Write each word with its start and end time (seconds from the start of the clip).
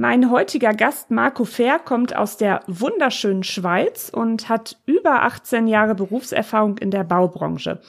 Mein 0.00 0.30
heutiger 0.30 0.72
Gast 0.72 1.10
Marco 1.10 1.44
Fair 1.44 1.78
kommt 1.78 2.16
aus 2.16 2.38
der 2.38 2.62
wunderschönen 2.66 3.42
Schweiz 3.42 4.08
und 4.08 4.48
hat 4.48 4.78
über 4.86 5.24
18 5.24 5.66
Jahre 5.66 5.94
Berufserfahrung 5.94 6.78
in 6.78 6.90
der 6.90 7.04
Baubranche 7.04 7.82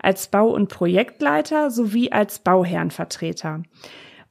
als 0.00 0.28
Bau- 0.28 0.54
und 0.54 0.68
Projektleiter 0.68 1.72
sowie 1.72 2.12
als 2.12 2.38
Bauherrenvertreter. 2.38 3.64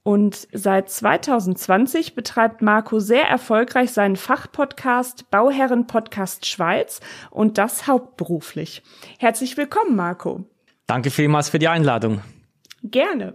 Und 0.02 0.48
seit 0.53 0.89
2020 0.89 2.16
betreibt 2.16 2.61
Marco 2.61 3.02
sehr 3.02 3.27
erfolgreich 3.27 3.91
seinen 3.91 4.16
Fachpodcast 4.16 5.30
Bauherren 5.30 5.88
Podcast 5.88 6.45
Schweiz 6.45 7.02
und 7.31 7.58
das 7.58 7.86
hauptberuflich. 7.86 8.81
Herzlich 9.20 9.58
willkommen, 9.58 9.97
Marco. 9.97 10.45
Danke 10.88 11.11
vielmals 11.11 11.49
für 11.49 11.59
die 11.59 11.67
Einladung. 11.67 12.22
Gerne. 12.91 13.33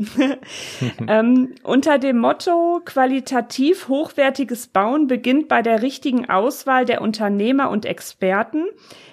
ähm, 1.09 1.55
unter 1.65 1.98
dem 1.98 2.19
Motto 2.19 2.81
qualitativ 2.84 3.89
hochwertiges 3.89 4.69
Bauen 4.69 5.09
beginnt 5.09 5.48
bei 5.48 5.61
der 5.61 5.83
richtigen 5.83 6.29
Auswahl 6.29 6.84
der 6.84 7.01
Unternehmer 7.01 7.71
und 7.71 7.84
Experten 7.84 8.67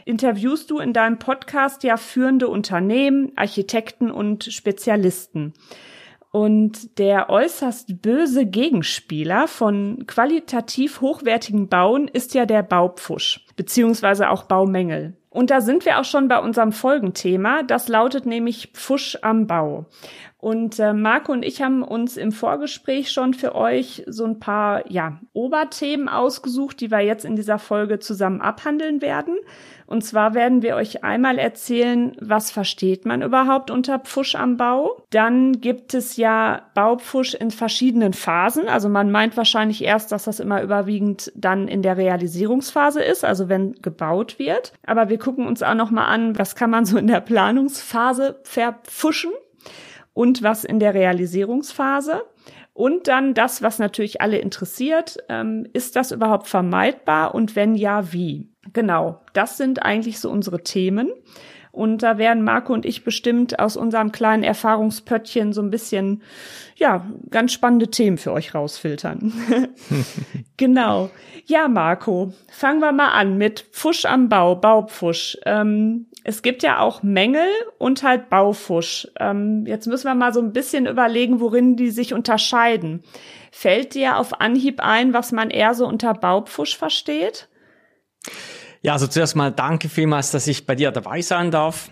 interviewst 0.06 0.70
du 0.70 0.80
in 0.80 0.94
deinem 0.94 1.18
Podcast 1.18 1.84
ja 1.84 1.98
führende 1.98 2.48
Unternehmen, 2.50 3.32
Architekten 3.36 4.12
und 4.12 4.44
Spezialisten. 4.46 5.54
Und 6.32 7.00
der 7.00 7.30
äußerst 7.30 8.02
böse 8.02 8.46
Gegenspieler 8.46 9.48
von 9.48 10.06
qualitativ 10.06 11.02
hochwertigen 11.02 11.68
Bauen 11.68 12.08
ist 12.08 12.36
ja 12.36 12.46
der 12.46 12.64
Baupfusch, 12.64 13.46
beziehungsweise 13.56 14.30
auch 14.30 14.44
Baumängel. 14.44 15.18
Und 15.30 15.52
da 15.52 15.62
sind 15.62 15.86
wir 15.86 16.00
auch 16.00 16.04
schon 16.04 16.28
bei 16.28 16.40
unserem 16.40 16.72
Folgenthema. 16.72 17.62
Das 17.62 17.88
lautet 17.88 18.26
nämlich 18.26 18.72
Pfusch 18.74 19.20
am 19.22 19.46
Bau. 19.46 19.86
Und 20.40 20.78
äh, 20.78 20.94
Marco 20.94 21.32
und 21.32 21.44
ich 21.44 21.64
haben 21.64 21.82
uns 21.82 22.16
im 22.16 22.32
Vorgespräch 22.32 23.12
schon 23.12 23.34
für 23.34 23.56
euch 23.56 24.04
so 24.06 24.24
ein 24.24 24.40
paar 24.40 24.90
ja, 24.92 25.20
Oberthemen 25.34 26.08
ausgesucht, 26.10 26.80
die 26.80 26.92
wir 26.92 27.00
jetzt 27.00 27.26
in 27.26 27.36
dieser 27.36 27.58
Folge 27.58 27.98
zusammen 27.98 28.42
abhandeln 28.42 29.02
werden. 29.02 29.36
Und 29.88 30.04
zwar 30.04 30.36
werden 30.36 30.62
wir 30.62 30.76
euch 30.76 31.04
einmal 31.04 31.40
erzählen, 31.40 32.16
was 32.20 32.52
versteht 32.52 33.06
man 33.06 33.24
überhaupt 33.24 33.72
unter 33.72 33.98
Pfusch 34.00 34.36
am 34.36 34.58
Bau. 34.58 35.02
Dann 35.10 35.62
gibt 35.62 35.94
es 35.94 36.18
ja 36.18 36.62
Baupfusch 36.76 37.34
in 37.34 37.50
verschiedenen 37.50 38.14
Phasen. 38.14 38.68
Also 38.68 38.90
man 38.90 39.10
meint 39.10 39.38
wahrscheinlich 39.38 39.84
erst, 39.84 40.12
dass 40.12 40.26
das 40.26 40.40
immer 40.40 40.62
überwiegend 40.62 41.32
dann 41.36 41.68
in 41.68 41.82
der 41.82 41.98
Realisierungsphase 41.98 43.02
ist, 43.02 43.24
also 43.24 43.50
wenn 43.50 43.74
gebaut 43.82 44.38
wird. 44.38 44.74
Aber 44.86 45.10
wir 45.10 45.18
gucken 45.18 45.48
uns 45.48 45.64
auch 45.64 45.74
noch 45.74 45.90
mal 45.90 46.06
an, 46.06 46.38
was 46.38 46.56
kann 46.56 46.70
man 46.70 46.86
so 46.86 46.98
in 46.98 47.08
der 47.08 47.22
Planungsphase 47.22 48.40
verpfuschen 48.44 49.32
und 50.18 50.42
was 50.42 50.64
in 50.64 50.80
der 50.80 50.96
Realisierungsphase. 50.96 52.24
Und 52.74 53.08
dann 53.08 53.36
das, 53.36 53.62
was 53.62 53.78
natürlich 53.78 54.20
alle 54.20 54.40
interessiert, 54.40 55.18
ähm, 55.30 55.68
ist 55.74 55.96
das 55.96 56.12
überhaupt 56.12 56.48
vermeidbar 56.48 57.36
und 57.36 57.56
wenn 57.56 57.76
ja, 57.76 58.12
wie? 58.12 58.50
Genau, 58.74 59.22
das 59.34 59.58
sind 59.58 59.84
eigentlich 59.84 60.20
so 60.20 60.32
unsere 60.32 60.64
Themen. 60.64 61.12
Und 61.72 62.02
da 62.02 62.18
werden 62.18 62.44
Marco 62.44 62.74
und 62.74 62.88
ich 62.88 63.04
bestimmt 63.04 63.60
aus 63.60 63.78
unserem 63.78 64.12
kleinen 64.12 64.42
Erfahrungspöttchen 64.42 65.54
so 65.54 65.62
ein 65.62 65.70
bisschen, 65.70 66.24
ja, 66.78 67.06
ganz 67.30 67.54
spannende 67.54 67.92
Themen 67.92 68.18
für 68.18 68.32
euch 68.32 68.56
rausfiltern. 68.56 69.32
genau. 70.58 71.12
Ja, 71.46 71.68
Marco, 71.68 72.34
fangen 72.52 72.80
wir 72.80 72.92
mal 72.92 73.12
an 73.12 73.38
mit 73.38 73.68
Pfusch 73.72 74.06
am 74.06 74.30
Bau, 74.30 74.56
Baupfusch. 74.56 75.38
Ähm, 75.46 76.08
es 76.24 76.42
gibt 76.42 76.64
ja 76.64 76.80
auch 76.80 77.04
Mängel 77.04 77.48
und 77.78 78.04
halt 78.04 78.30
Baufusch. 78.30 79.08
Ähm, 79.20 79.66
jetzt 79.66 79.88
müssen 79.88 80.06
wir 80.06 80.16
mal 80.16 80.34
so 80.34 80.42
ein 80.42 80.54
bisschen 80.54 80.86
überlegen, 80.86 81.40
worin 81.40 81.76
die 81.76 81.90
sich 81.90 82.14
unterscheiden. 82.14 83.04
Fällt 83.52 83.94
dir 83.94 84.18
auf 84.18 84.42
Anhieb 84.42 84.82
ein, 84.82 85.14
was 85.14 85.32
man 85.32 85.50
eher 85.50 85.74
so 85.74 85.88
unter 85.88 86.14
Baupfusch 86.14 86.78
versteht? 86.78 87.48
Ja, 88.82 88.94
also 88.94 89.08
zuerst 89.08 89.36
mal 89.36 89.52
danke 89.52 89.90
vielmals, 89.90 90.32
dass 90.32 90.48
ich 90.48 90.66
bei 90.66 90.76
dir 90.76 90.92
dabei 90.92 91.22
sein 91.22 91.52
darf. 91.52 91.92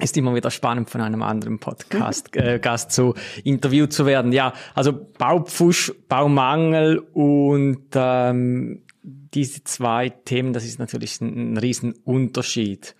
Ist 0.00 0.16
immer 0.16 0.34
wieder 0.34 0.50
spannend, 0.50 0.90
von 0.90 1.00
einem 1.00 1.22
anderen 1.22 1.58
Podcast 1.58 2.34
äh, 2.36 2.60
Gast 2.60 2.92
zu 2.92 3.14
interviewt 3.42 3.92
zu 3.92 4.06
werden. 4.06 4.32
Ja, 4.32 4.52
also 4.74 4.92
Baupfusch, 4.92 5.92
Baumangel 6.08 6.98
und 6.98 7.86
ähm, 7.94 8.82
diese 9.02 9.64
zwei 9.64 10.10
Themen, 10.10 10.52
das 10.52 10.64
ist 10.64 10.78
natürlich 10.78 11.20
ein, 11.20 11.54
ein 11.54 11.56
Riesenunterschied. 11.56 12.94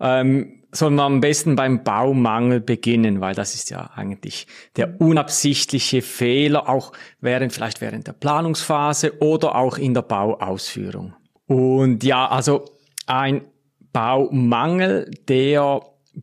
Ähm, 0.00 0.54
sollen 0.70 0.96
wir 0.96 1.04
am 1.04 1.20
besten 1.20 1.56
beim 1.56 1.82
Baumangel 1.82 2.60
beginnen, 2.60 3.20
weil 3.20 3.34
das 3.34 3.54
ist 3.54 3.70
ja 3.70 3.90
eigentlich 3.94 4.46
der 4.76 5.00
unabsichtliche 5.00 6.02
Fehler, 6.02 6.68
auch 6.68 6.92
während, 7.20 7.52
vielleicht 7.52 7.80
während 7.80 8.06
der 8.06 8.12
Planungsphase 8.12 9.20
oder 9.20 9.56
auch 9.56 9.78
in 9.78 9.94
der 9.94 10.02
Bauausführung. 10.02 11.14
Und 11.46 12.04
ja, 12.04 12.28
also 12.28 12.66
ein 13.06 13.46
Baumangel, 13.92 15.10
der 15.28 15.80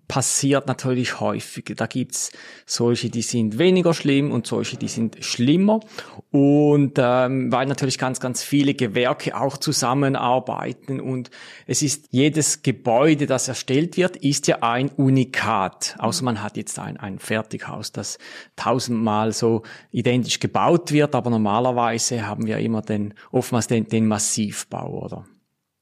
passiert 0.07 0.67
natürlich 0.67 1.19
häufig. 1.19 1.73
Da 1.75 1.87
gibt's 1.87 2.31
solche, 2.65 3.09
die 3.09 3.21
sind 3.21 3.57
weniger 3.57 3.93
schlimm 3.93 4.31
und 4.31 4.47
solche, 4.47 4.77
die 4.77 4.87
sind 4.87 5.23
schlimmer. 5.23 5.79
Und 6.31 6.93
ähm, 6.97 7.51
weil 7.51 7.65
natürlich 7.67 7.97
ganz, 7.97 8.19
ganz 8.19 8.43
viele 8.43 8.73
Gewerke 8.73 9.39
auch 9.39 9.57
zusammenarbeiten 9.57 10.99
und 10.99 11.29
es 11.67 11.81
ist 11.81 12.07
jedes 12.11 12.61
Gebäude, 12.61 13.25
das 13.25 13.47
erstellt 13.47 13.97
wird, 13.97 14.17
ist 14.17 14.47
ja 14.47 14.61
ein 14.61 14.89
Unikat. 14.89 15.95
Außer 15.99 16.23
man 16.23 16.41
hat 16.41 16.57
jetzt 16.57 16.79
ein, 16.79 16.97
ein 16.97 17.19
Fertighaus, 17.19 17.91
das 17.91 18.17
tausendmal 18.55 19.31
so 19.33 19.63
identisch 19.91 20.39
gebaut 20.39 20.91
wird, 20.91 21.15
aber 21.15 21.29
normalerweise 21.29 22.27
haben 22.27 22.45
wir 22.47 22.57
immer 22.59 22.81
den, 22.81 23.13
oftmals 23.31 23.67
den, 23.67 23.87
den 23.87 24.07
Massivbau, 24.07 25.03
oder? 25.05 25.25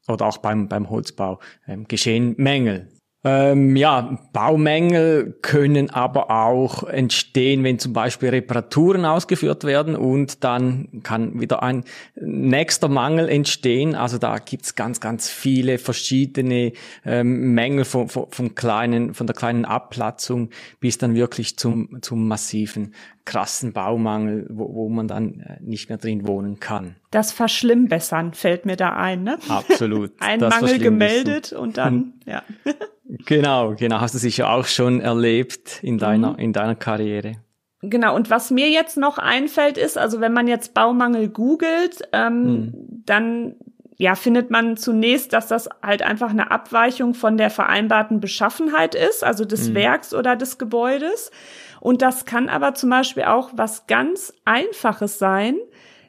Oder 0.07 0.25
auch 0.25 0.37
beim, 0.39 0.67
beim 0.67 0.89
Holzbau 0.89 1.39
ähm, 1.65 1.87
geschehen 1.87 2.35
Mängel. 2.37 2.89
Ähm, 3.25 3.77
ja, 3.77 4.19
Baumängel 4.33 5.37
können 5.41 5.89
aber 5.89 6.29
auch 6.29 6.83
entstehen, 6.83 7.63
wenn 7.63 7.79
zum 7.79 7.93
Beispiel 7.93 8.29
Reparaturen 8.29 9.05
ausgeführt 9.05 9.63
werden 9.63 9.95
und 9.95 10.43
dann 10.43 10.89
kann 11.03 11.39
wieder 11.39 11.63
ein 11.63 11.85
nächster 12.15 12.89
Mangel 12.89 13.29
entstehen. 13.29 13.95
Also 13.95 14.17
da 14.17 14.39
gibt's 14.39 14.75
ganz, 14.75 14.99
ganz 14.99 15.29
viele 15.29 15.77
verschiedene 15.77 16.73
ähm, 17.05 17.53
Mängel 17.53 17.85
von, 17.85 18.09
von, 18.09 18.25
von, 18.29 18.55
kleinen, 18.55 19.13
von 19.13 19.25
der 19.25 19.35
kleinen 19.35 19.63
Abplatzung 19.63 20.49
bis 20.81 20.97
dann 20.97 21.15
wirklich 21.15 21.57
zum, 21.57 22.01
zum 22.01 22.27
massiven, 22.27 22.93
krassen 23.23 23.71
Baumangel, 23.71 24.47
wo, 24.49 24.73
wo 24.73 24.89
man 24.89 25.07
dann 25.07 25.39
äh, 25.39 25.57
nicht 25.61 25.87
mehr 25.87 25.97
drin 25.97 26.27
wohnen 26.27 26.59
kann. 26.59 26.97
Das 27.11 27.31
Verschlimmbessern 27.31 28.33
fällt 28.33 28.65
mir 28.65 28.75
da 28.75 28.93
ein, 28.93 29.23
ne? 29.23 29.37
Absolut. 29.47 30.11
ein 30.19 30.41
Mangel 30.41 30.79
gemeldet 30.79 31.53
und 31.53 31.77
dann, 31.77 32.15
ja. 32.25 32.43
Genau, 33.05 33.75
genau. 33.75 33.99
Hast 33.99 34.15
du 34.15 34.19
sicher 34.19 34.49
auch 34.49 34.65
schon 34.65 35.01
erlebt 35.01 35.79
in 35.83 35.97
deiner, 35.97 36.33
mhm. 36.33 36.39
in 36.39 36.53
deiner 36.53 36.75
Karriere. 36.75 37.35
Genau, 37.81 38.15
und 38.15 38.29
was 38.29 38.49
mir 38.49 38.69
jetzt 38.69 38.95
noch 38.95 39.17
einfällt, 39.17 39.77
ist, 39.77 39.97
also 39.97 40.21
wenn 40.21 40.31
man 40.31 40.47
jetzt 40.47 40.73
Baumangel 40.73 41.27
googelt, 41.27 42.07
ähm, 42.13 42.43
mhm. 42.43 43.03
dann 43.05 43.55
ja, 43.97 44.15
findet 44.15 44.49
man 44.49 44.77
zunächst, 44.77 45.33
dass 45.33 45.47
das 45.47 45.69
halt 45.81 46.01
einfach 46.01 46.29
eine 46.29 46.49
Abweichung 46.49 47.13
von 47.13 47.37
der 47.37 47.49
vereinbarten 47.49 48.19
Beschaffenheit 48.19 48.95
ist, 48.95 49.23
also 49.23 49.45
des 49.45 49.69
mhm. 49.69 49.75
Werks 49.75 50.13
oder 50.13 50.35
des 50.35 50.57
Gebäudes. 50.57 51.31
Und 51.79 52.01
das 52.01 52.25
kann 52.25 52.49
aber 52.49 52.73
zum 52.73 52.89
Beispiel 52.89 53.23
auch 53.23 53.51
was 53.53 53.85
ganz 53.87 54.33
Einfaches 54.45 55.19
sein. 55.19 55.57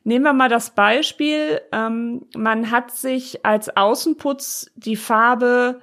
Nehmen 0.05 0.25
wir 0.25 0.33
mal 0.33 0.49
das 0.49 0.71
Beispiel, 0.71 1.61
ähm, 1.73 2.27
man 2.37 2.71
hat 2.71 2.91
sich 2.91 3.45
als 3.45 3.77
Außenputz 3.77 4.71
die 4.77 4.97
Farbe 4.97 5.81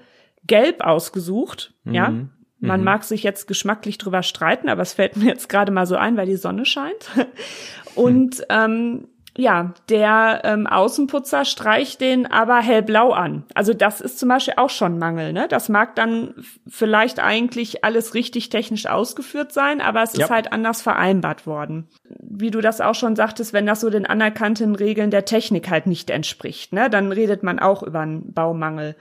gelb 0.52 0.82
ausgesucht, 0.82 1.74
mhm. 1.86 1.94
ja. 1.94 2.14
Man 2.60 2.82
mhm. 2.82 2.86
mag 2.86 3.06
sich 3.06 3.24
jetzt 3.24 3.48
geschmacklich 3.48 3.98
drüber 3.98 4.22
streiten, 4.22 4.68
aber 4.68 4.82
es 4.82 4.94
fällt 4.94 5.16
mir 5.18 5.30
jetzt 5.30 5.48
gerade 5.48 5.72
mal 5.72 5.88
so 5.88 5.96
ein, 5.96 6.18
weil 6.18 6.28
die 6.28 6.36
Sonne 6.36 6.66
scheint. 6.66 7.10
Und 7.96 8.46
ähm, 8.50 9.08
Ja, 9.38 9.74
der 9.88 10.42
ähm, 10.44 10.68
Außenputzer 10.68 11.46
streicht 11.46 12.02
den 12.02 12.26
aber 12.30 12.60
hellblau 12.60 13.12
an. 13.12 13.46
Also 13.54 13.74
das 13.74 14.02
ist 14.02 14.20
zum 14.20 14.28
Beispiel 14.28 14.56
auch 14.58 14.70
schon 14.70 15.00
Mangel. 15.00 15.32
Ne? 15.32 15.48
Das 15.48 15.70
mag 15.70 15.96
dann 15.96 16.34
vielleicht 16.68 17.20
eigentlich 17.20 17.86
alles 17.86 18.14
richtig 18.14 18.50
technisch 18.50 18.88
ausgeführt 18.88 19.54
sein, 19.54 19.80
aber 19.80 20.04
es 20.04 20.18
ja. 20.18 20.26
ist 20.26 20.32
halt 20.32 20.52
anders 20.52 20.82
vereinbart 20.82 21.48
worden. 21.48 21.88
Wie 22.20 22.52
du 22.52 22.60
das 22.60 22.82
auch 22.82 22.96
schon 22.96 23.16
sagtest, 23.16 23.54
wenn 23.54 23.66
das 23.66 23.80
so 23.80 23.90
den 23.90 24.06
anerkannten 24.06 24.76
Regeln 24.76 25.12
der 25.12 25.24
Technik 25.24 25.70
halt 25.70 25.88
nicht 25.88 26.10
entspricht, 26.10 26.74
ne? 26.74 26.90
dann 26.90 27.14
redet 27.14 27.42
man 27.42 27.60
auch 27.60 27.84
über 27.84 28.02
einen 28.02 28.34
Baumangel. 28.34 28.98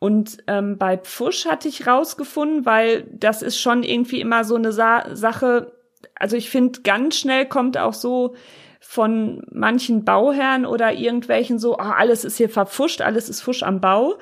Und 0.00 0.38
ähm, 0.46 0.78
bei 0.78 0.96
Pfusch 0.96 1.44
hatte 1.44 1.68
ich 1.68 1.86
rausgefunden, 1.86 2.64
weil 2.64 3.06
das 3.12 3.42
ist 3.42 3.60
schon 3.60 3.82
irgendwie 3.82 4.20
immer 4.20 4.44
so 4.44 4.56
eine 4.56 4.72
Sa 4.72 5.14
Sache. 5.14 5.72
Also 6.14 6.36
ich 6.36 6.48
finde, 6.48 6.80
ganz 6.80 7.18
schnell 7.18 7.46
kommt 7.46 7.76
auch 7.76 7.92
so 7.92 8.34
von 8.80 9.42
manchen 9.52 10.06
Bauherren 10.06 10.64
oder 10.64 10.94
irgendwelchen 10.94 11.58
so, 11.58 11.76
ah, 11.76 11.96
alles 11.98 12.24
ist 12.24 12.38
hier 12.38 12.48
verpfuscht, 12.48 13.02
alles 13.02 13.28
ist 13.28 13.42
Fusch 13.42 13.62
am 13.62 13.82
Bau. 13.82 14.14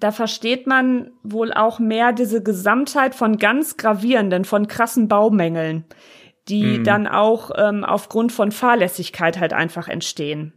Da 0.00 0.10
versteht 0.10 0.66
man 0.66 1.12
wohl 1.22 1.52
auch 1.52 1.78
mehr 1.78 2.12
diese 2.12 2.42
Gesamtheit 2.42 3.14
von 3.14 3.38
ganz 3.38 3.76
gravierenden, 3.76 4.44
von 4.44 4.66
krassen 4.66 5.06
Baumängeln, 5.06 5.84
die 6.48 6.78
mhm. 6.78 6.84
dann 6.84 7.06
auch 7.06 7.52
ähm, 7.56 7.84
aufgrund 7.84 8.32
von 8.32 8.50
Fahrlässigkeit 8.50 9.38
halt 9.38 9.52
einfach 9.52 9.86
entstehen. 9.86 10.52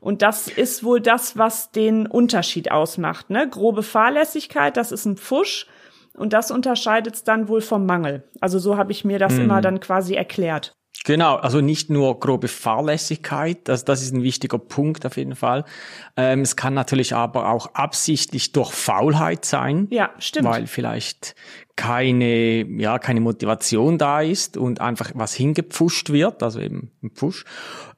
Und 0.00 0.22
das 0.22 0.48
ist 0.48 0.82
wohl 0.82 1.00
das, 1.00 1.36
was 1.36 1.70
den 1.70 2.06
Unterschied 2.06 2.70
ausmacht. 2.70 3.30
Ne? 3.30 3.48
Grobe 3.48 3.82
Fahrlässigkeit, 3.82 4.76
das 4.76 4.92
ist 4.92 5.04
ein 5.04 5.16
Pfusch. 5.16 5.66
Und 6.16 6.32
das 6.32 6.50
unterscheidet 6.50 7.14
es 7.14 7.24
dann 7.24 7.48
wohl 7.48 7.60
vom 7.60 7.86
Mangel. 7.86 8.24
Also 8.40 8.58
so 8.58 8.76
habe 8.76 8.92
ich 8.92 9.04
mir 9.04 9.18
das 9.18 9.34
mhm. 9.34 9.42
immer 9.42 9.60
dann 9.60 9.80
quasi 9.80 10.14
erklärt. 10.14 10.74
Genau, 11.04 11.36
also 11.36 11.60
nicht 11.60 11.88
nur 11.88 12.20
grobe 12.20 12.48
Fahrlässigkeit, 12.48 13.68
das, 13.68 13.84
das 13.84 14.02
ist 14.02 14.12
ein 14.12 14.22
wichtiger 14.22 14.58
Punkt 14.58 15.06
auf 15.06 15.16
jeden 15.16 15.34
Fall. 15.34 15.64
Ähm, 16.16 16.42
es 16.42 16.56
kann 16.56 16.74
natürlich 16.74 17.14
aber 17.14 17.48
auch 17.50 17.74
absichtlich 17.74 18.52
durch 18.52 18.70
Faulheit 18.70 19.44
sein. 19.46 19.86
Ja, 19.90 20.10
stimmt. 20.18 20.48
Weil 20.48 20.66
vielleicht 20.66 21.34
keine, 21.80 22.66
ja, 22.78 22.98
keine 22.98 23.22
Motivation 23.22 23.96
da 23.96 24.20
ist 24.20 24.58
und 24.58 24.82
einfach 24.82 25.12
was 25.14 25.32
hingepfuscht 25.32 26.10
wird, 26.10 26.42
also 26.42 26.60
eben 26.60 26.90
ein 27.02 27.08
Pfusch. 27.08 27.46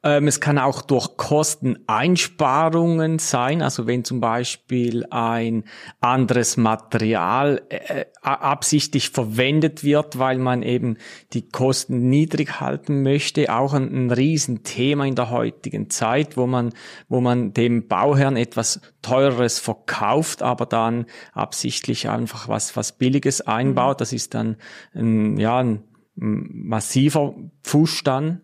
Ähm, 0.03 0.29
es 0.29 0.39
kann 0.39 0.57
auch 0.57 0.81
durch 0.81 1.17
Kosteneinsparungen 1.17 3.19
sein, 3.19 3.61
also 3.61 3.85
wenn 3.85 4.05
zum 4.05 4.21
Beispiel 4.21 5.05
ein 5.09 5.65
anderes 5.99 6.55
Material 6.55 7.61
äh, 7.67 8.05
absichtlich 8.21 9.09
verwendet 9.09 9.83
wird, 9.83 10.17
weil 10.17 10.37
man 10.37 10.63
eben 10.63 10.95
die 11.33 11.49
Kosten 11.49 12.07
niedrig 12.07 12.61
halten 12.61 13.03
möchte, 13.03 13.53
auch 13.53 13.73
ein, 13.73 13.93
ein 13.93 14.11
Riesenthema 14.11 15.05
in 15.05 15.15
der 15.15 15.29
heutigen 15.29 15.89
Zeit, 15.89 16.37
wo 16.37 16.47
man, 16.47 16.71
wo 17.09 17.19
man 17.19 17.53
dem 17.53 17.89
Bauherrn 17.89 18.37
etwas 18.37 18.79
teureres 19.03 19.59
verkauft, 19.59 20.41
aber 20.41 20.65
dann 20.65 21.05
absichtlich 21.33 22.09
einfach 22.09 22.47
was, 22.47 22.75
was 22.75 22.93
Billiges 22.93 23.41
ein 23.41 23.63
einbaut. 23.63 24.01
Das 24.01 24.13
ist 24.13 24.33
dann 24.33 24.57
ein, 24.93 25.37
ja, 25.37 25.59
ein 25.59 25.83
massiver 26.15 27.35
Pfusch 27.63 28.03
dann 28.03 28.41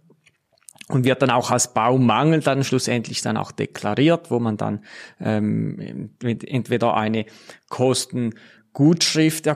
und 0.87 1.03
wird 1.05 1.21
dann 1.21 1.29
auch 1.29 1.51
als 1.51 1.73
Baumangel 1.73 2.41
dann 2.41 2.63
schlussendlich 2.63 3.21
dann 3.21 3.37
auch 3.37 3.51
deklariert, 3.51 4.31
wo 4.31 4.39
man 4.39 4.57
dann 4.57 4.83
ähm, 5.19 6.09
entweder 6.21 6.95
eine 6.95 7.25
Kostengutschrift 7.69 9.49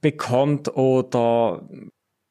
bekommt 0.00 0.74
oder 0.74 1.68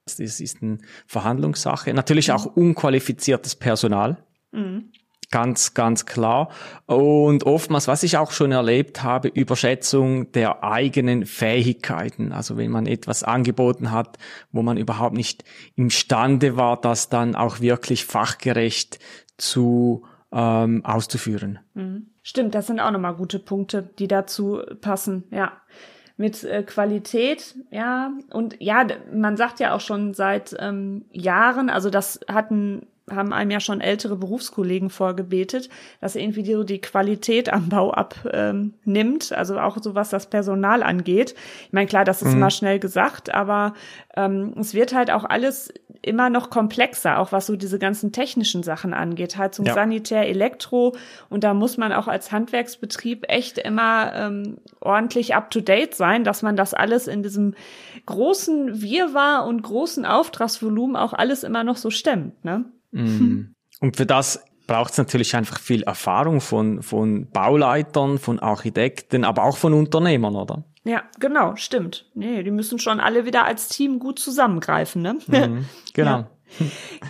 das 0.06 0.20
ist 0.20 0.64
eine 0.64 0.80
Verhandlungssache. 1.06 1.94
Natürlich 1.94 2.32
auch 2.32 2.46
unqualifiziertes 2.46 3.56
Personal. 3.56 4.24
Mhm. 4.52 4.92
Ganz, 5.32 5.76
ganz 5.76 6.06
klar. 6.08 6.50
Und 6.88 7.44
oftmals, 7.44 7.88
was 7.88 8.02
ich 8.02 8.18
auch 8.18 8.32
schon 8.32 8.52
erlebt 8.52 9.04
habe, 9.04 9.28
Überschätzung 9.28 10.32
der 10.32 10.64
eigenen 10.64 11.26
Fähigkeiten. 11.26 12.32
Also 12.32 12.58
wenn 12.58 12.72
man 12.72 12.88
etwas 12.88 13.24
angeboten 13.24 13.92
hat, 13.92 14.18
wo 14.52 14.64
man 14.64 14.78
überhaupt 14.78 15.16
nicht 15.16 15.44
imstande 15.76 16.58
war, 16.58 16.82
das 16.82 17.10
dann 17.10 17.36
auch 17.36 17.60
wirklich 17.60 18.06
fachgerecht 18.06 18.98
zu 19.38 20.04
ähm, 20.32 20.84
auszuführen. 20.84 21.60
Mhm. 21.76 22.08
Stimmt, 22.24 22.56
das 22.56 22.68
sind 22.68 22.80
auch 22.80 22.92
nochmal 22.92 23.16
gute 23.16 23.40
Punkte, 23.40 23.88
die 23.98 24.08
dazu 24.08 24.62
passen, 24.82 25.24
ja 25.32 25.54
mit 26.20 26.44
äh, 26.44 26.64
Qualität, 26.64 27.56
ja. 27.72 28.12
Und 28.30 28.58
ja, 28.60 28.86
man 29.14 29.38
sagt 29.38 29.62
ja 29.62 29.74
auch 29.74 29.80
schon 29.80 30.14
seit 30.14 30.54
ähm, 30.60 31.06
Jahren, 31.14 31.70
also 31.70 31.90
das 31.90 32.20
hatten 32.28 32.88
haben 33.16 33.34
einem 33.34 33.52
ja 33.52 33.60
schon 33.60 33.82
ältere 33.82 34.16
Berufskollegen 34.16 34.90
vorgebetet, 34.90 35.70
dass 36.02 36.16
irgendwie 36.16 36.46
so 36.54 36.64
die 36.64 36.82
Qualität 36.82 37.52
am 37.52 37.70
Bau 37.70 37.92
abnimmt, 37.92 39.32
ähm, 39.32 39.38
also 39.38 39.60
auch 39.60 39.78
so 39.82 39.96
was 39.96 40.10
das 40.10 40.28
Personal 40.28 40.84
angeht. 40.84 41.36
Ich 41.66 41.74
meine, 41.74 41.88
klar, 41.88 42.06
das 42.06 42.22
ist 42.22 42.30
mhm. 42.30 42.38
immer 42.38 42.52
schnell 42.52 42.80
gesagt, 42.80 43.34
aber 43.34 43.74
ähm, 44.16 44.54
es 44.60 44.74
wird 44.74 44.94
halt 44.94 45.12
auch 45.12 45.24
alles 45.24 45.74
immer 46.02 46.30
noch 46.30 46.50
komplexer, 46.50 47.20
auch 47.20 47.32
was 47.32 47.46
so 47.46 47.56
diese 47.56 47.80
ganzen 47.80 48.12
technischen 48.12 48.64
Sachen 48.64 48.94
angeht, 48.94 49.38
halt 49.38 49.54
zum 49.54 49.66
ja. 49.66 49.74
Sanitär, 49.74 50.28
Elektro 50.28 50.96
und 51.30 51.44
da 51.44 51.54
muss 51.54 51.78
man 51.78 51.92
auch 51.92 52.08
als 52.08 52.32
Handwerksbetrieb 52.32 53.26
echt 53.28 53.58
immer 53.58 54.14
ähm, 54.14 54.58
ordentlich 54.80 55.36
up-to-date 55.36 55.94
sein, 55.94 56.24
dass 56.24 56.42
man 56.42 56.56
das 56.56 56.74
alles 56.74 57.08
in 57.08 57.24
diesem 57.24 57.54
großen 58.06 58.82
Wirrwarr 58.82 59.46
und 59.46 59.62
großen 59.62 60.06
Auftragsvolumen 60.06 60.96
auch 60.96 61.14
alles 61.14 61.44
immer 61.44 61.64
noch 61.64 61.78
so 61.78 61.90
stemmt, 61.90 62.44
ne? 62.46 62.66
Mhm. 62.92 63.56
Und 63.82 63.98
für 63.98 64.06
das 64.06 64.44
braucht 64.68 64.92
es 64.92 64.98
natürlich 64.98 65.36
einfach 65.36 65.60
viel 65.60 65.84
Erfahrung 65.84 66.42
von, 66.42 66.84
von 66.84 67.30
Bauleitern, 67.32 68.20
von 68.20 68.40
Architekten, 68.40 69.24
aber 69.24 69.44
auch 69.44 69.58
von 69.58 69.74
Unternehmern, 69.74 70.36
oder? 70.36 70.64
Ja, 70.84 71.04
genau, 71.20 71.56
stimmt. 71.56 72.10
Nee, 72.14 72.44
die 72.44 72.52
müssen 72.52 72.80
schon 72.80 73.00
alle 73.00 73.26
wieder 73.26 73.46
als 73.46 73.68
Team 73.68 74.00
gut 74.00 74.20
zusammengreifen, 74.20 75.02
ne? 75.02 75.18
Mhm, 75.28 75.66
genau. 75.94 76.10
Ja. 76.12 76.30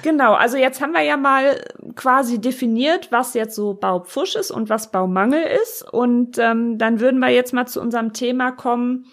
Genau, 0.03 0.33
also 0.33 0.57
jetzt 0.57 0.81
haben 0.81 0.91
wir 0.91 1.01
ja 1.01 1.15
mal 1.15 1.63
quasi 1.95 2.41
definiert, 2.41 3.11
was 3.11 3.33
jetzt 3.33 3.55
so 3.55 3.73
Baupfusch 3.73 4.35
ist 4.35 4.51
und 4.51 4.69
was 4.69 4.91
Baumangel 4.91 5.41
ist. 5.63 5.81
Und 5.91 6.37
ähm, 6.37 6.77
dann 6.77 6.99
würden 6.99 7.19
wir 7.19 7.29
jetzt 7.29 7.53
mal 7.53 7.65
zu 7.65 7.79
unserem 7.79 8.11
Thema 8.11 8.51
kommen, 8.51 9.05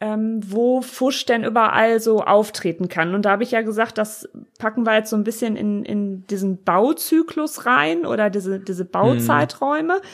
ähm, 0.00 0.40
wo 0.44 0.80
Fusch 0.80 1.26
denn 1.26 1.44
überall 1.44 2.00
so 2.00 2.22
auftreten 2.22 2.88
kann. 2.88 3.14
Und 3.14 3.26
da 3.26 3.32
habe 3.32 3.42
ich 3.42 3.50
ja 3.50 3.60
gesagt, 3.60 3.98
das 3.98 4.28
packen 4.58 4.84
wir 4.86 4.94
jetzt 4.94 5.10
so 5.10 5.16
ein 5.16 5.24
bisschen 5.24 5.56
in, 5.56 5.84
in 5.84 6.26
diesen 6.26 6.64
Bauzyklus 6.64 7.66
rein 7.66 8.06
oder 8.06 8.30
diese, 8.30 8.60
diese 8.60 8.86
Bauzeiträume. 8.86 9.96
Mhm. 9.96 10.06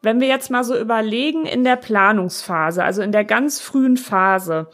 Wenn 0.00 0.20
wir 0.20 0.28
jetzt 0.28 0.50
mal 0.50 0.64
so 0.64 0.78
überlegen 0.78 1.44
in 1.46 1.64
der 1.64 1.76
Planungsphase, 1.76 2.84
also 2.84 3.02
in 3.02 3.12
der 3.12 3.24
ganz 3.24 3.60
frühen 3.60 3.96
Phase, 3.96 4.68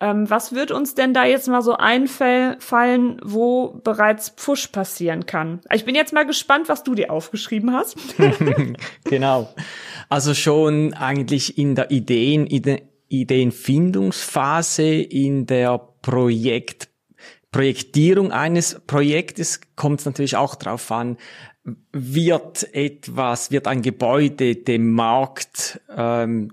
ähm, 0.00 0.28
was 0.28 0.54
wird 0.54 0.70
uns 0.70 0.94
denn 0.94 1.14
da 1.14 1.24
jetzt 1.24 1.48
mal 1.48 1.62
so 1.62 1.76
einfallen, 1.76 3.18
wo 3.24 3.80
bereits 3.82 4.30
Pfusch 4.30 4.68
passieren 4.68 5.24
kann? 5.24 5.60
Ich 5.72 5.86
bin 5.86 5.94
jetzt 5.94 6.12
mal 6.12 6.26
gespannt, 6.26 6.68
was 6.68 6.84
du 6.84 6.94
dir 6.94 7.10
aufgeschrieben 7.10 7.72
hast. 7.72 7.96
genau. 9.04 9.48
Also 10.10 10.34
schon 10.34 10.92
eigentlich 10.92 11.56
in 11.56 11.74
der 11.74 11.90
Ideen, 11.90 12.46
Ideenfindungsphase, 13.08 14.84
in 14.84 15.46
der 15.46 15.78
Projekt, 16.02 16.88
Projektierung 17.50 18.32
eines 18.32 18.80
Projektes 18.86 19.60
kommt 19.76 20.00
es 20.00 20.06
natürlich 20.06 20.36
auch 20.36 20.56
darauf 20.56 20.90
an, 20.90 21.16
wird 21.92 22.72
etwas, 22.74 23.50
wird 23.50 23.66
ein 23.66 23.82
Gebäude 23.82 24.56
dem 24.56 24.92
Markt 24.92 25.80
ähm, 25.88 26.52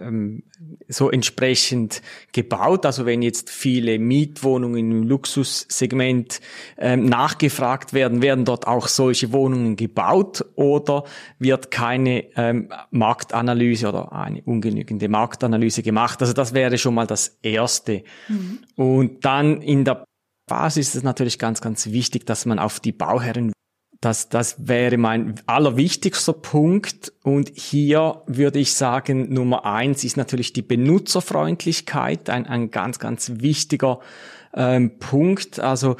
ähm, 0.00 0.42
so 0.88 1.10
entsprechend 1.10 2.02
gebaut. 2.32 2.86
Also 2.86 3.06
wenn 3.06 3.22
jetzt 3.22 3.50
viele 3.50 3.98
Mietwohnungen 3.98 4.90
im 4.90 5.02
Luxussegment 5.04 6.40
ähm, 6.78 7.06
nachgefragt 7.06 7.92
werden, 7.92 8.22
werden 8.22 8.44
dort 8.44 8.66
auch 8.66 8.88
solche 8.88 9.32
Wohnungen 9.32 9.76
gebaut 9.76 10.44
oder 10.54 11.04
wird 11.38 11.70
keine 11.70 12.24
ähm, 12.36 12.70
Marktanalyse 12.90 13.88
oder 13.88 14.12
eine 14.12 14.42
ungenügende 14.42 15.08
Marktanalyse 15.08 15.82
gemacht. 15.82 16.20
Also 16.20 16.32
das 16.32 16.54
wäre 16.54 16.78
schon 16.78 16.94
mal 16.94 17.06
das 17.06 17.38
Erste. 17.42 18.04
Mhm. 18.28 18.58
Und 18.76 19.24
dann 19.24 19.62
in 19.62 19.84
der 19.84 20.04
Basis 20.48 20.88
ist 20.88 20.94
es 20.96 21.02
natürlich 21.02 21.38
ganz, 21.38 21.60
ganz 21.60 21.86
wichtig, 21.86 22.24
dass 22.26 22.46
man 22.46 22.58
auf 22.58 22.78
die 22.78 22.92
Bauherren 22.92 23.52
das, 24.00 24.28
das 24.28 24.68
wäre 24.68 24.98
mein 24.98 25.34
allerwichtigster 25.46 26.32
Punkt. 26.32 27.12
Und 27.22 27.52
hier 27.54 28.22
würde 28.26 28.58
ich 28.58 28.74
sagen, 28.74 29.32
Nummer 29.32 29.64
eins 29.64 30.04
ist 30.04 30.16
natürlich 30.16 30.52
die 30.52 30.62
Benutzerfreundlichkeit, 30.62 32.30
ein, 32.30 32.46
ein 32.46 32.70
ganz, 32.70 32.98
ganz 32.98 33.32
wichtiger 33.36 34.00
ähm, 34.54 34.98
Punkt. 34.98 35.60
Also 35.60 35.96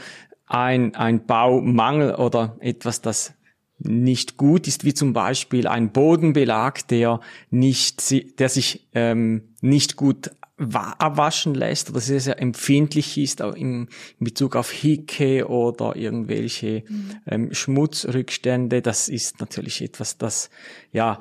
ein, 0.46 0.94
ein 0.94 1.26
Baumangel 1.26 2.14
oder 2.14 2.56
etwas, 2.60 3.00
das 3.00 3.34
nicht 3.78 4.36
gut 4.36 4.66
ist, 4.68 4.84
wie 4.84 4.94
zum 4.94 5.12
Beispiel 5.12 5.66
ein 5.66 5.92
Bodenbelag, 5.92 6.86
der 6.88 7.20
nicht, 7.50 8.38
der 8.38 8.48
sich 8.48 8.88
ähm, 8.94 9.54
nicht 9.60 9.96
gut 9.96 10.30
abwaschen 10.58 11.54
lässt 11.54 11.90
oder 11.90 12.00
sehr, 12.00 12.20
sehr 12.20 12.40
empfindlich 12.40 13.18
ist 13.18 13.42
auch 13.42 13.54
in, 13.54 13.88
in 14.18 14.24
Bezug 14.24 14.56
auf 14.56 14.70
Hicke 14.70 15.48
oder 15.48 15.96
irgendwelche 15.96 16.82
mhm. 16.88 17.10
ähm, 17.26 17.54
Schmutzrückstände. 17.54 18.80
Das 18.80 19.08
ist 19.08 19.40
natürlich 19.40 19.82
etwas, 19.82 20.16
das 20.16 20.50
ja 20.92 21.20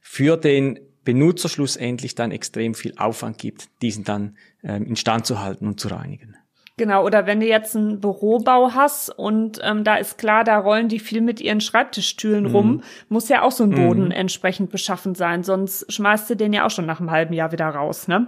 für 0.00 0.36
den 0.36 0.80
Benutzer 1.04 1.48
schlussendlich 1.48 2.14
dann 2.14 2.30
extrem 2.30 2.74
viel 2.74 2.94
Aufwand 2.96 3.38
gibt, 3.38 3.68
diesen 3.82 4.04
dann 4.04 4.36
ähm, 4.62 4.84
instand 4.84 5.26
zu 5.26 5.40
halten 5.40 5.66
und 5.66 5.80
zu 5.80 5.88
reinigen. 5.88 6.36
Genau, 6.76 7.04
oder 7.04 7.26
wenn 7.26 7.38
du 7.38 7.46
jetzt 7.46 7.76
einen 7.76 8.00
Bürobau 8.00 8.72
hast 8.72 9.08
und 9.08 9.60
ähm, 9.62 9.84
da 9.84 9.94
ist 9.94 10.18
klar, 10.18 10.42
da 10.42 10.58
rollen 10.58 10.88
die 10.88 10.98
viel 10.98 11.20
mit 11.20 11.40
ihren 11.40 11.60
Schreibtischstühlen 11.60 12.48
mhm. 12.48 12.54
rum, 12.54 12.82
muss 13.08 13.28
ja 13.28 13.42
auch 13.42 13.52
so 13.52 13.62
ein 13.62 13.70
Boden 13.70 14.06
mhm. 14.06 14.10
entsprechend 14.10 14.70
beschaffen 14.70 15.14
sein, 15.14 15.44
sonst 15.44 15.90
schmeißt 15.92 16.28
du 16.30 16.34
den 16.34 16.52
ja 16.52 16.66
auch 16.66 16.70
schon 16.70 16.86
nach 16.86 16.98
einem 16.98 17.12
halben 17.12 17.32
Jahr 17.32 17.52
wieder 17.52 17.68
raus, 17.68 18.08
ne? 18.08 18.26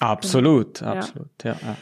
Absolut, 0.00 0.80
ja. 0.80 0.92
absolut, 0.92 1.44
ja. 1.44 1.52
ja. 1.52 1.76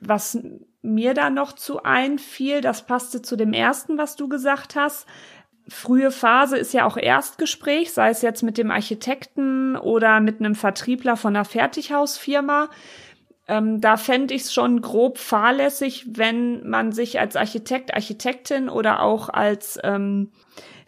Was 0.00 0.38
mir 0.82 1.14
da 1.14 1.30
noch 1.30 1.52
zu 1.52 1.82
einfiel, 1.84 2.60
das 2.60 2.86
passte 2.86 3.22
zu 3.22 3.36
dem 3.36 3.52
ersten, 3.52 3.98
was 3.98 4.16
du 4.16 4.28
gesagt 4.28 4.74
hast. 4.74 5.06
Frühe 5.68 6.10
Phase 6.10 6.56
ist 6.56 6.74
ja 6.74 6.84
auch 6.84 6.96
Erstgespräch, 6.96 7.92
sei 7.92 8.10
es 8.10 8.20
jetzt 8.20 8.42
mit 8.42 8.58
dem 8.58 8.72
Architekten 8.72 9.76
oder 9.76 10.18
mit 10.20 10.40
einem 10.40 10.56
Vertriebler 10.56 11.16
von 11.16 11.36
einer 11.36 11.44
Fertighausfirma. 11.44 12.68
Ähm, 13.46 13.80
da 13.80 13.96
fände 13.96 14.34
ich 14.34 14.42
es 14.42 14.52
schon 14.52 14.80
grob 14.80 15.18
fahrlässig, 15.18 16.06
wenn 16.16 16.68
man 16.68 16.90
sich 16.90 17.20
als 17.20 17.36
Architekt, 17.36 17.94
Architektin 17.94 18.68
oder 18.68 19.02
auch 19.02 19.28
als 19.28 19.78
ähm, 19.84 20.32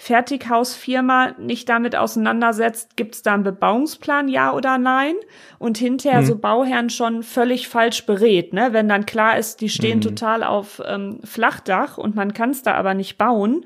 Fertighausfirma 0.05 1.35
nicht 1.39 1.67
damit 1.71 1.97
auseinandersetzt, 1.97 2.95
gibt 2.95 3.15
es 3.15 3.23
da 3.23 3.33
einen 3.33 3.43
Bebauungsplan, 3.43 4.29
ja 4.29 4.53
oder 4.53 4.77
nein? 4.77 5.15
Und 5.59 5.79
hinterher 5.79 6.19
hm. 6.19 6.27
so 6.27 6.37
Bauherren 6.37 6.91
schon 6.91 7.23
völlig 7.23 7.69
falsch 7.69 8.05
berät, 8.05 8.53
ne? 8.53 8.75
Wenn 8.75 8.87
dann 8.87 9.07
klar 9.07 9.39
ist, 9.39 9.63
die 9.63 9.71
stehen 9.71 10.03
hm. 10.03 10.03
total 10.03 10.43
auf 10.43 10.83
ähm, 10.85 11.21
Flachdach 11.25 11.97
und 11.97 12.15
man 12.15 12.35
kann 12.35 12.51
es 12.51 12.63
da 12.63 12.75
aber 12.75 12.93
nicht 12.93 13.17
bauen 13.17 13.65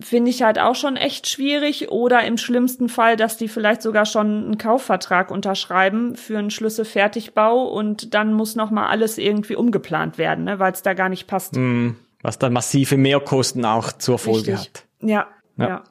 finde 0.00 0.30
ich 0.30 0.42
halt 0.42 0.60
auch 0.60 0.76
schon 0.76 0.96
echt 0.96 1.28
schwierig. 1.28 1.90
Oder 1.90 2.24
im 2.24 2.38
schlimmsten 2.38 2.88
Fall, 2.88 3.16
dass 3.16 3.36
die 3.36 3.48
vielleicht 3.48 3.82
sogar 3.82 4.06
schon 4.06 4.44
einen 4.44 4.56
Kaufvertrag 4.56 5.32
unterschreiben 5.32 6.14
für 6.14 6.38
einen 6.38 6.50
Schlüsselfertigbau 6.50 7.64
und 7.64 8.14
dann 8.14 8.32
muss 8.32 8.54
noch 8.54 8.70
mal 8.70 8.86
alles 8.86 9.18
irgendwie 9.18 9.56
umgeplant 9.56 10.16
werden, 10.16 10.44
ne, 10.44 10.60
weil 10.60 10.72
es 10.72 10.82
da 10.82 10.94
gar 10.94 11.08
nicht 11.08 11.26
passt. 11.26 11.56
Mm, 11.56 11.96
was 12.22 12.38
dann 12.38 12.52
massive 12.52 12.96
Mehrkosten 12.96 13.64
auch 13.64 13.90
zur 13.90 14.20
Folge 14.20 14.52
Richtig. 14.52 14.70
hat. 14.74 14.87
Ja, 15.00 15.28
ja, 15.56 15.68
ja. 15.68 15.84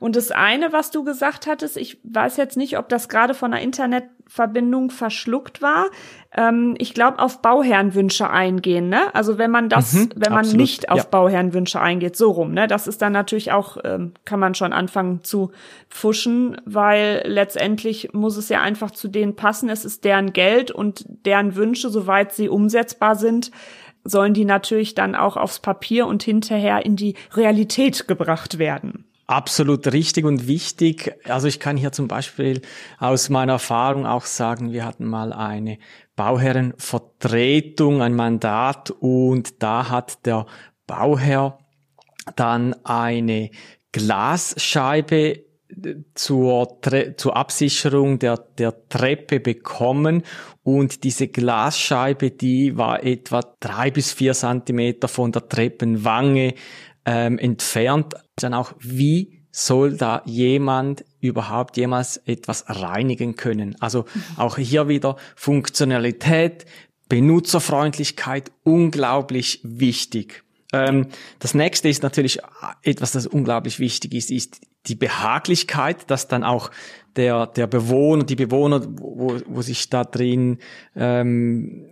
Und 0.00 0.16
das 0.16 0.30
eine, 0.30 0.72
was 0.72 0.90
du 0.90 1.04
gesagt 1.04 1.46
hattest, 1.46 1.76
ich 1.76 2.00
weiß 2.04 2.36
jetzt 2.36 2.56
nicht, 2.56 2.78
ob 2.78 2.88
das 2.88 3.08
gerade 3.08 3.34
von 3.34 3.52
der 3.52 3.60
Internetverbindung 3.60 4.90
verschluckt 4.90 5.62
war. 5.62 5.86
Ähm, 6.34 6.74
ich 6.78 6.94
glaube, 6.94 7.18
auf 7.18 7.42
Bauherrenwünsche 7.42 8.28
eingehen, 8.28 8.88
ne? 8.88 9.14
Also 9.14 9.38
wenn 9.38 9.50
man 9.50 9.68
das, 9.68 9.92
mhm, 9.92 10.10
wenn 10.16 10.32
man 10.32 10.40
absolut, 10.40 10.60
nicht 10.60 10.88
auf 10.88 10.98
ja. 10.98 11.04
Bauherrenwünsche 11.04 11.80
eingeht, 11.80 12.16
so 12.16 12.30
rum, 12.30 12.52
ne? 12.52 12.66
Das 12.66 12.86
ist 12.86 13.02
dann 13.02 13.12
natürlich 13.12 13.52
auch, 13.52 13.76
ähm, 13.84 14.12
kann 14.24 14.40
man 14.40 14.54
schon 14.54 14.72
anfangen 14.72 15.22
zu 15.22 15.52
pfuschen, 15.88 16.60
weil 16.64 17.22
letztendlich 17.26 18.12
muss 18.12 18.36
es 18.36 18.48
ja 18.48 18.60
einfach 18.60 18.90
zu 18.90 19.08
denen 19.08 19.36
passen. 19.36 19.68
Es 19.68 19.84
ist 19.84 20.04
deren 20.04 20.32
Geld 20.32 20.70
und 20.70 21.04
deren 21.26 21.54
Wünsche, 21.54 21.90
soweit 21.90 22.32
sie 22.32 22.48
umsetzbar 22.48 23.14
sind, 23.14 23.52
sollen 24.04 24.34
die 24.34 24.44
natürlich 24.44 24.94
dann 24.94 25.14
auch 25.14 25.36
aufs 25.36 25.60
Papier 25.60 26.06
und 26.06 26.22
hinterher 26.22 26.84
in 26.84 26.96
die 26.96 27.14
Realität 27.34 28.08
gebracht 28.08 28.58
werden. 28.58 29.06
Absolut 29.26 29.90
richtig 29.92 30.24
und 30.24 30.46
wichtig. 30.46 31.14
Also 31.24 31.48
ich 31.48 31.60
kann 31.60 31.76
hier 31.76 31.92
zum 31.92 32.08
Beispiel 32.08 32.60
aus 32.98 33.30
meiner 33.30 33.54
Erfahrung 33.54 34.04
auch 34.04 34.26
sagen, 34.26 34.72
wir 34.72 34.84
hatten 34.84 35.06
mal 35.06 35.32
eine 35.32 35.78
Bauherrenvertretung, 36.16 38.02
ein 38.02 38.14
Mandat 38.14 38.90
und 38.90 39.62
da 39.62 39.88
hat 39.88 40.26
der 40.26 40.46
Bauherr 40.86 41.58
dann 42.36 42.74
eine 42.84 43.50
Glasscheibe 43.92 45.16
äh, 45.26 45.44
zur, 46.14 46.80
zur 47.16 47.36
Absicherung 47.36 48.18
der, 48.18 48.36
der 48.58 48.88
Treppe 48.88 49.40
bekommen 49.40 50.24
und 50.62 51.02
diese 51.02 51.28
Glasscheibe, 51.28 52.30
die 52.30 52.76
war 52.76 53.02
etwa 53.02 53.40
drei 53.60 53.90
bis 53.90 54.12
vier 54.12 54.32
Zentimeter 54.32 55.08
von 55.08 55.32
der 55.32 55.48
Treppenwange 55.48 56.54
ähm, 57.04 57.38
entfernt. 57.38 58.14
Dann 58.36 58.54
auch, 58.54 58.72
wie 58.78 59.42
soll 59.50 59.96
da 59.96 60.22
jemand 60.24 61.04
überhaupt 61.20 61.76
jemals 61.76 62.16
etwas 62.18 62.64
reinigen 62.68 63.34
können? 63.34 63.76
Also 63.80 64.04
auch 64.36 64.56
hier 64.56 64.86
wieder 64.88 65.16
Funktionalität, 65.34 66.64
Benutzerfreundlichkeit, 67.08 68.52
unglaublich 68.62 69.60
wichtig. 69.64 70.44
Ähm, 70.72 71.08
das 71.40 71.54
nächste 71.54 71.88
ist 71.88 72.02
natürlich 72.02 72.38
etwas, 72.82 73.12
das 73.12 73.26
unglaublich 73.26 73.80
wichtig 73.80 74.14
ist, 74.14 74.30
ist 74.30 74.60
die 74.86 74.94
Behaglichkeit, 74.94 76.10
dass 76.10 76.28
dann 76.28 76.44
auch 76.44 76.70
der, 77.16 77.46
der 77.46 77.66
Bewohner, 77.66 78.24
die 78.24 78.36
Bewohner, 78.36 78.82
wo, 78.98 79.36
wo 79.46 79.62
sich 79.62 79.90
da 79.90 80.04
drin 80.04 80.58
ähm, 80.96 81.86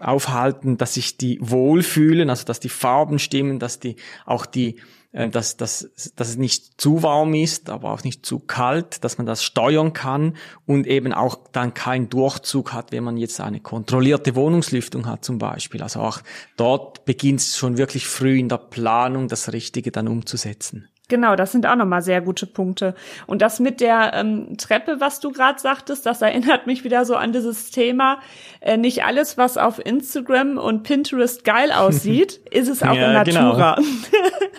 aufhalten, 0.00 0.76
dass 0.76 0.94
sich 0.94 1.16
die 1.16 1.38
wohlfühlen, 1.40 2.28
also 2.28 2.44
dass 2.44 2.60
die 2.60 2.68
Farben 2.68 3.18
stimmen, 3.18 3.58
dass 3.58 3.78
die 3.78 3.96
auch 4.26 4.46
die 4.46 4.76
äh, 5.12 5.28
dass, 5.28 5.56
dass, 5.56 5.90
dass 6.16 6.28
es 6.28 6.36
nicht 6.36 6.80
zu 6.80 7.02
warm 7.02 7.34
ist, 7.34 7.70
aber 7.70 7.92
auch 7.92 8.02
nicht 8.02 8.26
zu 8.26 8.40
kalt, 8.40 9.04
dass 9.04 9.16
man 9.16 9.26
das 9.26 9.44
steuern 9.44 9.92
kann 9.92 10.36
und 10.66 10.86
eben 10.88 11.12
auch 11.12 11.38
dann 11.52 11.72
keinen 11.72 12.10
Durchzug 12.10 12.72
hat, 12.72 12.90
wenn 12.90 13.04
man 13.04 13.16
jetzt 13.16 13.40
eine 13.40 13.60
kontrollierte 13.60 14.34
Wohnungslüftung 14.34 15.06
hat 15.06 15.24
zum 15.24 15.38
Beispiel. 15.38 15.82
Also 15.82 16.00
auch 16.00 16.20
dort 16.56 17.04
beginnt 17.04 17.40
es 17.40 17.56
schon 17.56 17.78
wirklich 17.78 18.06
früh 18.06 18.38
in 18.38 18.48
der 18.48 18.58
Planung, 18.58 19.28
das 19.28 19.52
Richtige 19.52 19.92
dann 19.92 20.08
umzusetzen. 20.08 20.88
Genau, 21.08 21.36
das 21.36 21.52
sind 21.52 21.66
auch 21.66 21.76
nochmal 21.76 22.00
sehr 22.00 22.22
gute 22.22 22.46
Punkte. 22.46 22.94
Und 23.26 23.42
das 23.42 23.60
mit 23.60 23.82
der 23.82 24.12
ähm, 24.14 24.56
Treppe, 24.56 25.00
was 25.00 25.20
du 25.20 25.32
gerade 25.32 25.60
sagtest, 25.60 26.06
das 26.06 26.22
erinnert 26.22 26.66
mich 26.66 26.82
wieder 26.82 27.04
so 27.04 27.14
an 27.14 27.32
dieses 27.32 27.70
Thema. 27.70 28.20
Äh, 28.60 28.78
nicht 28.78 29.04
alles, 29.04 29.36
was 29.36 29.58
auf 29.58 29.84
Instagram 29.84 30.56
und 30.56 30.82
Pinterest 30.82 31.44
geil 31.44 31.72
aussieht, 31.76 32.40
ist 32.50 32.68
es 32.68 32.82
auch 32.82 32.94
ja, 32.94 33.08
in. 33.08 33.12
Natura. 33.12 33.76
Genau. 33.76 33.86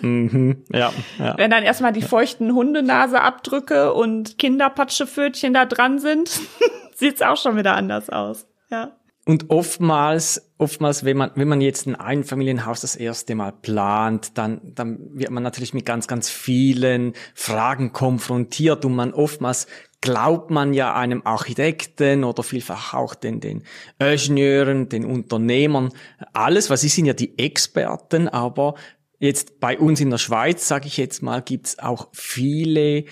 mhm, 0.02 0.64
ja, 0.72 0.92
ja. 1.18 1.36
Wenn 1.36 1.50
dann 1.50 1.64
erstmal 1.64 1.92
die 1.92 2.02
feuchten 2.02 2.54
Hundenaseabdrücke 2.54 3.92
und 3.92 4.38
Kinderpatschepfötchen 4.38 5.52
da 5.52 5.66
dran 5.66 5.98
sind, 5.98 6.30
sieht's 6.94 7.22
auch 7.22 7.36
schon 7.36 7.56
wieder 7.56 7.74
anders 7.74 8.08
aus. 8.08 8.46
Ja. 8.70 8.92
Und 9.28 9.50
oftmals, 9.50 10.52
oftmals, 10.56 11.04
wenn 11.04 11.16
man, 11.16 11.32
wenn 11.34 11.48
man 11.48 11.60
jetzt 11.60 11.88
ein 11.88 11.96
Einfamilienhaus 11.96 12.82
das 12.82 12.94
erste 12.94 13.34
Mal 13.34 13.50
plant, 13.50 14.38
dann, 14.38 14.60
dann 14.62 15.00
wird 15.18 15.32
man 15.32 15.42
natürlich 15.42 15.74
mit 15.74 15.84
ganz, 15.84 16.06
ganz 16.06 16.30
vielen 16.30 17.12
Fragen 17.34 17.92
konfrontiert 17.92 18.84
und 18.84 18.94
man 18.94 19.12
oftmals 19.12 19.66
glaubt 20.00 20.52
man 20.52 20.72
ja 20.72 20.94
einem 20.94 21.22
Architekten 21.24 22.22
oder 22.22 22.44
vielfach 22.44 22.94
auch 22.94 23.16
den, 23.16 23.40
den 23.40 23.64
Ingenieuren, 23.98 24.88
den 24.88 25.04
Unternehmern, 25.04 25.92
alles, 26.32 26.70
was 26.70 26.82
sie 26.82 26.88
sind 26.88 27.06
ja 27.06 27.12
die 27.12 27.36
Experten, 27.36 28.28
aber 28.28 28.76
jetzt 29.18 29.58
bei 29.58 29.76
uns 29.76 30.00
in 30.00 30.10
der 30.10 30.18
Schweiz, 30.18 30.68
sage 30.68 30.86
ich 30.86 30.98
jetzt 30.98 31.24
mal, 31.24 31.42
gibt's 31.42 31.80
auch 31.80 32.10
viele 32.12 33.06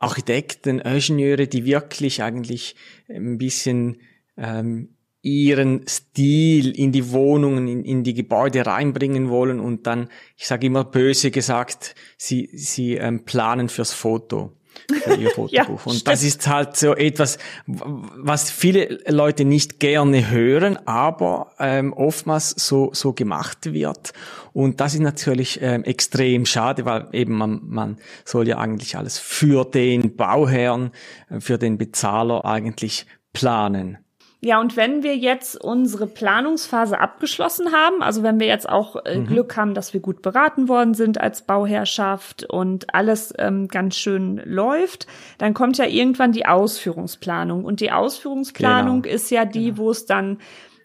Architekten, 0.00 0.80
Ingenieure, 0.80 1.46
die 1.46 1.64
wirklich 1.64 2.20
eigentlich 2.20 2.74
ein 3.08 3.38
bisschen 3.38 4.00
ähm, 4.36 4.96
ihren 5.22 5.86
Stil 5.86 6.76
in 6.76 6.90
die 6.90 7.12
Wohnungen, 7.12 7.68
in, 7.68 7.84
in 7.84 8.02
die 8.02 8.14
Gebäude 8.14 8.66
reinbringen 8.66 9.30
wollen 9.30 9.60
und 9.60 9.86
dann, 9.86 10.08
ich 10.36 10.48
sage 10.48 10.66
immer 10.66 10.84
böse 10.84 11.30
gesagt, 11.30 11.94
sie, 12.16 12.50
sie 12.52 12.96
ähm, 12.96 13.24
planen 13.24 13.68
fürs 13.68 13.92
Foto. 13.92 14.52
Für 15.04 15.14
ihr 15.14 15.30
Fotobuch. 15.34 15.52
ja, 15.52 15.66
und 15.66 15.80
stimmt. 15.80 16.08
das 16.08 16.22
ist 16.24 16.48
halt 16.48 16.76
so 16.76 16.96
etwas, 16.96 17.38
was 17.66 18.50
viele 18.50 18.98
Leute 19.06 19.44
nicht 19.44 19.78
gerne 19.80 20.30
hören, 20.30 20.78
aber 20.86 21.52
ähm, 21.60 21.92
oftmals 21.92 22.50
so, 22.50 22.90
so 22.92 23.12
gemacht 23.12 23.72
wird. 23.72 24.12
Und 24.52 24.80
das 24.80 24.94
ist 24.94 25.00
natürlich 25.00 25.60
ähm, 25.62 25.84
extrem 25.84 26.46
schade, 26.46 26.84
weil 26.84 27.08
eben 27.12 27.34
man, 27.34 27.60
man 27.64 27.98
soll 28.24 28.48
ja 28.48 28.58
eigentlich 28.58 28.96
alles 28.96 29.18
für 29.18 29.64
den 29.64 30.16
Bauherrn, 30.16 30.90
äh, 31.28 31.38
für 31.38 31.58
den 31.58 31.78
Bezahler 31.78 32.44
eigentlich 32.44 33.06
planen. 33.32 33.98
Ja, 34.44 34.60
und 34.60 34.76
wenn 34.76 35.04
wir 35.04 35.16
jetzt 35.16 35.54
unsere 35.62 36.08
Planungsphase 36.08 36.98
abgeschlossen 36.98 37.70
haben, 37.70 38.02
also 38.02 38.24
wenn 38.24 38.40
wir 38.40 38.48
jetzt 38.48 38.68
auch 38.68 38.96
äh, 39.04 39.18
mhm. 39.18 39.26
Glück 39.26 39.56
haben, 39.56 39.72
dass 39.72 39.94
wir 39.94 40.00
gut 40.00 40.20
beraten 40.20 40.68
worden 40.68 40.94
sind 40.94 41.20
als 41.20 41.42
Bauherrschaft 41.42 42.42
und 42.50 42.92
alles 42.92 43.32
ähm, 43.38 43.68
ganz 43.68 43.94
schön 43.94 44.42
läuft, 44.44 45.06
dann 45.38 45.54
kommt 45.54 45.78
ja 45.78 45.86
irgendwann 45.86 46.32
die 46.32 46.44
Ausführungsplanung. 46.44 47.64
Und 47.64 47.78
die 47.78 47.92
Ausführungsplanung 47.92 49.02
genau. 49.02 49.14
ist 49.14 49.30
ja 49.30 49.44
die, 49.44 49.66
genau. 49.66 49.76
wo 49.78 49.90
es 49.92 50.06
dann 50.06 50.38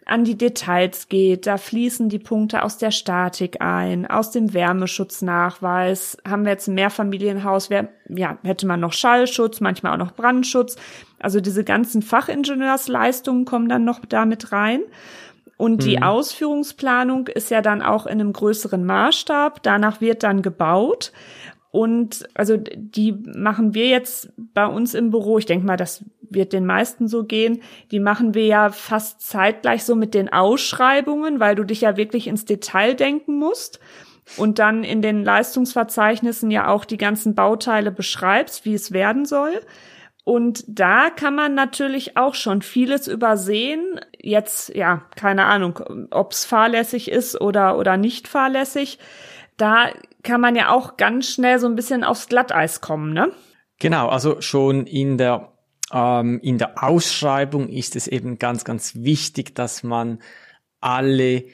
an 0.08 0.24
die 0.24 0.38
Details 0.38 1.10
geht. 1.10 1.48
Da 1.48 1.58
fließen 1.58 2.10
die 2.10 2.20
Punkte 2.20 2.64
aus 2.64 2.78
der 2.78 2.92
Statik 2.92 3.62
ein, 3.62 4.06
aus 4.06 4.32
dem 4.32 4.54
Wärmeschutznachweis. 4.54 6.18
Haben 6.28 6.46
wir 6.46 6.54
jetzt 6.54 6.68
ein 6.68 6.76
Mehrfamilienhaus, 6.76 7.70
wär, 7.70 7.90
ja, 8.10 8.38
hätte 8.44 8.68
man 8.68 8.80
noch 8.80 8.94
Schallschutz, 8.94 9.60
manchmal 9.60 9.94
auch 9.94 10.06
noch 10.06 10.14
Brandschutz. 10.14 10.78
Also 11.20 11.42
diese 11.42 11.64
ganzen 11.64 12.02
Fachingenieursleistungen 12.02 13.46
kommen 13.46 13.70
dann 13.70 13.84
noch 13.84 14.00
damit 14.06 14.52
rein. 14.52 14.82
Und 15.58 15.84
die 15.84 15.98
mhm. 15.98 16.04
Ausführungsplanung 16.04 17.28
ist 17.28 17.50
ja 17.50 17.62
dann 17.62 17.82
auch 17.82 18.06
in 18.06 18.20
einem 18.20 18.32
größeren 18.32 18.86
Maßstab. 18.86 19.64
Danach 19.64 20.02
wird 20.02 20.24
dann 20.24 20.42
gebaut. 20.42 21.12
Und 21.72 22.28
also 22.34 22.58
die 22.58 23.12
machen 23.12 23.74
wir 23.74 23.88
jetzt 23.88 24.32
bei 24.38 24.66
uns 24.66 24.94
im 24.94 25.12
Büro. 25.12 25.38
Ich 25.38 25.46
denke 25.46 25.66
mal, 25.66 25.78
das 25.78 26.06
wird 26.30 26.54
den 26.54 26.66
meisten 26.66 27.08
so 27.08 27.24
gehen. 27.24 27.62
Die 27.92 28.00
machen 28.00 28.34
wir 28.34 28.46
ja 28.46 28.70
fast 28.70 29.22
zeitgleich 29.22 29.84
so 29.84 29.96
mit 29.96 30.14
den 30.14 30.32
Ausschreibungen, 30.32 31.40
weil 31.40 31.56
du 31.56 31.64
dich 31.64 31.82
ja 31.82 31.98
wirklich 31.98 32.28
ins 32.28 32.46
Detail 32.46 32.94
denken 32.94 33.38
musst 33.38 33.80
und 34.36 34.60
dann 34.60 34.84
in 34.84 35.02
den 35.02 35.24
Leistungsverzeichnissen 35.24 36.52
ja 36.52 36.68
auch 36.68 36.86
die 36.86 36.98
ganzen 36.98 37.36
Bauteile 37.36 37.92
beschreibst, 37.92 38.66
wie 38.66 38.74
es 38.74 38.92
werden 38.92 39.26
soll. 39.26 39.62
Und 40.26 40.66
da 40.68 41.10
kann 41.10 41.36
man 41.36 41.56
natürlich 41.56 42.18
auch 42.18 42.36
schon 42.36 42.62
vieles 42.62 43.08
übersehen. 43.08 44.02
Jetzt, 44.20 44.76
ja, 44.76 45.04
keine 45.16 45.46
Ahnung, 45.46 45.80
ob 46.12 46.34
es 46.34 46.44
fahrlässig 46.44 47.10
ist 47.10 47.40
oder, 47.40 47.78
oder 47.78 47.96
nicht 47.96 48.28
fahrlässig. 48.28 49.00
Da 49.56 49.90
kann 50.24 50.42
man 50.42 50.58
ja 50.58 50.70
auch 50.70 50.98
ganz 50.98 51.30
schnell 51.30 51.60
so 51.60 51.68
ein 51.68 51.76
bisschen 51.76 52.04
aufs 52.04 52.28
Glatteis 52.28 52.82
kommen, 52.82 53.14
ne? 53.14 53.32
Genau, 53.80 54.10
also 54.10 54.42
schon 54.42 54.86
in 54.86 55.18
der, 55.18 55.54
ähm, 55.92 56.40
in 56.42 56.58
der 56.58 56.84
Ausschreibung 56.84 57.70
ist 57.70 57.96
es 57.96 58.08
eben 58.08 58.40
ganz, 58.40 58.64
ganz 58.64 58.96
wichtig, 58.96 59.56
dass 59.56 59.84
man 59.84 60.20
alle 60.80 61.46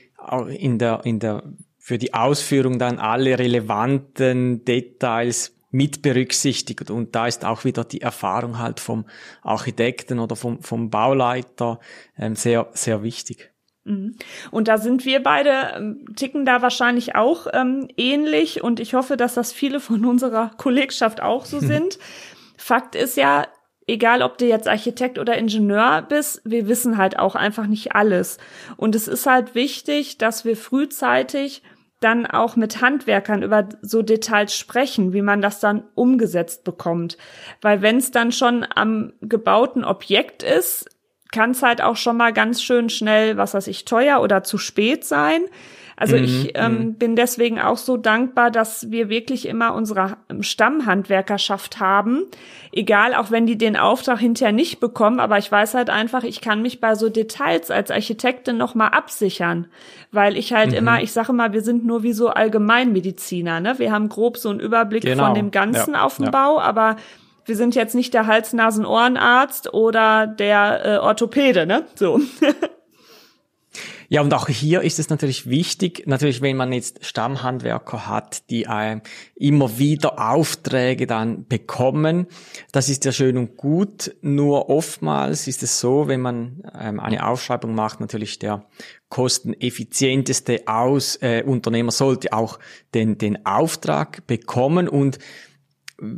in 0.50 0.80
der, 0.80 1.02
in 1.04 1.20
der, 1.20 1.44
für 1.78 1.98
die 1.98 2.14
Ausführung 2.14 2.80
dann 2.80 2.98
alle 2.98 3.38
relevanten 3.38 4.64
Details 4.64 5.54
mit 5.70 6.02
berücksichtigt. 6.02 6.92
Und 6.92 7.16
da 7.16 7.28
ist 7.28 7.44
auch 7.44 7.66
wieder 7.66 7.84
die 7.84 8.02
Erfahrung 8.02 8.60
halt 8.60 8.80
vom 8.80 9.06
Architekten 9.42 10.20
oder 10.20 10.36
vom, 10.36 10.62
vom 10.62 10.90
Bauleiter 10.90 11.80
ähm, 12.18 12.36
sehr, 12.36 12.70
sehr 12.74 13.04
wichtig. 13.04 13.52
Mhm. 13.86 14.16
Und 14.52 14.68
da 14.68 14.78
sind 14.78 15.04
wir 15.04 15.22
beide, 15.22 15.74
ähm, 15.76 16.06
ticken 16.16 16.46
da 16.46 16.62
wahrscheinlich 16.62 17.16
auch 17.16 17.48
ähm, 17.52 17.88
ähnlich 17.98 18.64
und 18.64 18.80
ich 18.80 18.94
hoffe, 18.94 19.18
dass 19.18 19.34
das 19.34 19.52
viele 19.52 19.80
von 19.80 20.06
unserer 20.06 20.52
Kollegschaft 20.58 21.22
auch 21.22 21.46
so 21.46 21.60
sind. 21.60 21.98
Fakt 22.56 22.96
ist 22.96 23.18
ja, 23.18 23.48
egal 23.88 24.22
ob 24.22 24.38
du 24.38 24.46
jetzt 24.46 24.68
Architekt 24.68 25.20
oder 25.20 25.38
Ingenieur 25.38 26.06
bist, 26.08 26.42
wir 26.46 26.68
wissen 26.68 26.98
halt 26.98 27.20
auch 27.20 27.36
einfach 27.36 27.68
nicht 27.68 27.96
alles. 27.96 28.38
Und 28.78 28.96
es 28.96 29.08
ist 29.08 29.26
halt 29.26 29.56
wichtig, 29.56 30.18
dass 30.18 30.46
wir 30.46 30.58
frühzeitig 30.58 31.64
dann 32.00 32.26
auch 32.26 32.56
mit 32.56 32.82
Handwerkern 32.82 33.44
über 33.44 33.70
so 33.82 34.02
Details 34.02 34.56
sprechen, 34.56 35.14
wie 35.14 35.22
man 35.22 35.42
das 35.42 35.60
dann 35.60 35.84
umgesetzt 35.96 36.64
bekommt. 36.64 37.18
Weil 37.62 37.82
wenn 37.82 37.98
es 37.98 38.12
dann 38.12 38.32
schon 38.32 38.66
am 38.76 39.14
gebauten 39.22 39.86
Objekt 39.86 40.44
ist, 40.44 40.90
kann 41.32 41.52
es 41.52 41.64
halt 41.64 41.82
auch 41.82 41.96
schon 41.96 42.18
mal 42.18 42.34
ganz 42.34 42.62
schön 42.62 42.90
schnell, 42.90 43.38
was 43.38 43.54
weiß 43.54 43.68
ich, 43.68 43.86
teuer 43.86 44.22
oder 44.22 44.44
zu 44.44 44.58
spät 44.58 45.06
sein. 45.06 45.42
Also 45.96 46.18
mhm, 46.18 46.24
ich 46.24 46.52
ähm, 46.56 46.72
mhm. 46.72 46.94
bin 46.96 47.16
deswegen 47.16 47.60
auch 47.60 47.78
so 47.78 47.98
dankbar, 47.98 48.52
dass 48.52 48.90
wir 48.92 49.10
wirklich 49.10 49.48
immer 49.48 49.76
unsere 49.76 50.18
Stammhandwerkerschaft 50.40 51.80
haben. 51.80 52.24
Egal, 52.72 53.14
auch 53.14 53.30
wenn 53.30 53.46
die 53.46 53.58
den 53.58 53.78
Auftrag 53.78 54.20
hinterher 54.20 54.54
nicht 54.54 54.80
bekommen, 54.80 55.20
aber 55.20 55.38
ich 55.38 55.52
weiß 55.52 55.76
halt 55.76 55.90
einfach, 55.90 56.24
ich 56.24 56.42
kann 56.42 56.62
mich 56.62 56.82
bei 56.82 56.96
so 56.96 57.10
Details 57.10 57.70
als 57.70 57.92
Architektin 57.92 58.58
nochmal 58.58 58.90
absichern. 58.90 59.68
Weil 60.12 60.38
ich 60.38 60.54
halt 60.54 60.72
mhm. 60.72 60.78
immer, 60.78 61.02
ich 61.02 61.12
sage 61.12 61.34
mal, 61.34 61.54
wir 61.54 61.62
sind 61.62 61.86
nur 61.86 62.04
wie 62.04 62.14
so 62.14 62.30
Allgemeinmediziner, 62.30 63.60
ne? 63.60 63.78
Wir 63.78 63.92
haben 63.92 64.10
grob 64.10 64.38
so 64.38 64.50
einen 64.50 64.60
Überblick 64.60 65.04
genau. 65.04 65.26
von 65.26 65.36
dem 65.36 65.52
Ganzen 65.52 65.94
ja, 65.94 66.04
auf 66.04 66.18
dem 66.18 66.26
ja. 66.26 66.32
Bau, 66.32 66.60
aber 66.60 66.96
wir 67.46 67.56
sind 67.56 67.76
jetzt 67.76 67.94
nicht 67.94 68.14
der 68.14 68.26
Hals-Nasen-Ohrenarzt 68.26 69.74
oder 69.74 70.28
der 70.28 70.86
äh, 70.86 70.98
Orthopäde, 70.98 71.66
ne? 71.66 71.84
So. 71.96 72.20
Ja, 74.14 74.22
und 74.22 74.32
auch 74.36 74.48
hier 74.48 74.84
ist 74.84 75.00
es 75.00 75.10
natürlich 75.10 75.50
wichtig, 75.50 76.04
natürlich, 76.06 76.44
wenn 76.44 76.56
man 76.56 76.72
jetzt 76.72 77.04
Stammhandwerker 77.04 78.06
hat, 78.06 78.48
die 78.52 78.66
äh, 78.66 79.00
immer 79.34 79.80
wieder 79.80 80.30
Aufträge 80.30 81.08
dann 81.08 81.48
bekommen, 81.48 82.28
das 82.72 82.90
ist 82.90 83.06
ja 83.06 83.12
schön 83.12 83.40
und 83.40 83.58
gut, 83.58 84.16
nur 84.22 84.70
oftmals 84.70 85.48
ist 85.48 85.64
es 85.64 85.80
so, 85.80 86.08
wenn 86.08 86.22
man 86.22 86.62
ähm, 86.80 87.00
eine 87.00 87.26
Ausschreibung 87.28 87.74
macht, 87.74 88.02
natürlich 88.02 88.38
der 88.38 88.68
kosteneffizienteste 89.10 90.68
Aus, 90.68 91.16
äh, 91.24 91.42
Unternehmer 91.44 91.92
sollte 91.92 92.34
auch 92.34 92.60
den, 92.94 93.18
den 93.18 93.48
Auftrag 93.48 94.28
bekommen. 94.28 94.88
Und 94.88 95.18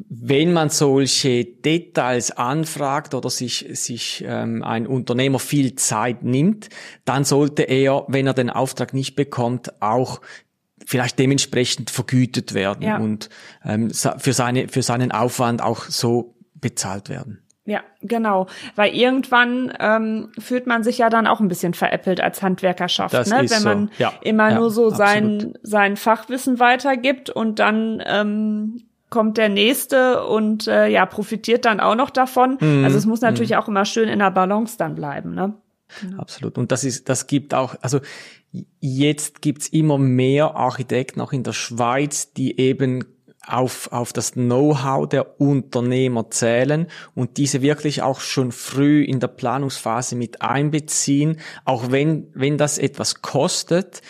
wenn 0.10 0.54
man 0.54 0.69
solche 0.69 1.45
Details 1.45 2.32
anfragt 2.32 3.13
oder 3.13 3.30
sich, 3.30 3.67
sich 3.74 4.24
ähm, 4.28 4.63
ein 4.63 4.88
Unternehmer 4.88 5.39
viel 5.39 5.76
Zeit 5.76 6.24
nimmt, 6.24 6.69
dann 7.06 7.24
sollte 7.24 7.63
er, 7.63 8.06
wenn 8.08 8.26
er 8.26 8.34
den 8.34 8.50
Auftrag 8.50 8.93
nicht 8.93 9.15
bekommt, 9.15 9.82
auch 9.82 10.21
vielleicht 10.86 11.19
dementsprechend 11.19 11.89
vergütet 11.89 12.54
werden 12.54 12.84
ja. 12.84 12.98
und 12.98 13.30
ähm, 13.63 13.91
für, 13.91 14.34
seine, 14.34 14.67
für 14.67 14.82
seinen 14.82 15.12
Aufwand 15.12 15.62
auch 15.62 15.86
so 15.86 16.36
bezahlt 16.56 17.10
werden. 17.10 17.41
Ja, 17.67 17.82
genau. 18.02 18.45
Weil 18.76 18.93
irgendwann 18.93 19.74
ähm, 19.80 20.32
fühlt 20.38 20.67
man 20.67 20.84
sich 20.84 21.00
ja 21.00 21.10
dann 21.10 21.26
auch 21.26 21.39
ein 21.39 21.48
bisschen 21.48 21.74
veräppelt 21.74 22.21
als 22.21 22.43
Handwerkerschaft, 22.43 23.13
das 23.13 23.30
ne? 23.30 23.45
wenn 23.50 23.63
man 23.63 23.88
so. 23.88 23.93
ja. 23.98 24.13
immer 24.21 24.52
ja, 24.52 24.60
nur 24.60 24.69
so 24.69 24.91
sein, 24.91 25.58
sein 25.63 25.98
Fachwissen 25.98 26.60
weitergibt 26.60 27.32
und 27.32 27.58
dann 27.58 28.04
ähm, 28.06 28.84
kommt 29.15 29.38
der 29.38 29.47
nächste 29.47 30.25
und 30.25 30.67
äh, 30.67 30.89
ja, 30.89 31.06
profitiert 31.06 31.63
dann 31.63 31.80
auch 31.80 31.95
noch 31.95 32.10
davon. 32.10 32.58
Mhm. 32.60 32.84
Also 32.84 32.97
es 32.97 33.06
muss 33.06 33.21
natürlich 33.21 33.51
mhm. 33.51 33.56
auch 33.56 33.69
immer 33.69 33.86
schön 33.86 34.10
in 34.10 34.19
der 34.19 34.30
Balance 34.30 34.78
dann 34.78 34.93
bleiben, 34.93 35.34
ne? 35.34 35.54
Genau. 36.01 36.17
Absolut. 36.17 36.58
Und 36.58 36.73
das 36.73 36.84
ist, 36.84 37.08
das 37.08 37.25
gibt 37.25 37.54
auch, 37.54 37.75
also 37.82 38.01
jetzt 38.82 39.41
gibt's 39.41 39.69
immer 39.69 39.97
mehr 39.97 40.56
Architekten 40.56 41.21
auch 41.21 41.32
in 41.32 41.43
der 41.43 41.54
Schweiz, 41.54 42.34
die 42.34 42.60
eben 42.60 43.06
auf, 43.47 43.89
auf 43.93 44.12
das 44.12 44.34
Know-how 44.34 45.08
der 45.08 45.39
Unternehmer 45.39 46.30
zählen 46.30 46.88
und 47.13 47.38
diese 47.38 47.62
wirklich 47.62 48.01
auch 48.01 48.19
schon 48.19 48.51
früh 48.51 49.01
in 49.01 49.21
der 49.21 49.30
Planungsphase 49.30 50.17
mit 50.17 50.41
einbeziehen, 50.41 51.39
auch 51.63 51.89
wenn, 51.89 52.28
wenn 52.34 52.58
das 52.58 52.78
etwas 52.80 53.21
kostet 53.21 54.01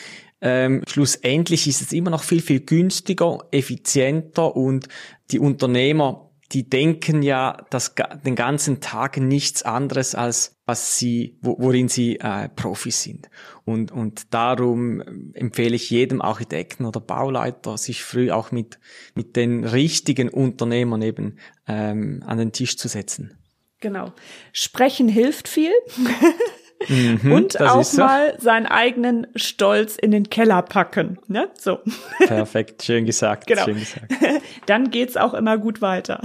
ähm, 0.42 0.84
schlussendlich 0.88 1.68
ist 1.68 1.82
es 1.82 1.92
immer 1.92 2.12
noch 2.12 2.24
viel, 2.24 2.42
viel 2.42 2.60
günstiger, 2.60 3.40
effizienter 3.52 4.56
und 4.56 4.88
die 5.32 5.40
Unternehmer, 5.40 6.30
die 6.52 6.70
denken 6.70 7.24
ja 7.24 7.58
das, 7.70 7.96
den 8.26 8.36
ganzen 8.36 8.80
Tag 8.80 9.18
nichts 9.18 9.64
anderes 9.64 10.14
als 10.14 10.56
was 10.66 10.98
sie, 10.98 11.38
worin 11.42 11.90
sie 11.90 12.20
äh, 12.20 12.50
Profis 12.50 13.04
sind. 13.04 13.30
Und, 13.66 13.92
und 13.92 14.34
darum 14.34 15.02
empfehle 15.34 15.76
ich 15.76 15.90
jedem 15.92 16.22
Architekten 16.22 16.86
oder 16.86 17.00
Bauleiter, 17.00 17.78
sich 17.78 18.04
früh 18.04 18.32
auch 18.32 18.52
mit, 18.52 18.80
mit 19.14 19.36
den 19.36 19.64
richtigen 19.64 20.30
Unternehmern 20.30 21.04
eben 21.04 21.38
ähm, 21.68 22.24
an 22.26 22.40
den 22.40 22.52
Tisch 22.52 22.78
zu 22.78 22.88
setzen. 22.88 23.38
Genau. 23.80 24.14
Sprechen 24.54 25.08
hilft 25.08 25.48
viel. 25.48 25.72
Mhm, 26.88 27.32
und 27.32 27.62
auch 27.62 27.94
mal 27.94 28.36
seinen 28.40 28.66
eigenen 28.66 29.28
Stolz 29.36 29.96
in 29.96 30.12
den 30.12 30.30
Keller 30.30 30.62
packen. 30.62 31.18
Ne? 31.28 31.50
So. 31.58 31.80
Perfekt, 32.20 32.84
schön 32.84 33.06
gesagt. 33.06 33.48
Genau. 33.48 33.64
Schön 33.64 33.80
gesagt. 33.80 34.14
Dann 34.66 34.92
geht's 34.92 35.18
auch 35.18 35.34
immer 35.34 35.58
gut 35.58 35.82
weiter. 35.82 36.22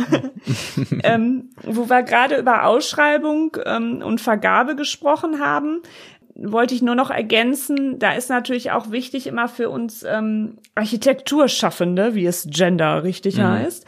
ähm, 1.05 1.51
wo 1.63 1.89
wir 1.89 2.03
gerade 2.03 2.37
über 2.37 2.65
Ausschreibung 2.65 3.57
ähm, 3.65 4.03
und 4.05 4.21
Vergabe 4.21 4.77
gesprochen 4.77 5.41
haben, 5.41 5.83
wollte 6.43 6.75
ich 6.75 6.81
nur 6.81 6.95
noch 6.95 7.11
ergänzen, 7.11 7.99
da 7.99 8.13
ist 8.13 8.31
natürlich 8.31 8.71
auch 8.71 8.91
wichtig 8.91 9.27
immer 9.27 9.49
für 9.49 9.69
uns 9.69 10.05
ähm, 10.05 10.57
Architekturschaffende, 10.75 12.15
wie 12.15 12.25
es 12.25 12.47
Gender 12.49 13.05
richtig 13.05 13.37
mhm. 13.37 13.43
heißt, 13.43 13.85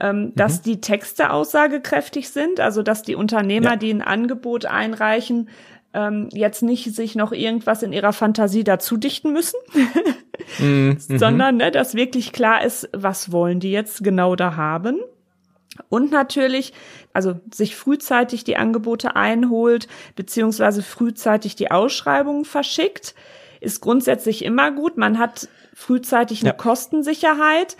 ähm, 0.00 0.32
dass 0.36 0.58
mhm. 0.58 0.62
die 0.62 0.80
Texte 0.80 1.30
aussagekräftig 1.30 2.28
sind, 2.28 2.60
also 2.60 2.82
dass 2.82 3.02
die 3.02 3.16
Unternehmer, 3.16 3.70
ja. 3.70 3.76
die 3.76 3.90
ein 3.90 4.02
Angebot 4.02 4.66
einreichen, 4.66 5.48
ähm, 5.96 6.28
jetzt 6.32 6.62
nicht 6.62 6.94
sich 6.94 7.16
noch 7.16 7.32
irgendwas 7.32 7.82
in 7.82 7.92
ihrer 7.92 8.12
Fantasie 8.12 8.64
dazu 8.64 8.98
dichten 8.98 9.32
müssen, 9.32 9.58
mhm. 10.58 10.98
sondern 10.98 11.56
ne, 11.56 11.70
dass 11.70 11.94
wirklich 11.94 12.32
klar 12.32 12.62
ist, 12.62 12.88
was 12.92 13.32
wollen 13.32 13.58
die 13.58 13.72
jetzt 13.72 14.04
genau 14.04 14.36
da 14.36 14.56
haben. 14.56 14.98
Und 15.88 16.10
natürlich, 16.10 16.72
also 17.12 17.40
sich 17.52 17.76
frühzeitig 17.76 18.44
die 18.44 18.56
Angebote 18.56 19.16
einholt, 19.16 19.88
beziehungsweise 20.14 20.82
frühzeitig 20.82 21.54
die 21.54 21.70
Ausschreibungen 21.70 22.44
verschickt, 22.44 23.14
ist 23.60 23.80
grundsätzlich 23.80 24.44
immer 24.44 24.70
gut. 24.70 24.96
Man 24.96 25.18
hat 25.18 25.48
frühzeitig 25.74 26.40
eine 26.40 26.50
ja. 26.50 26.56
Kostensicherheit 26.56 27.76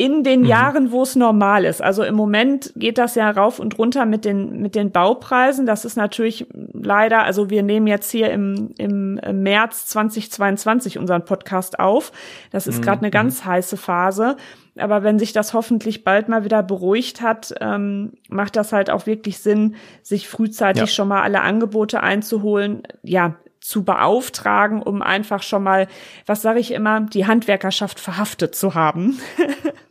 in 0.00 0.24
den 0.24 0.40
mhm. 0.40 0.46
Jahren, 0.46 0.92
wo 0.92 1.02
es 1.02 1.14
normal 1.14 1.66
ist. 1.66 1.82
Also 1.82 2.02
im 2.04 2.14
Moment 2.14 2.72
geht 2.74 2.96
das 2.96 3.16
ja 3.16 3.30
rauf 3.30 3.58
und 3.58 3.78
runter 3.78 4.06
mit 4.06 4.24
den, 4.24 4.62
mit 4.62 4.74
den 4.74 4.92
Baupreisen. 4.92 5.66
Das 5.66 5.84
ist 5.84 5.94
natürlich 5.94 6.46
leider, 6.72 7.24
also 7.24 7.50
wir 7.50 7.62
nehmen 7.62 7.86
jetzt 7.86 8.10
hier 8.10 8.30
im, 8.30 8.70
im 8.78 9.20
März 9.42 9.88
2022 9.88 10.96
unseren 10.96 11.26
Podcast 11.26 11.78
auf. 11.78 12.12
Das 12.50 12.66
ist 12.66 12.78
mhm. 12.78 12.82
gerade 12.82 13.02
eine 13.02 13.10
ganz 13.10 13.44
heiße 13.44 13.76
Phase. 13.76 14.38
Aber 14.78 15.02
wenn 15.02 15.18
sich 15.18 15.34
das 15.34 15.52
hoffentlich 15.52 16.02
bald 16.02 16.30
mal 16.30 16.44
wieder 16.46 16.62
beruhigt 16.62 17.20
hat, 17.20 17.52
ähm, 17.60 18.14
macht 18.30 18.56
das 18.56 18.72
halt 18.72 18.88
auch 18.88 19.04
wirklich 19.04 19.40
Sinn, 19.40 19.74
sich 20.02 20.30
frühzeitig 20.30 20.80
ja. 20.80 20.86
schon 20.86 21.08
mal 21.08 21.20
alle 21.20 21.42
Angebote 21.42 22.02
einzuholen. 22.02 22.84
Ja, 23.02 23.34
zu 23.60 23.84
beauftragen, 23.84 24.80
um 24.82 25.02
einfach 25.02 25.42
schon 25.42 25.62
mal, 25.62 25.86
was 26.24 26.40
sage 26.40 26.60
ich 26.60 26.72
immer, 26.72 27.02
die 27.02 27.26
Handwerkerschaft 27.26 28.00
verhaftet 28.00 28.54
zu 28.54 28.74
haben. 28.74 29.18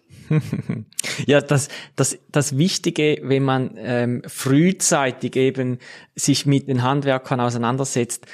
ja, 1.26 1.42
das, 1.42 1.70
das, 1.96 2.20
das 2.32 2.58
Wichtige, 2.58 3.20
wenn 3.24 3.44
man 3.44 3.76
ähm, 3.78 4.22
frühzeitig 4.28 5.36
eben 5.36 5.80
sich 6.16 6.46
mit 6.46 6.68
den 6.68 6.84
Handwerkern 6.84 7.40
auseinandersetzt, 7.40 8.26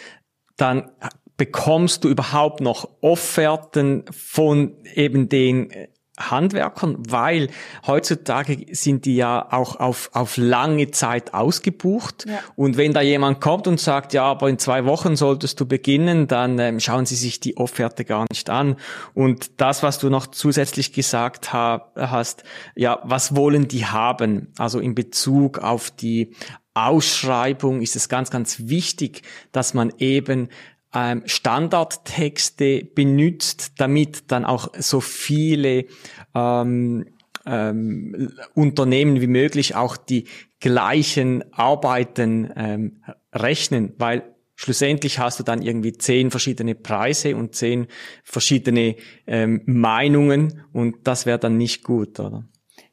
dann 0.58 0.92
bekommst 1.38 2.04
du 2.04 2.10
überhaupt 2.10 2.62
noch 2.62 2.90
Offerten 3.02 4.06
von 4.12 4.78
eben 4.94 5.30
den 5.30 5.70
Handwerkern, 6.18 6.98
weil 7.10 7.50
heutzutage 7.86 8.66
sind 8.72 9.06
die 9.06 9.18
ja 9.18 9.48
auch 9.52 9.80
auf, 9.80 10.10
auf 10.14 10.38
lange 10.38 10.92
Zeit 10.92 11.34
ausgebucht. 11.34 12.26
Ja. 12.28 12.40
Und 12.56 12.78
wenn 12.78 12.94
da 12.94 13.02
jemand 13.02 13.42
kommt 13.42 13.68
und 13.68 13.80
sagt, 13.80 14.14
ja, 14.14 14.24
aber 14.24 14.50
in 14.50 14.58
zwei 14.58 14.86
Wochen 14.86 15.16
solltest 15.16 15.60
du 15.60 15.66
beginnen, 15.66 16.28
dann 16.28 16.58
ähm, 16.60 16.80
schauen 16.80 17.06
sie 17.06 17.16
sich 17.16 17.40
die 17.40 17.58
Offerte 17.58 18.06
gar 18.06 18.26
nicht 18.30 18.50
an. 18.50 18.78
Und 19.14 19.60
das, 19.60 19.84
was 19.84 20.00
du 20.00 20.10
noch 20.10 20.28
zusätzlich 20.28 20.94
gesagt 20.94 21.52
ha 21.52 21.92
hast, 21.96 22.44
ja, 22.76 23.00
was 23.04 23.36
wollen 23.36 23.68
die 23.68 23.86
haben? 23.86 24.54
Also 24.58 24.80
in 24.80 24.96
Bezug 24.96 25.60
auf 25.60 25.92
die 25.92 26.34
Ausschreibung 26.76 27.82
ist 27.82 27.96
es 27.96 28.10
ganz, 28.10 28.30
ganz 28.30 28.68
wichtig, 28.68 29.22
dass 29.52 29.74
man 29.74 29.94
eben 29.98 30.50
ähm, 30.96 31.24
Standardtexte 31.26 32.86
benutzt, 32.86 33.74
damit 33.78 34.32
dann 34.32 34.46
auch 34.46 34.70
so 34.78 35.02
viele 35.02 35.86
ähm, 36.34 37.06
ähm, 37.46 38.32
Unternehmen 38.54 39.22
wie 39.22 39.28
möglich 39.28 39.76
auch 39.76 39.98
die 39.98 40.26
gleichen 40.60 41.44
Arbeiten 41.54 42.52
ähm, 42.56 43.04
rechnen, 43.34 43.94
weil 43.98 44.36
schlussendlich 44.56 45.20
hast 45.20 45.40
du 45.40 45.44
dann 45.44 45.62
irgendwie 45.62 45.94
zehn 45.94 46.32
verschiedene 46.32 46.76
Preise 46.76 47.36
und 47.36 47.56
zehn 47.56 47.88
verschiedene 48.24 48.96
ähm, 49.28 49.62
Meinungen 49.66 50.64
und 50.72 51.08
das 51.08 51.26
wäre 51.26 51.40
dann 51.40 51.58
nicht 51.58 51.84
gut, 51.84 52.20
oder? 52.20 52.46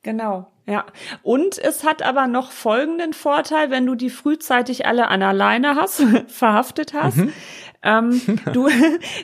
Genau, 0.03 0.52
ja. 0.67 0.85
Und 1.23 1.59
es 1.59 1.85
hat 1.85 2.03
aber 2.03 2.27
noch 2.29 2.53
folgenden 2.53 3.13
Vorteil, 3.13 3.71
wenn 3.71 3.85
du 3.85 3.95
die 3.95 4.11
frühzeitig 4.11 4.87
alle 4.87 5.09
an 5.09 5.23
alleine 5.23 5.75
hast, 5.75 6.03
verhaftet 6.29 6.95
hast. 6.95 7.17
Mhm. 7.17 7.33
Ähm, 7.83 8.21
du, 8.53 8.69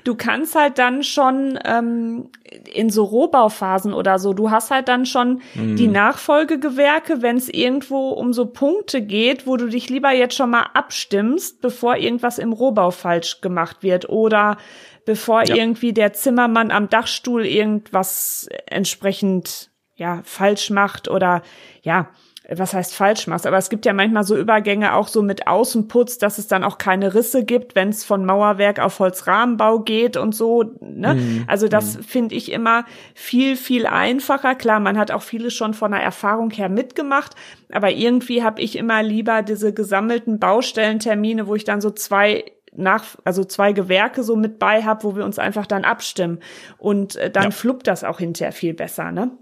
du 0.03 0.15
kannst 0.17 0.57
halt 0.57 0.79
dann 0.79 1.05
schon 1.05 1.59
ähm, 1.65 2.31
in 2.75 2.91
so 2.91 3.05
Rohbauphasen 3.05 3.95
oder 3.95 4.19
so, 4.19 4.33
du 4.33 4.51
hast 4.51 4.73
halt 4.73 4.89
dann 4.89 5.07
schon 5.07 5.43
mhm. 5.55 5.77
die 5.77 5.87
Nachfolgegewerke, 5.87 7.23
wenn 7.23 7.37
es 7.37 7.49
irgendwo 7.49 8.09
um 8.09 8.33
so 8.33 8.47
Punkte 8.47 9.01
geht, 9.01 9.47
wo 9.47 9.57
du 9.57 9.69
dich 9.69 9.89
lieber 9.89 10.11
jetzt 10.11 10.35
schon 10.35 10.51
mal 10.51 10.67
abstimmst, 10.75 11.61
bevor 11.61 11.97
irgendwas 11.97 12.39
im 12.39 12.53
Rohbau 12.53 12.91
falsch 12.91 13.41
gemacht 13.41 13.83
wird 13.83 14.09
oder 14.09 14.57
bevor 15.05 15.45
ja. 15.45 15.55
irgendwie 15.55 15.93
der 15.93 16.13
Zimmermann 16.13 16.73
am 16.73 16.89
Dachstuhl 16.89 17.47
irgendwas 17.47 18.49
entsprechend 18.67 19.71
ja 19.99 20.23
falsch 20.25 20.71
macht 20.71 21.09
oder 21.09 21.43
ja 21.83 22.09
was 22.51 22.73
heißt 22.73 22.95
falsch 22.95 23.27
machst, 23.27 23.47
aber 23.47 23.59
es 23.59 23.69
gibt 23.69 23.85
ja 23.85 23.93
manchmal 23.93 24.25
so 24.25 24.35
Übergänge 24.35 24.95
auch 24.95 25.09
so 25.09 25.21
mit 25.21 25.47
Außenputz, 25.47 26.17
dass 26.17 26.39
es 26.39 26.47
dann 26.47 26.65
auch 26.65 26.79
keine 26.79 27.15
Risse 27.15 27.45
gibt, 27.45 27.75
wenn 27.75 27.91
es 27.91 28.05
von 28.05 28.25
Mauerwerk 28.25 28.79
auf 28.79 28.99
Holzrahmenbau 29.01 29.81
geht 29.81 30.17
und 30.17 30.35
so. 30.35 30.65
Ne? 30.81 31.15
Mhm. 31.15 31.45
Also 31.47 31.69
das 31.69 31.99
mhm. 31.99 32.03
finde 32.05 32.35
ich 32.35 32.51
immer 32.51 32.87
viel, 33.15 33.55
viel 33.55 33.87
einfacher. 33.87 34.55
Klar, 34.55 34.81
man 34.81 34.97
hat 34.97 35.11
auch 35.11 35.21
vieles 35.21 35.53
schon 35.53 35.75
von 35.75 35.91
der 35.91 36.01
Erfahrung 36.01 36.51
her 36.51 36.71
mitgemacht, 36.71 37.35
aber 37.71 37.91
irgendwie 37.91 38.43
habe 38.43 38.63
ich 38.63 38.79
immer 38.79 39.03
lieber 39.03 39.43
diese 39.43 39.75
gesammelten 39.75 40.39
Baustellentermine, 40.39 41.49
wo 41.49 41.55
ich 41.55 41.65
dann 41.65 41.83
so 41.83 41.91
zwei 41.91 42.47
nach, 42.75 43.05
also 43.25 43.45
zwei 43.45 43.73
Gewerke 43.73 44.23
so 44.23 44.37
mit 44.37 44.59
bei 44.59 44.85
habe, 44.85 45.05
wo 45.05 45.17
wir 45.17 45.25
uns 45.27 45.39
einfach 45.39 45.67
dann 45.67 45.85
abstimmen. 45.85 46.39
Und 46.79 47.17
äh, 47.17 47.31
dann 47.31 47.45
ja. 47.45 47.51
fluppt 47.51 47.87
das 47.87 48.05
auch 48.05 48.21
hinterher 48.21 48.53
viel 48.53 48.73
besser, 48.73 49.13
ne? 49.13 49.33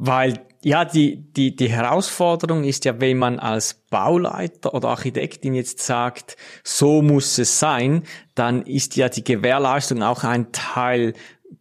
Weil 0.00 0.38
ja, 0.62 0.84
die, 0.84 1.16
die, 1.32 1.56
die 1.56 1.68
Herausforderung 1.68 2.62
ist 2.62 2.84
ja, 2.84 3.00
wenn 3.00 3.18
man 3.18 3.40
als 3.40 3.74
Bauleiter 3.90 4.72
oder 4.72 4.90
Architektin 4.90 5.54
jetzt 5.54 5.80
sagt, 5.80 6.36
so 6.62 7.02
muss 7.02 7.36
es 7.38 7.58
sein, 7.58 8.04
dann 8.36 8.62
ist 8.62 8.94
ja 8.94 9.08
die 9.08 9.24
Gewährleistung 9.24 10.02
auch 10.04 10.22
ein 10.22 10.52
Teil 10.52 11.14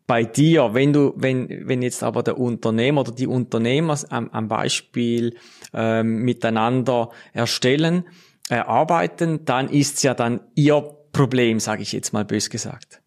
bei 0.06 0.24
dir. 0.24 0.76
Wenn 0.76 0.94
du, 0.94 1.14
wenn, 1.16 1.68
wenn 1.68 1.82
jetzt 1.82 2.04
aber 2.04 2.22
der 2.22 2.38
Unternehmer 2.38 3.02
oder 3.02 3.12
die 3.12 3.28
Unternehmer 3.28 3.98
am, 4.10 4.30
am 4.30 4.48
Beispiel 4.48 5.36
ähm, 5.74 6.24
miteinander 6.24 7.10
erstellen, 7.34 8.06
erarbeiten, 8.50 9.46
dann 9.46 9.68
ist 9.68 10.04
ja 10.04 10.14
dann 10.14 10.42
ihr 10.54 10.96
Problem, 11.12 11.60
sage 11.60 11.82
ich 11.82 11.92
jetzt 11.92 12.14
mal 12.14 12.24
bös 12.24 12.52
gesagt. 12.52 13.02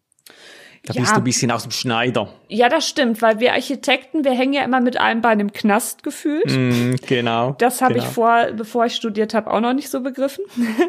Da 0.83 0.93
ja. 0.95 1.01
bist 1.01 1.13
du 1.13 1.17
ein 1.17 1.23
bisschen 1.23 1.51
aus 1.51 1.61
dem 1.61 1.71
Schneider. 1.71 2.27
Ja, 2.47 2.67
das 2.67 2.87
stimmt, 2.87 3.21
weil 3.21 3.39
wir 3.39 3.53
Architekten, 3.53 4.23
wir 4.23 4.31
hängen 4.31 4.53
ja 4.53 4.63
immer 4.63 4.81
mit 4.81 4.99
einem 4.99 5.21
Bein 5.21 5.39
im 5.39 5.53
Knast 5.53 6.01
gefühlt. 6.01 6.49
Mm, 6.49 6.95
genau. 7.05 7.55
Das 7.59 7.83
habe 7.83 7.93
genau. 7.93 8.05
ich 8.05 8.11
vor, 8.11 8.47
bevor 8.57 8.85
ich 8.87 8.95
studiert 8.95 9.35
habe, 9.35 9.51
auch 9.51 9.59
noch 9.59 9.73
nicht 9.73 9.89
so 9.91 10.01
begriffen. 10.01 10.43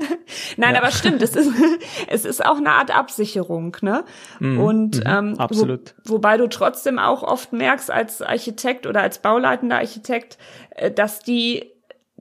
Nein, 0.56 0.74
ja. 0.74 0.80
aber 0.80 0.90
stimmt, 0.92 1.20
es 1.20 1.36
ist, 1.36 1.50
es 2.08 2.24
ist 2.24 2.42
auch 2.42 2.56
eine 2.56 2.70
Art 2.70 2.90
Absicherung, 2.90 3.76
ne? 3.82 4.04
Mm, 4.40 4.58
Und 4.58 5.04
mm, 5.04 5.08
ähm, 5.08 5.34
absolut. 5.38 5.94
Wo, 6.04 6.14
wobei 6.14 6.38
du 6.38 6.48
trotzdem 6.48 6.98
auch 6.98 7.22
oft 7.22 7.52
merkst 7.52 7.90
als 7.90 8.22
Architekt 8.22 8.86
oder 8.86 9.02
als 9.02 9.18
bauleitender 9.18 9.76
Architekt, 9.76 10.38
äh, 10.70 10.90
dass 10.90 11.20
die 11.20 11.70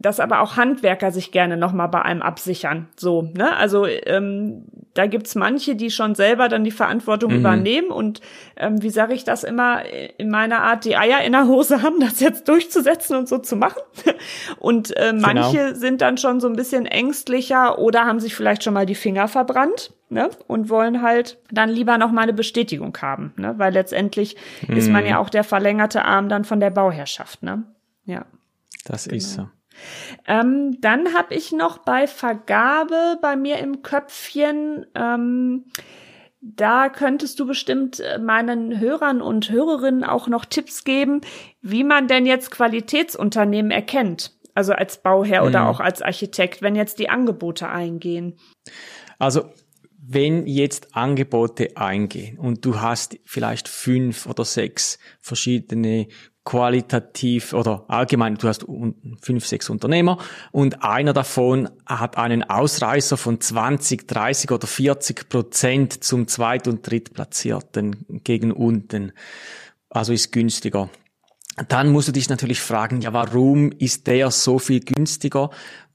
dass 0.01 0.19
aber 0.19 0.41
auch 0.41 0.57
Handwerker 0.57 1.11
sich 1.11 1.31
gerne 1.31 1.57
nochmal 1.57 1.87
bei 1.87 2.01
einem 2.01 2.21
absichern. 2.21 2.87
So, 2.95 3.21
ne? 3.21 3.55
Also 3.55 3.85
ähm, 3.85 4.65
da 4.93 5.05
gibt's 5.05 5.35
manche, 5.35 5.75
die 5.75 5.91
schon 5.91 6.15
selber 6.15 6.49
dann 6.49 6.63
die 6.63 6.71
Verantwortung 6.71 7.31
mhm. 7.31 7.39
übernehmen 7.39 7.91
und 7.91 8.19
ähm, 8.57 8.81
wie 8.81 8.89
sage 8.89 9.13
ich 9.13 9.23
das 9.23 9.43
immer 9.43 9.83
in 10.17 10.29
meiner 10.29 10.61
Art, 10.61 10.85
die 10.85 10.97
Eier 10.97 11.21
in 11.21 11.31
der 11.31 11.47
Hose 11.47 11.81
haben, 11.81 11.99
das 11.99 12.19
jetzt 12.19 12.47
durchzusetzen 12.47 13.15
und 13.15 13.29
so 13.29 13.37
zu 13.37 13.55
machen. 13.55 13.81
Und 14.59 14.95
äh, 14.97 15.11
genau. 15.11 15.21
manche 15.21 15.57
genau. 15.57 15.75
sind 15.75 16.01
dann 16.01 16.17
schon 16.17 16.39
so 16.39 16.47
ein 16.47 16.55
bisschen 16.55 16.85
ängstlicher 16.85 17.79
oder 17.79 18.05
haben 18.05 18.19
sich 18.19 18.35
vielleicht 18.35 18.63
schon 18.63 18.73
mal 18.73 18.85
die 18.85 18.95
Finger 18.95 19.27
verbrannt. 19.27 19.93
Ne? 20.09 20.29
Und 20.47 20.69
wollen 20.69 21.01
halt 21.01 21.37
dann 21.51 21.69
lieber 21.69 21.97
noch 21.97 22.11
mal 22.11 22.21
eine 22.21 22.33
Bestätigung 22.33 22.95
haben, 23.01 23.33
ne? 23.37 23.53
weil 23.57 23.73
letztendlich 23.73 24.35
mhm. 24.67 24.75
ist 24.75 24.89
man 24.89 25.05
ja 25.05 25.19
auch 25.19 25.29
der 25.29 25.45
verlängerte 25.45 26.03
Arm 26.03 26.27
dann 26.27 26.43
von 26.43 26.59
der 26.59 26.69
Bauherrschaft, 26.69 27.43
ne? 27.43 27.63
Ja. 28.05 28.25
Das 28.85 29.05
genau. 29.05 29.17
ist 29.17 29.33
so. 29.33 29.47
Ähm, 30.27 30.79
dann 30.81 31.13
habe 31.13 31.33
ich 31.33 31.51
noch 31.51 31.79
bei 31.79 32.07
Vergabe 32.07 33.17
bei 33.21 33.35
mir 33.35 33.57
im 33.59 33.81
Köpfchen, 33.81 34.85
ähm, 34.95 35.65
da 36.41 36.89
könntest 36.89 37.39
du 37.39 37.45
bestimmt 37.45 37.99
äh, 37.99 38.17
meinen 38.17 38.79
Hörern 38.79 39.21
und 39.21 39.51
Hörerinnen 39.51 40.03
auch 40.03 40.27
noch 40.27 40.43
Tipps 40.45 40.83
geben, 40.83 41.21
wie 41.61 41.83
man 41.83 42.07
denn 42.07 42.25
jetzt 42.25 42.49
Qualitätsunternehmen 42.49 43.71
erkennt. 43.71 44.31
Also 44.55 44.73
als 44.73 45.01
Bauherr 45.01 45.41
mhm. 45.41 45.47
oder 45.47 45.69
auch 45.69 45.79
als 45.79 46.01
Architekt, 46.01 46.61
wenn 46.61 46.75
jetzt 46.75 46.97
die 46.97 47.09
Angebote 47.09 47.69
eingehen. 47.69 48.37
Also 49.19 49.51
wenn 50.03 50.47
jetzt 50.47 50.95
Angebote 50.95 51.77
eingehen 51.77 52.39
und 52.39 52.65
du 52.65 52.81
hast 52.81 53.17
vielleicht 53.23 53.67
fünf 53.67 54.25
oder 54.25 54.43
sechs 54.43 54.97
verschiedene 55.19 56.07
qualitativ 56.43 57.53
oder 57.53 57.85
allgemein, 57.87 58.35
du 58.35 58.47
hast 58.47 58.65
fünf, 59.21 59.45
sechs 59.45 59.69
Unternehmer 59.69 60.17
und 60.51 60.83
einer 60.83 61.13
davon 61.13 61.69
hat 61.85 62.17
einen 62.17 62.43
Ausreißer 62.43 63.15
von 63.15 63.39
20, 63.39 64.07
30 64.07 64.51
oder 64.51 64.65
40 64.65 65.29
Prozent 65.29 66.03
zum 66.03 66.27
Zweit- 66.27 66.67
und 66.67 66.89
Drittplatzierten 66.89 68.21
gegen 68.23 68.51
unten. 68.51 69.11
Also 69.89 70.13
ist 70.13 70.31
günstiger. 70.31 70.89
Dann 71.67 71.91
musst 71.91 72.07
du 72.07 72.11
dich 72.11 72.29
natürlich 72.29 72.61
fragen, 72.61 73.01
ja, 73.01 73.13
warum 73.13 73.71
ist 73.73 74.07
der 74.07 74.31
so 74.31 74.57
viel 74.57 74.79
günstiger? 74.79 75.51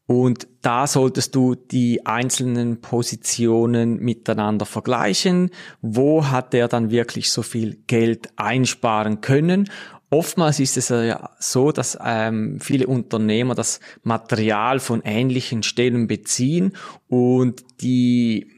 Und 0.06 0.46
da 0.62 0.86
solltest 0.86 1.34
du 1.34 1.56
die 1.56 2.06
einzelnen 2.06 2.80
Positionen 2.80 3.98
miteinander 3.98 4.64
vergleichen. 4.64 5.50
Wo 5.80 6.28
hat 6.28 6.52
der 6.52 6.68
dann 6.68 6.90
wirklich 6.90 7.32
so 7.32 7.42
viel 7.42 7.82
Geld 7.88 8.28
einsparen 8.36 9.20
können? 9.20 9.68
Oftmals 10.16 10.60
ist 10.60 10.78
es 10.78 10.88
ja 10.88 11.28
so, 11.38 11.72
dass 11.72 11.98
ähm, 12.02 12.58
viele 12.58 12.86
Unternehmer 12.86 13.54
das 13.54 13.80
Material 14.02 14.80
von 14.80 15.02
ähnlichen 15.04 15.62
Stellen 15.62 16.06
beziehen 16.06 16.72
und 17.08 17.62
die 17.82 18.50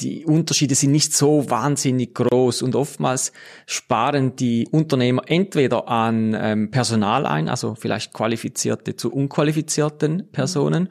die 0.00 0.24
Unterschiede 0.24 0.74
sind 0.74 0.92
nicht 0.92 1.14
so 1.14 1.50
wahnsinnig 1.50 2.14
groß 2.14 2.62
und 2.62 2.74
oftmals 2.74 3.32
sparen 3.66 4.36
die 4.36 4.66
Unternehmer 4.70 5.22
entweder 5.26 5.88
an 5.88 6.36
ähm, 6.38 6.70
Personal 6.70 7.26
ein, 7.26 7.48
also 7.48 7.74
vielleicht 7.74 8.12
qualifizierte 8.12 8.96
zu 8.96 9.12
unqualifizierten 9.12 10.30
Personen, 10.30 10.88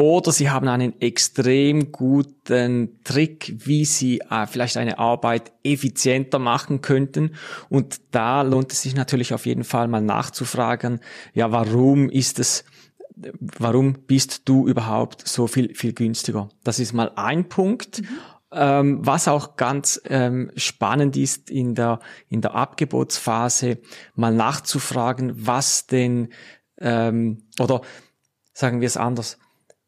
oder 0.00 0.32
sie 0.32 0.48
haben 0.48 0.66
einen 0.66 0.98
extrem 1.02 1.92
guten 1.92 3.00
Trick, 3.04 3.54
wie 3.58 3.84
sie 3.84 4.20
äh, 4.30 4.46
vielleicht 4.46 4.78
eine 4.78 4.98
Arbeit 4.98 5.52
effizienter 5.62 6.38
machen 6.38 6.80
könnten. 6.80 7.34
Und 7.68 8.00
da 8.10 8.40
lohnt 8.40 8.72
es 8.72 8.80
sich 8.80 8.94
natürlich 8.94 9.34
auf 9.34 9.44
jeden 9.44 9.62
Fall 9.62 9.88
mal 9.88 10.00
nachzufragen, 10.00 11.00
ja, 11.34 11.52
warum 11.52 12.08
ist 12.08 12.38
es 12.38 12.64
warum 13.40 13.92
bist 14.06 14.48
du 14.48 14.66
überhaupt 14.66 15.28
so 15.28 15.46
viel, 15.46 15.74
viel 15.74 15.92
günstiger? 15.92 16.48
Das 16.64 16.78
ist 16.78 16.94
mal 16.94 17.12
ein 17.16 17.50
Punkt. 17.50 18.00
Mhm. 18.00 18.08
Ähm, 18.52 18.98
was 19.06 19.28
auch 19.28 19.56
ganz 19.56 20.00
ähm, 20.06 20.50
spannend 20.56 21.18
ist 21.18 21.50
in 21.50 21.74
der, 21.74 22.00
in 22.28 22.40
der 22.40 22.54
Abgebotsphase, 22.54 23.78
mal 24.14 24.32
nachzufragen, 24.32 25.46
was 25.46 25.86
denn, 25.86 26.30
ähm, 26.78 27.42
oder 27.60 27.82
sagen 28.54 28.80
wir 28.80 28.86
es 28.86 28.96
anders, 28.96 29.38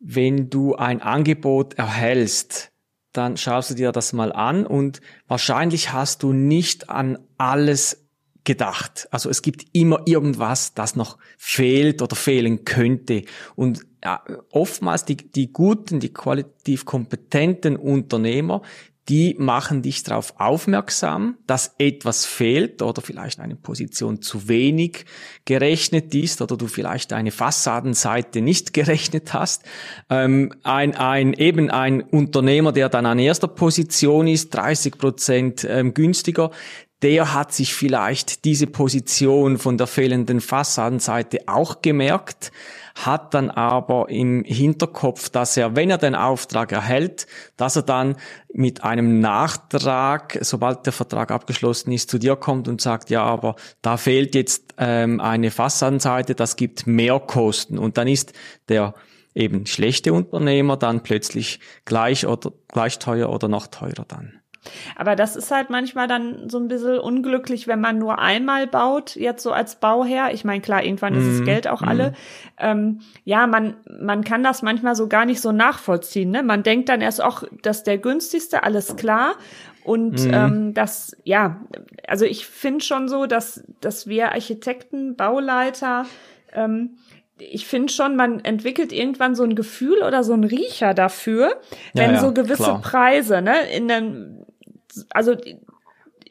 wenn 0.02 0.50
du 0.50 0.74
ein 0.74 1.00
Angebot 1.00 1.74
erhältst, 1.74 2.72
dann 3.12 3.36
schaust 3.36 3.70
du 3.70 3.74
dir 3.74 3.92
das 3.92 4.12
mal 4.12 4.32
an 4.32 4.66
und 4.66 5.00
wahrscheinlich 5.28 5.92
hast 5.92 6.22
du 6.22 6.32
nicht 6.32 6.90
an 6.90 7.18
alles 7.38 8.02
gedacht. 8.44 9.06
Also 9.12 9.30
es 9.30 9.42
gibt 9.42 9.66
immer 9.72 10.02
irgendwas, 10.06 10.74
das 10.74 10.96
noch 10.96 11.18
fehlt 11.38 12.02
oder 12.02 12.16
fehlen 12.16 12.64
könnte. 12.64 13.22
Und 13.54 13.86
ja, 14.02 14.24
oftmals 14.50 15.04
die, 15.04 15.16
die 15.16 15.52
guten, 15.52 16.00
die 16.00 16.12
qualitativ 16.12 16.84
kompetenten 16.84 17.76
Unternehmer, 17.76 18.62
die 19.08 19.34
machen 19.38 19.82
dich 19.82 20.04
darauf 20.04 20.34
aufmerksam, 20.38 21.36
dass 21.46 21.74
etwas 21.78 22.24
fehlt 22.24 22.82
oder 22.82 23.02
vielleicht 23.02 23.40
eine 23.40 23.56
Position 23.56 24.22
zu 24.22 24.48
wenig 24.48 25.06
gerechnet 25.44 26.14
ist 26.14 26.40
oder 26.40 26.56
du 26.56 26.68
vielleicht 26.68 27.12
eine 27.12 27.32
Fassadenseite 27.32 28.40
nicht 28.40 28.72
gerechnet 28.72 29.34
hast. 29.34 29.64
Ähm, 30.08 30.54
ein, 30.62 30.94
ein, 30.94 31.32
eben 31.32 31.68
ein 31.70 32.00
Unternehmer, 32.00 32.70
der 32.70 32.88
dann 32.88 33.06
an 33.06 33.18
erster 33.18 33.48
Position 33.48 34.28
ist, 34.28 34.54
30 34.54 34.98
Prozent 34.98 35.66
ähm, 35.68 35.94
günstiger, 35.94 36.52
der 37.02 37.34
hat 37.34 37.52
sich 37.52 37.74
vielleicht 37.74 38.44
diese 38.44 38.68
Position 38.68 39.58
von 39.58 39.76
der 39.76 39.88
fehlenden 39.88 40.40
Fassadenseite 40.40 41.40
auch 41.48 41.82
gemerkt, 41.82 42.52
hat 42.94 43.34
dann 43.34 43.50
aber 43.50 44.08
im 44.08 44.44
Hinterkopf, 44.44 45.28
dass 45.30 45.56
er, 45.56 45.76
wenn 45.76 45.90
er 45.90 45.98
den 45.98 46.14
Auftrag 46.14 46.72
erhält, 46.72 47.26
dass 47.56 47.76
er 47.76 47.82
dann 47.82 48.16
mit 48.52 48.84
einem 48.84 49.20
Nachtrag, 49.20 50.38
sobald 50.42 50.86
der 50.86 50.92
Vertrag 50.92 51.30
abgeschlossen 51.30 51.92
ist, 51.92 52.10
zu 52.10 52.18
dir 52.18 52.36
kommt 52.36 52.68
und 52.68 52.80
sagt, 52.80 53.10
ja, 53.10 53.22
aber 53.24 53.56
da 53.80 53.96
fehlt 53.96 54.34
jetzt 54.34 54.74
ähm, 54.78 55.20
eine 55.20 55.50
Fassadenseite, 55.50 56.34
das 56.34 56.56
gibt 56.56 56.86
mehr 56.86 57.20
Kosten. 57.20 57.78
Und 57.78 57.96
dann 57.96 58.08
ist 58.08 58.32
der 58.68 58.94
eben 59.34 59.66
schlechte 59.66 60.12
Unternehmer 60.12 60.76
dann 60.76 61.02
plötzlich 61.02 61.60
gleich 61.84 62.26
oder 62.26 62.52
gleich 62.68 62.98
teuer 62.98 63.30
oder 63.30 63.48
noch 63.48 63.66
teurer 63.68 64.04
dann. 64.06 64.41
Aber 64.96 65.16
das 65.16 65.36
ist 65.36 65.50
halt 65.50 65.70
manchmal 65.70 66.06
dann 66.06 66.48
so 66.48 66.58
ein 66.58 66.68
bisschen 66.68 66.98
unglücklich, 66.98 67.66
wenn 67.66 67.80
man 67.80 67.98
nur 67.98 68.18
einmal 68.18 68.66
baut, 68.66 69.16
jetzt 69.16 69.42
so 69.42 69.52
als 69.52 69.76
Bauherr. 69.76 70.32
Ich 70.32 70.44
meine, 70.44 70.60
klar, 70.60 70.84
irgendwann 70.84 71.14
mm, 71.14 71.18
ist 71.18 71.26
es 71.26 71.40
mhm. 71.40 71.44
Geld 71.44 71.68
auch 71.68 71.82
mm. 71.82 71.88
alle. 71.88 72.12
Ähm, 72.58 73.00
ja, 73.24 73.46
man, 73.46 73.76
man 74.00 74.24
kann 74.24 74.42
das 74.42 74.62
manchmal 74.62 74.94
so 74.94 75.08
gar 75.08 75.24
nicht 75.24 75.40
so 75.40 75.52
nachvollziehen. 75.52 76.30
Ne? 76.30 76.42
Man 76.42 76.62
denkt 76.62 76.88
dann 76.88 77.00
erst 77.00 77.22
auch, 77.22 77.44
dass 77.62 77.82
der 77.82 77.98
günstigste, 77.98 78.62
alles 78.62 78.96
klar. 78.96 79.34
Und 79.84 80.24
mm. 80.24 80.32
ähm, 80.32 80.74
das, 80.74 81.16
ja, 81.24 81.60
also 82.06 82.24
ich 82.24 82.46
finde 82.46 82.84
schon 82.84 83.08
so, 83.08 83.26
dass, 83.26 83.64
dass 83.80 84.06
wir 84.06 84.32
Architekten, 84.32 85.16
Bauleiter, 85.16 86.06
ähm, 86.52 86.98
ich 87.50 87.66
finde 87.66 87.92
schon, 87.92 88.16
man 88.16 88.44
entwickelt 88.44 88.92
irgendwann 88.92 89.34
so 89.34 89.42
ein 89.42 89.54
Gefühl 89.54 90.02
oder 90.02 90.22
so 90.22 90.32
ein 90.32 90.44
Riecher 90.44 90.94
dafür, 90.94 91.60
wenn 91.94 92.10
ja, 92.10 92.16
ja, 92.16 92.20
so 92.20 92.32
gewisse 92.32 92.62
klar. 92.62 92.80
Preise, 92.82 93.42
ne, 93.42 93.54
in 93.74 93.90
einem 93.90 94.41
also 95.10 95.36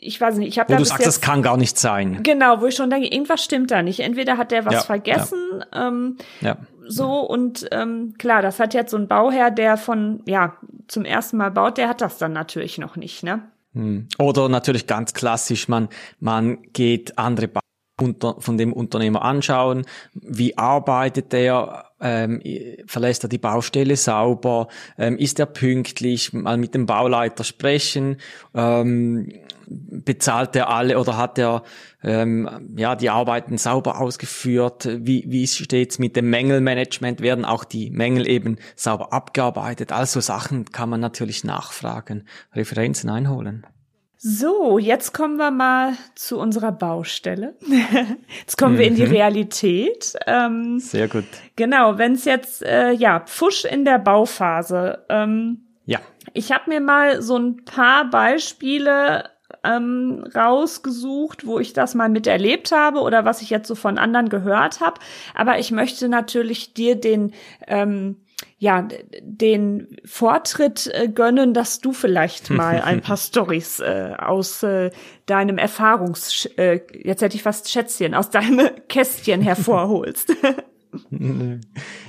ich 0.02 0.20
weiß 0.20 0.38
nicht, 0.38 0.48
ich 0.50 0.60
habe 0.60 0.72
da 0.72 0.78
du 0.78 0.86
sagst, 0.86 1.06
das 1.06 1.22
kann 1.22 1.44
gar 1.44 1.58
nicht 1.58 1.78
sein. 1.78 2.24
Genau, 2.24 2.60
wo 2.60 2.66
ich 2.66 2.76
schon 2.76 2.90
denke, 2.90 3.08
irgendwas 3.08 3.44
stimmt 3.44 3.70
da 3.70 3.84
nicht. 3.84 4.00
Entweder 4.00 4.38
hat 4.38 4.52
der 4.52 4.66
was 4.66 4.74
ja, 4.74 4.82
vergessen, 4.82 5.64
ja. 5.74 5.88
Ähm, 5.88 6.18
ja. 6.42 6.58
so 6.88 7.20
und 7.20 7.68
ähm, 7.72 8.16
klar, 8.18 8.42
das 8.42 8.60
hat 8.60 8.74
jetzt 8.74 8.92
so 8.92 8.98
ein 8.98 9.08
Bauherr, 9.08 9.52
der 9.52 9.78
von 9.78 10.24
ja 10.26 10.58
zum 10.88 11.06
ersten 11.06 11.38
Mal 11.38 11.52
baut, 11.52 11.78
der 11.78 11.88
hat 11.88 12.02
das 12.02 12.18
dann 12.18 12.34
natürlich 12.34 12.80
noch 12.80 12.96
nicht, 12.96 13.24
ne? 13.24 13.44
Hm. 13.74 14.08
Oder 14.18 14.50
natürlich 14.50 14.88
ganz 14.88 15.14
klassisch, 15.14 15.68
man 15.68 15.88
man 16.20 16.62
geht 16.74 17.18
andere 17.18 17.48
ba 17.48 17.62
von 18.40 18.58
dem 18.58 18.74
Unternehmer 18.74 19.22
anschauen, 19.22 19.86
wie 20.14 20.58
arbeitet 20.58 21.34
der, 21.34 21.91
ähm, 22.02 22.42
verlässt 22.86 23.24
er 23.24 23.30
die 23.30 23.38
Baustelle 23.38 23.96
sauber, 23.96 24.68
ähm, 24.98 25.18
ist 25.18 25.40
er 25.40 25.46
pünktlich, 25.46 26.34
mal 26.34 26.58
mit 26.58 26.74
dem 26.74 26.86
Bauleiter 26.86 27.44
sprechen, 27.44 28.18
ähm, 28.54 29.32
bezahlt 29.68 30.56
er 30.56 30.70
alle 30.70 31.00
oder 31.00 31.18
hat 31.18 31.38
er 31.38 31.64
ähm, 32.04 32.74
ja 32.76 32.96
die 32.96 33.10
Arbeiten 33.10 33.58
sauber 33.58 34.02
ausgeführt, 34.02 34.90
wie, 34.92 35.24
wie 35.28 35.48
steht's 35.48 36.00
mit 36.00 36.16
dem 36.16 36.30
Mängelmanagement, 36.30 37.22
werden 37.22 37.46
auch 37.46 37.64
die 37.64 37.90
Mängel 37.90 38.28
eben 38.28 38.58
sauber 38.76 39.14
abgearbeitet, 39.14 39.92
also 39.92 40.20
Sachen 40.20 40.66
kann 40.66 40.90
man 40.90 41.00
natürlich 41.00 41.44
nachfragen, 41.44 42.26
Referenzen 42.54 43.10
einholen. 43.10 43.66
So, 44.24 44.78
jetzt 44.78 45.14
kommen 45.16 45.38
wir 45.38 45.50
mal 45.50 45.94
zu 46.14 46.38
unserer 46.38 46.72
Baustelle. 46.72 47.56
jetzt 48.40 48.56
kommen 48.56 48.76
mhm. 48.76 48.78
wir 48.78 48.86
in 48.86 48.96
die 48.96 49.08
mhm. 49.08 49.14
Realität. 49.14 50.14
Ähm, 50.28 50.80
Sehr 50.80 51.08
gut. 51.08 51.24
Genau, 51.56 51.98
wenn 51.98 52.14
es 52.14 52.26
jetzt, 52.26 52.62
äh, 52.62 52.92
ja, 52.92 53.22
Pfusch 53.22 53.66
in 53.66 53.84
der 53.84 53.98
Bauphase. 53.98 55.04
Ähm, 55.10 55.66
ja. 55.88 56.00
Ich 56.34 56.52
habe 56.52 56.70
mir 56.70 56.82
mal 56.82 57.24
so 57.24 57.36
ein 57.36 57.66
paar 57.66 58.12
Beispiele 58.12 59.28
ähm, 59.64 60.24
rausgesucht, 60.36 61.48
wo 61.48 61.58
ich 61.58 61.74
das 61.74 61.96
mal 61.96 62.10
miterlebt 62.10 62.72
habe 62.72 63.00
oder 63.00 63.26
was 63.26 63.42
ich 63.42 63.50
jetzt 63.50 63.68
so 63.68 63.74
von 63.74 63.98
anderen 63.98 64.30
gehört 64.30 64.82
habe. 64.82 65.02
Aber 65.34 65.58
ich 65.58 65.72
möchte 65.72 66.10
natürlich 66.10 66.76
dir 66.76 66.96
den 66.96 67.34
ähm, 67.66 68.18
ja, 68.58 68.88
den 69.22 69.98
Vortritt 70.06 70.90
äh, 70.94 71.08
gönnen, 71.08 71.54
dass 71.54 71.80
du 71.80 71.94
vielleicht 71.94 72.50
mal 72.52 72.82
ein 72.82 73.02
paar 73.02 73.18
Stories 73.18 73.80
äh, 73.80 74.14
aus 74.18 74.64
äh, 74.64 74.92
deinem 75.26 75.58
Erfahrungs, 75.58 76.46
äh, 76.58 76.82
jetzt 76.94 77.22
hätte 77.22 77.36
ich 77.36 77.44
fast 77.44 77.70
Schätzchen, 77.70 78.14
aus 78.14 78.30
deinem 78.30 78.70
Kästchen 78.88 79.42
hervorholst. 79.42 80.34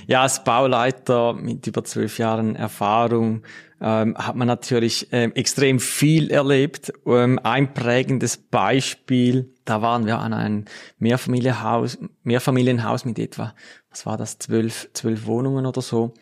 ja, 0.07 0.21
als 0.21 0.43
Bauleiter 0.43 1.33
mit 1.33 1.65
über 1.67 1.83
zwölf 1.83 2.17
Jahren 2.17 2.55
Erfahrung 2.55 3.43
ähm, 3.83 4.15
hat 4.17 4.37
man 4.37 4.47
natürlich 4.47 5.09
ähm, 5.11 5.33
extrem 5.35 5.79
viel 5.79 6.31
erlebt. 6.31 6.93
Ähm, 7.05 7.37
ein 7.43 7.73
prägendes 7.73 8.37
Beispiel, 8.37 9.53
da 9.65 9.81
waren 9.81 10.05
wir 10.05 10.19
an 10.19 10.31
einem 10.33 10.65
Mehrfamilienhaus, 10.99 11.97
Mehrfamilienhaus 12.23 13.03
mit 13.03 13.19
etwa, 13.19 13.53
was 13.89 14.05
war 14.05 14.15
das, 14.15 14.39
zwölf, 14.39 14.89
zwölf 14.93 15.25
Wohnungen 15.25 15.65
oder 15.65 15.81
so. 15.81 16.13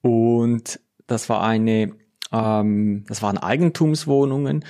Und 0.00 0.78
das 1.08 1.28
war 1.28 1.42
eine, 1.42 1.92
ähm, 2.30 3.04
das 3.08 3.20
waren 3.20 3.36
Eigentumswohnungen 3.36 4.64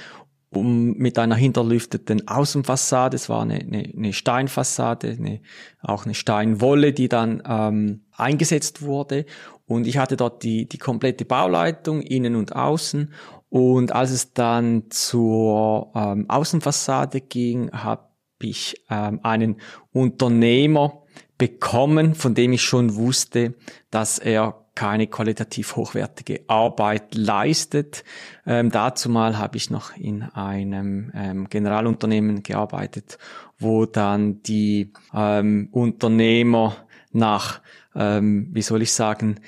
um, 0.50 0.92
mit 0.96 1.18
einer 1.18 1.37
hinterlüfteten 1.37 2.28
Außenfassade. 2.28 3.14
Es 3.14 3.28
war 3.28 3.42
eine, 3.42 3.56
eine, 3.56 3.92
eine 3.94 4.12
Steinfassade, 4.14 5.16
eine, 5.18 5.42
auch 5.82 6.06
eine 6.06 6.14
Steinwolle, 6.14 6.94
die 6.94 7.11
dann 7.11 7.42
ähm, 7.46 8.04
eingesetzt 8.16 8.80
wurde. 8.80 9.26
Und 9.68 9.87
ich 9.87 9.98
hatte 9.98 10.16
dort 10.16 10.42
die, 10.42 10.66
die 10.66 10.78
komplette 10.78 11.24
Bauleitung, 11.24 12.02
innen 12.02 12.35
und 12.35 12.57
außen. 12.57 13.12
Und 13.50 13.92
als 13.92 14.11
es 14.11 14.33
dann 14.33 14.90
zur 14.90 15.92
ähm, 15.94 16.28
Außenfassade 16.28 17.20
ging, 17.20 17.70
habe 17.70 18.09
ich 18.42 18.83
ähm, 18.90 19.20
einen 19.22 19.61
Unternehmer 19.92 21.02
bekommen, 21.38 22.14
von 22.14 22.35
dem 22.35 22.52
ich 22.52 22.62
schon 22.62 22.96
wusste, 22.96 23.54
dass 23.90 24.18
er 24.18 24.64
keine 24.74 25.09
qualitativ 25.09 25.74
hochwertige 25.74 26.42
Arbeit 26.46 27.16
leistet. 27.16 28.04
Ähm, 28.46 28.70
dazu 28.70 29.09
mal 29.09 29.37
habe 29.37 29.57
ich 29.57 29.70
noch 29.70 29.96
in 29.96 30.22
einem 30.22 31.11
ähm, 31.14 31.48
Generalunternehmen 31.48 32.44
gearbeitet, 32.44 33.18
wo 33.59 33.87
dann 33.87 34.40
die 34.44 34.92
ähm, 35.12 35.68
Unternehmer 35.72 36.76
nach, 37.11 37.61
ähm, 37.98 38.48
wie 38.52 38.62
soll 38.62 38.82
ich 38.82 38.92
sagen, 38.92 39.40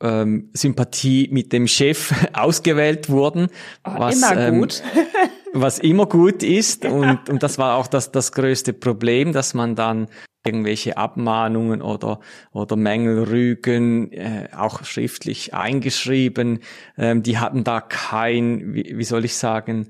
ähm, 0.00 0.50
Sympathie 0.54 1.28
mit 1.30 1.52
dem 1.52 1.66
Chef 1.66 2.14
ausgewählt 2.32 3.10
wurden. 3.10 3.48
Oh, 3.84 3.90
was, 3.98 4.16
immer 4.16 4.36
ähm, 4.36 4.60
gut. 4.60 4.82
was 5.52 5.78
immer 5.78 6.06
gut 6.06 6.42
ist. 6.42 6.84
Und, 6.86 7.28
und 7.28 7.42
das 7.42 7.58
war 7.58 7.76
auch 7.76 7.88
das, 7.88 8.12
das 8.12 8.32
größte 8.32 8.72
Problem, 8.72 9.32
dass 9.32 9.52
man 9.52 9.74
dann 9.74 10.08
irgendwelche 10.44 10.96
Abmahnungen 10.96 11.82
oder, 11.82 12.20
oder 12.52 12.76
Mängelrügen, 12.76 14.10
äh, 14.12 14.48
auch 14.56 14.84
schriftlich 14.84 15.52
eingeschrieben. 15.52 16.60
Ähm, 16.96 17.22
die 17.22 17.38
hatten 17.38 17.64
da 17.64 17.80
kein, 17.80 18.72
wie, 18.72 18.94
wie 18.96 19.04
soll 19.04 19.24
ich 19.26 19.34
sagen, 19.34 19.88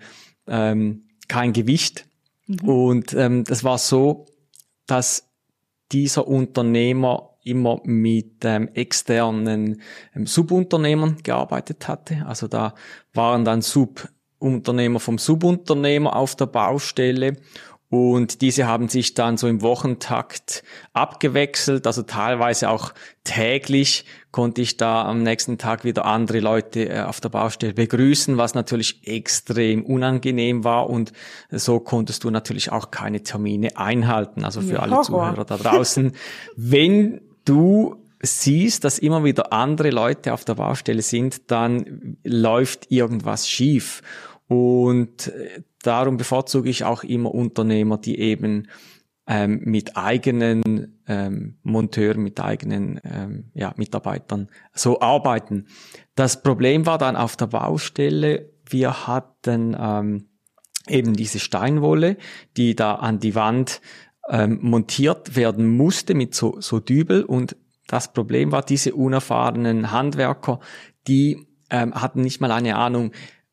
ähm, 0.49 1.09
kein 1.29 1.53
Gewicht. 1.53 2.07
Mhm. 2.47 2.69
Und 2.69 3.15
ähm, 3.15 3.45
das 3.45 3.63
war 3.63 3.79
so, 3.79 4.27
dass 4.87 5.29
dieser 5.93 6.27
Unternehmer 6.27 7.30
immer 7.43 7.81
mit 7.85 8.45
ähm, 8.45 8.69
externen 8.75 9.81
ähm, 10.15 10.27
Subunternehmern 10.27 11.19
gearbeitet 11.23 11.89
hatte. 11.89 12.25
Also 12.27 12.49
da 12.49 12.75
waren 13.15 13.45
dann 13.45 13.63
Subunternehmer 13.63 15.01
vom 15.01 15.19
Subunternehmer 15.19 16.17
auf 16.17 16.37
der 16.37 16.47
Baustelle 16.47 17.37
und 17.91 18.41
diese 18.41 18.69
haben 18.69 18.89
sich 18.89 19.15
dann 19.15 19.37
so 19.37 19.49
im 19.49 19.63
Wochentakt 19.63 20.63
abgewechselt, 20.93 21.89
also 21.89 22.03
teilweise 22.03 22.71
auch 22.71 22.93
täglich 23.25 24.05
konnte 24.31 24.63
ich 24.63 24.77
da 24.77 25.05
am 25.05 25.25
nächsten 25.25 25.59
Tag 25.59 25.83
wieder 25.83 26.05
andere 26.05 26.39
Leute 26.39 26.89
äh, 26.89 27.01
auf 27.01 27.21
der 27.21 27.31
Baustelle 27.31 27.75
begrüßen, 27.75 28.37
was 28.37 28.55
natürlich 28.55 29.09
extrem 29.09 29.85
unangenehm 29.85 30.63
war 30.63 30.89
und 30.89 31.13
so 31.51 31.81
konntest 31.81 32.23
du 32.23 32.31
natürlich 32.31 32.71
auch 32.71 32.93
keine 32.93 33.25
Termine 33.25 33.77
einhalten. 33.77 34.45
Also 34.45 34.61
für 34.61 34.75
ja, 34.75 34.79
alle 34.79 35.01
Zuhörer 35.01 35.45
da 35.45 35.57
draußen, 35.57 36.13
wenn 36.57 37.21
du 37.45 37.97
siehst, 38.23 38.85
dass 38.85 38.99
immer 38.99 39.25
wieder 39.25 39.53
andere 39.53 39.91
Leute 39.91 40.33
auf 40.33 40.45
der 40.45 40.55
Baustelle 40.55 41.03
sind, 41.03 41.51
dann 41.51 42.19
läuft 42.25 42.91
irgendwas 42.91 43.49
schief. 43.49 44.03
Und 44.47 45.29
äh, 45.29 45.63
darum 45.83 46.17
bevorzuge 46.17 46.69
ich 46.69 46.85
auch 46.85 47.05
immer 47.05 47.35
Unternehmer, 47.35 47.99
die 47.99 48.19
eben 48.19 48.69
ähm, 49.27 49.61
mit 49.65 49.97
eigenen 49.97 51.01
ähm, 51.07 51.59
Monteuren, 51.63 52.23
mit 52.23 52.41
eigenen 52.41 53.01
ähm, 53.05 53.51
ja, 53.55 53.73
Mitarbeitern 53.77 54.49
so 54.73 55.01
arbeiten. 55.01 55.67
Das 56.15 56.43
Problem 56.43 56.85
war 56.85 56.99
dann 56.99 57.17
auf 57.17 57.37
der 57.37 57.47
Baustelle, 57.47 58.51
wir 58.69 59.07
hatten 59.07 59.77
ähm, 59.79 60.29
eben 60.89 61.15
diese 61.15 61.39
Steinwolle, 61.39 62.17
die 62.57 62.75
da 62.75 62.97
an 62.97 63.21
die 63.21 63.35
Wand 63.35 63.81
ähm, 64.31 64.59
montiert 64.63 65.37
werden 65.37 65.67
musste 65.67 66.15
mit 66.15 66.35
so, 66.35 66.61
so 66.61 66.81
Dübel. 66.81 67.25
Und 67.25 67.57
das 67.87 68.13
Problem 68.13 68.53
war, 68.53 68.63
diese 68.63 68.95
unerfahrenen 68.95 69.91
Handwerker, 69.91 70.61
die 71.09 71.47
ähm, 71.71 71.95
hatten 71.95 72.23
nicht 72.23 72.41
mal 72.41 72.53
eine 72.53 72.77
Ahnung, 72.77 73.13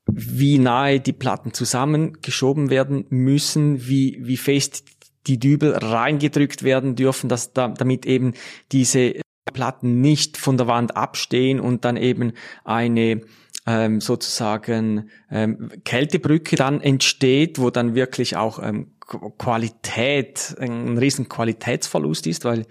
wie 0.10 0.58
nahe 0.58 1.00
die 1.00 1.14
Platten 1.14 1.54
zusammengeschoben 1.54 2.70
werden 2.70 3.06
müssen, 3.10 3.88
wie, 3.88 4.20
wie 4.22 4.38
fest 4.38 4.86
die 5.28 5.40
Dübel 5.40 5.74
reingedrückt 5.74 6.64
werden 6.64 6.96
dürfen, 6.96 7.28
dass 7.28 7.52
da, 7.52 7.68
damit 7.68 8.06
eben 8.06 8.34
diese 8.72 9.16
Platten 9.52 10.00
nicht 10.00 10.38
von 10.38 10.58
der 10.58 10.68
Wand 10.68 10.96
abstehen 10.96 11.60
und 11.60 11.84
dann 11.84 11.98
eben 11.98 12.34
eine 12.64 13.22
ähm, 13.66 14.00
sozusagen 14.00 15.10
ähm, 15.30 15.70
Kältebrücke 15.84 16.56
dann 16.56 16.80
entsteht, 16.80 17.60
wo 17.60 17.70
dann 17.70 17.96
wirklich 17.96 18.38
auch 18.38 18.64
ähm, 18.64 18.92
Qualität, 19.08 20.56
ein 20.60 20.98
riesen 20.98 21.30
Qualitätsverlust 21.30 22.28
ist, 22.28 22.46
weil 22.46 22.66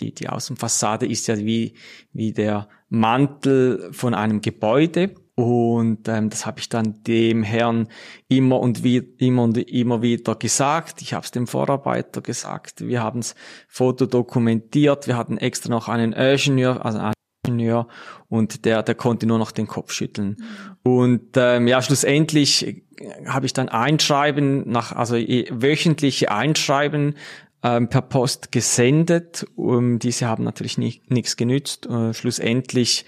die, 0.00 0.14
die 0.14 0.28
Außenfassade 0.28 1.06
ist 1.06 1.26
ja 1.26 1.36
wie, 1.38 1.74
wie 2.12 2.32
der 2.32 2.68
Mantel 2.88 3.90
von 3.92 4.14
einem 4.14 4.40
Gebäude. 4.40 5.14
Und 5.34 6.08
ähm, 6.08 6.30
das 6.30 6.46
habe 6.46 6.58
ich 6.58 6.68
dann 6.68 7.02
dem 7.04 7.44
Herrn 7.44 7.88
immer 8.26 8.58
und 8.58 8.82
wie, 8.82 8.96
immer 9.18 9.44
und 9.44 9.56
immer 9.56 10.02
wieder 10.02 10.34
gesagt. 10.34 11.00
Ich 11.00 11.14
habe 11.14 11.24
es 11.24 11.30
dem 11.30 11.46
Vorarbeiter 11.46 12.22
gesagt. 12.22 12.86
Wir 12.86 13.02
haben 13.02 13.20
es 13.20 13.36
fotodokumentiert. 13.68 15.06
Wir 15.06 15.16
hatten 15.16 15.38
extra 15.38 15.70
noch 15.70 15.88
einen 15.88 16.12
Ingenieur, 16.12 16.84
also 16.84 16.98
einen 16.98 17.12
Ingenieur, 17.48 17.88
und 18.28 18.64
der, 18.64 18.82
der 18.82 18.94
konnte 18.94 19.26
nur 19.26 19.38
noch 19.38 19.50
den 19.50 19.66
Kopf 19.66 19.92
schütteln. 19.92 20.36
Und 20.82 21.36
ähm, 21.36 21.66
ja, 21.66 21.82
schlussendlich 21.82 22.82
habe 23.26 23.46
ich 23.46 23.52
dann 23.52 23.68
Einschreiben 23.68 24.68
nach, 24.68 24.92
also 24.92 25.16
wöchentliche 25.16 26.30
Einschreiben 26.30 27.14
ähm, 27.62 27.88
per 27.88 28.02
Post 28.02 28.52
gesendet. 28.52 29.46
Um, 29.56 29.98
diese 29.98 30.26
haben 30.26 30.44
natürlich 30.44 30.78
nichts 30.78 31.36
genützt. 31.36 31.86
Äh, 31.86 32.14
schlussendlich 32.14 33.04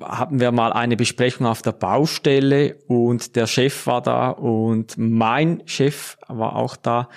hatten 0.00 0.40
wir 0.40 0.52
mal 0.52 0.72
eine 0.72 0.96
Besprechung 0.96 1.46
auf 1.46 1.62
der 1.62 1.72
Baustelle 1.72 2.76
und 2.88 3.36
der 3.36 3.46
Chef 3.46 3.86
war 3.86 4.02
da 4.02 4.30
und 4.30 4.98
mein 4.98 5.62
Chef 5.66 6.16
war 6.26 6.56
auch 6.56 6.76
da 6.76 7.08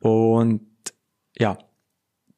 und 0.00 0.62
ja, 1.38 1.58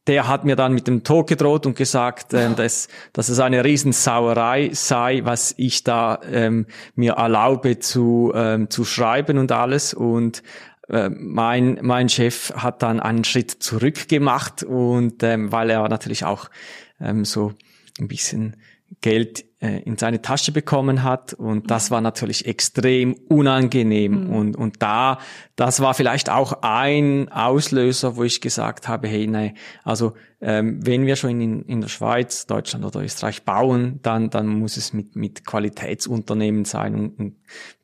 der 0.08 0.26
hat 0.26 0.44
mir 0.44 0.56
dann 0.56 0.72
mit 0.72 0.88
dem 0.88 1.04
Tod 1.04 1.28
gedroht 1.28 1.66
und 1.66 1.76
gesagt, 1.76 2.34
ähm, 2.34 2.56
dass, 2.56 2.88
dass 3.12 3.28
es 3.28 3.38
eine 3.38 3.64
Riesensauerei 3.64 4.70
sei, 4.72 5.20
was 5.24 5.54
ich 5.58 5.84
da 5.84 6.20
ähm, 6.30 6.66
mir 6.94 7.12
erlaube 7.12 7.78
zu, 7.78 8.32
ähm, 8.34 8.70
zu 8.70 8.84
schreiben 8.84 9.38
und 9.38 9.52
alles. 9.52 9.92
Und 9.92 10.42
äh, 10.88 11.10
mein, 11.10 11.78
mein 11.82 12.08
Chef 12.08 12.52
hat 12.56 12.82
dann 12.82 13.00
einen 13.00 13.24
Schritt 13.24 13.50
zurück 13.50 14.08
gemacht 14.08 14.62
und 14.62 15.22
ähm, 15.22 15.52
weil 15.52 15.68
er 15.68 15.86
natürlich 15.88 16.24
auch 16.24 16.48
ähm, 17.00 17.26
so 17.26 17.52
ein 18.00 18.08
bisschen 18.08 18.56
Geld 19.00 19.44
äh, 19.60 19.82
in 19.82 19.96
seine 19.96 20.22
Tasche 20.22 20.50
bekommen 20.50 21.02
hat 21.02 21.34
und 21.34 21.70
das 21.70 21.90
war 21.90 22.00
natürlich 22.00 22.46
extrem 22.46 23.14
unangenehm 23.28 24.24
mhm. 24.24 24.30
und 24.30 24.56
und 24.56 24.82
da 24.82 25.18
das 25.56 25.80
war 25.80 25.94
vielleicht 25.94 26.30
auch 26.30 26.62
ein 26.62 27.28
Auslöser, 27.30 28.16
wo 28.16 28.24
ich 28.24 28.40
gesagt 28.40 28.88
habe, 28.88 29.08
hey, 29.08 29.26
nein, 29.26 29.56
also 29.84 30.14
ähm, 30.40 30.84
wenn 30.86 31.06
wir 31.06 31.16
schon 31.16 31.40
in, 31.40 31.62
in 31.62 31.80
der 31.80 31.88
Schweiz, 31.88 32.46
Deutschland 32.46 32.84
oder 32.84 33.02
Österreich 33.02 33.44
bauen, 33.44 34.00
dann 34.02 34.30
dann 34.30 34.46
muss 34.46 34.76
es 34.76 34.92
mit 34.92 35.16
mit 35.16 35.44
Qualitätsunternehmen 35.44 36.64
sein 36.64 36.94
und, 36.94 37.18
und 37.18 37.36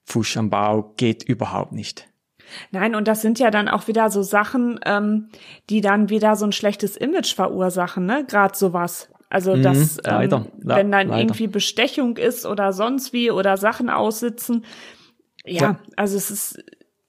Pfusch 0.06 0.36
am 0.36 0.50
Bau 0.50 0.94
geht 0.96 1.22
überhaupt 1.22 1.72
nicht. 1.72 2.08
Nein, 2.70 2.94
und 2.94 3.08
das 3.08 3.22
sind 3.22 3.38
ja 3.38 3.50
dann 3.50 3.68
auch 3.68 3.88
wieder 3.88 4.10
so 4.10 4.22
Sachen, 4.22 4.78
ähm, 4.84 5.28
die 5.70 5.80
dann 5.80 6.08
wieder 6.08 6.36
so 6.36 6.44
ein 6.44 6.52
schlechtes 6.52 6.96
Image 6.96 7.34
verursachen, 7.34 8.06
ne? 8.06 8.24
Gerade 8.28 8.56
sowas. 8.56 9.08
Also, 9.34 9.56
mhm, 9.56 9.62
dass, 9.64 9.96
ähm, 9.96 10.00
leider, 10.04 10.46
wenn 10.58 10.92
dann 10.92 11.08
leider. 11.08 11.18
irgendwie 11.18 11.48
Bestechung 11.48 12.18
ist 12.18 12.46
oder 12.46 12.72
sonst 12.72 13.12
wie 13.12 13.32
oder 13.32 13.56
Sachen 13.56 13.90
aussitzen. 13.90 14.64
Ja, 15.44 15.60
ja, 15.60 15.78
also 15.96 16.16
es 16.16 16.30
ist 16.30 16.64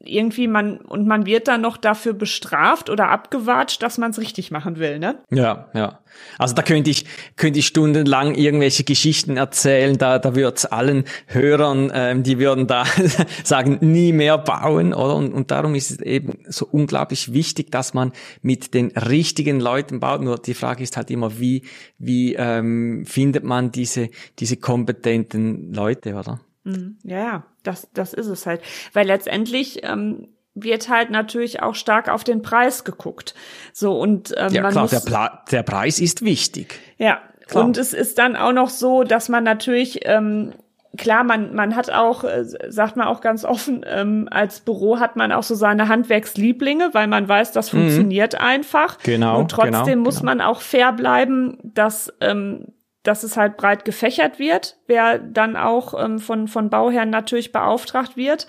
irgendwie 0.05 0.47
man 0.47 0.77
und 0.77 1.07
man 1.07 1.25
wird 1.25 1.47
dann 1.47 1.61
noch 1.61 1.77
dafür 1.77 2.13
bestraft 2.13 2.89
oder 2.89 3.09
abgewatscht, 3.09 3.81
dass 3.81 3.97
man 3.97 4.11
es 4.11 4.19
richtig 4.19 4.51
machen 4.51 4.77
will, 4.77 4.99
ne? 4.99 5.19
Ja, 5.31 5.69
ja. 5.73 5.99
Also 6.37 6.55
da 6.55 6.61
könnte 6.61 6.89
ich 6.89 7.05
könnte 7.35 7.59
ich 7.59 7.67
stundenlang 7.67 8.35
irgendwelche 8.35 8.83
Geschichten 8.83 9.37
erzählen. 9.37 9.97
Da 9.97 10.19
da 10.19 10.35
wird's 10.35 10.65
allen 10.65 11.03
Hörern, 11.27 11.91
ähm, 11.93 12.23
die 12.23 12.39
würden 12.39 12.67
da 12.67 12.85
sagen, 13.43 13.79
nie 13.81 14.13
mehr 14.13 14.37
bauen, 14.37 14.93
oder? 14.93 15.15
Und, 15.15 15.33
und 15.33 15.51
darum 15.51 15.75
ist 15.75 15.91
es 15.91 15.99
eben 15.99 16.39
so 16.47 16.67
unglaublich 16.69 17.33
wichtig, 17.33 17.71
dass 17.71 17.93
man 17.93 18.11
mit 18.41 18.73
den 18.73 18.91
richtigen 18.91 19.59
Leuten 19.59 19.99
baut. 19.99 20.21
Nur 20.21 20.37
die 20.37 20.53
Frage 20.53 20.83
ist 20.83 20.97
halt 20.97 21.11
immer, 21.11 21.39
wie 21.39 21.63
wie 21.97 22.35
ähm, 22.35 23.05
findet 23.05 23.43
man 23.43 23.71
diese 23.71 24.09
diese 24.39 24.57
kompetenten 24.57 25.73
Leute, 25.73 26.15
oder? 26.15 26.39
Mhm. 26.65 26.97
Ja, 27.03 27.19
ja, 27.19 27.43
das, 27.63 27.87
das 27.93 28.13
ist 28.13 28.27
es 28.27 28.45
halt. 28.45 28.61
Weil 28.93 29.07
letztendlich 29.07 29.79
ähm, 29.83 30.27
wird 30.55 30.89
halt 30.89 31.11
natürlich 31.11 31.61
auch 31.61 31.75
stark 31.75 32.09
auf 32.09 32.23
den 32.23 32.41
Preis 32.41 32.83
geguckt. 32.83 33.35
So 33.71 33.97
und 33.99 34.33
ähm, 34.37 34.51
ja, 34.51 34.61
man 34.61 34.71
klar, 34.71 34.83
muss, 34.83 34.91
der, 34.91 34.99
Pla 34.99 35.43
der 35.51 35.63
Preis 35.63 35.99
ist 35.99 36.23
wichtig. 36.23 36.79
Ja, 36.97 37.21
klar. 37.47 37.65
und 37.65 37.77
es 37.77 37.93
ist 37.93 38.17
dann 38.17 38.35
auch 38.35 38.53
noch 38.53 38.69
so, 38.69 39.03
dass 39.03 39.29
man 39.29 39.43
natürlich 39.43 39.99
ähm, 40.03 40.53
klar, 40.97 41.23
man 41.23 41.53
man 41.53 41.75
hat 41.75 41.91
auch, 41.91 42.23
äh, 42.23 42.45
sagt 42.69 42.95
man 42.95 43.07
auch 43.07 43.21
ganz 43.21 43.45
offen, 43.45 43.85
ähm, 43.87 44.27
als 44.31 44.61
Büro 44.61 44.99
hat 44.99 45.15
man 45.15 45.31
auch 45.31 45.43
so 45.43 45.55
seine 45.55 45.87
Handwerkslieblinge, 45.87 46.93
weil 46.93 47.07
man 47.07 47.27
weiß, 47.27 47.51
das 47.51 47.71
mhm. 47.71 47.79
funktioniert 47.79 48.33
mhm. 48.33 48.39
einfach. 48.39 48.97
Genau. 49.03 49.39
Und 49.39 49.51
trotzdem 49.51 49.83
genau, 49.83 50.03
muss 50.03 50.19
genau. 50.19 50.31
man 50.31 50.41
auch 50.41 50.61
fair 50.61 50.93
bleiben, 50.93 51.57
dass 51.63 52.13
ähm, 52.21 52.67
dass 53.05 53.23
es 53.23 53.37
halt 53.37 53.55
breit 53.55 53.85
gefächert 53.85 54.39
wird, 54.39 54.77
wer 54.87 55.19
dann 55.19 55.55
auch 55.55 55.93
ähm, 56.03 56.19
von, 56.19 56.47
von 56.47 56.69
Bauherren 56.69 57.09
natürlich 57.09 57.51
beauftragt 57.51 58.17
wird. 58.17 58.47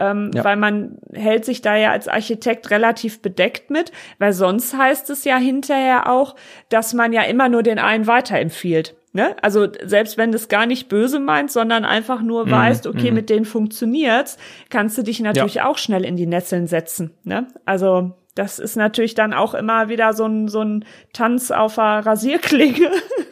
Ähm, 0.00 0.30
ja. 0.34 0.42
Weil 0.42 0.56
man 0.56 0.96
hält 1.12 1.44
sich 1.44 1.60
da 1.60 1.76
ja 1.76 1.90
als 1.90 2.08
Architekt 2.08 2.70
relativ 2.70 3.20
bedeckt 3.20 3.70
mit, 3.70 3.92
weil 4.18 4.32
sonst 4.32 4.74
heißt 4.74 5.10
es 5.10 5.24
ja 5.24 5.36
hinterher 5.36 6.10
auch, 6.10 6.36
dass 6.70 6.94
man 6.94 7.12
ja 7.12 7.22
immer 7.22 7.50
nur 7.50 7.62
den 7.62 7.78
einen 7.78 8.06
weiterempfiehlt. 8.06 8.96
Ne? 9.12 9.36
Also 9.42 9.68
selbst 9.84 10.16
wenn 10.16 10.32
das 10.32 10.48
gar 10.48 10.64
nicht 10.66 10.88
böse 10.88 11.20
meint, 11.20 11.50
sondern 11.50 11.84
einfach 11.84 12.22
nur 12.22 12.46
mm, 12.46 12.50
weißt, 12.50 12.86
okay, 12.86 13.10
mm. 13.10 13.14
mit 13.14 13.28
denen 13.28 13.44
funktioniert's, 13.44 14.38
kannst 14.70 14.96
du 14.96 15.02
dich 15.02 15.20
natürlich 15.20 15.56
ja. 15.56 15.66
auch 15.66 15.78
schnell 15.78 16.04
in 16.04 16.16
die 16.16 16.26
Nesseln 16.26 16.66
setzen. 16.66 17.10
Ne? 17.24 17.48
Also 17.66 18.12
das 18.36 18.58
ist 18.58 18.76
natürlich 18.76 19.14
dann 19.14 19.34
auch 19.34 19.54
immer 19.54 19.88
wieder 19.88 20.12
so 20.12 20.24
ein, 20.24 20.48
so 20.48 20.62
ein 20.62 20.84
Tanz 21.12 21.50
auf 21.50 21.74
der 21.74 22.06
Rasierklinge. 22.06 22.90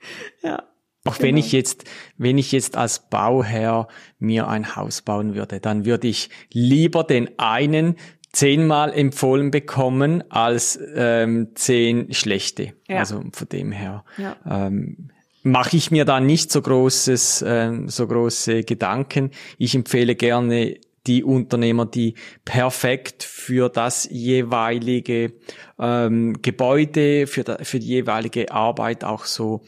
ja. 0.42 0.62
Auch 1.04 1.16
genau. 1.16 1.28
wenn 1.28 1.36
ich 1.38 1.52
jetzt, 1.52 1.84
wenn 2.16 2.38
ich 2.38 2.52
jetzt 2.52 2.76
als 2.76 3.08
Bauherr 3.08 3.88
mir 4.18 4.48
ein 4.48 4.76
Haus 4.76 5.00
bauen 5.02 5.34
würde, 5.34 5.60
dann 5.60 5.86
würde 5.86 6.08
ich 6.08 6.28
lieber 6.52 7.04
den 7.04 7.38
einen 7.38 7.96
zehnmal 8.32 8.92
empfohlen 8.92 9.50
bekommen 9.50 10.22
als 10.30 10.78
ähm, 10.94 11.48
zehn 11.54 12.12
schlechte. 12.12 12.74
Ja. 12.88 12.98
Also 12.98 13.22
von 13.32 13.48
dem 13.48 13.72
her 13.72 14.04
ja. 14.18 14.36
ähm, 14.48 15.10
mache 15.42 15.76
ich 15.76 15.90
mir 15.90 16.04
da 16.04 16.20
nicht 16.20 16.52
so 16.52 16.60
großes, 16.60 17.44
ähm, 17.46 17.88
so 17.88 18.06
große 18.06 18.64
Gedanken. 18.64 19.30
Ich 19.56 19.74
empfehle 19.74 20.14
gerne 20.14 20.78
die 21.06 21.24
Unternehmer, 21.24 21.86
die 21.86 22.14
perfekt 22.44 23.22
für 23.24 23.70
das 23.70 24.06
jeweilige 24.10 25.32
ähm, 25.78 26.42
Gebäude, 26.42 27.26
für, 27.26 27.44
da, 27.44 27.58
für 27.62 27.78
die 27.78 27.86
jeweilige 27.86 28.52
Arbeit 28.52 29.04
auch 29.04 29.24
so 29.24 29.62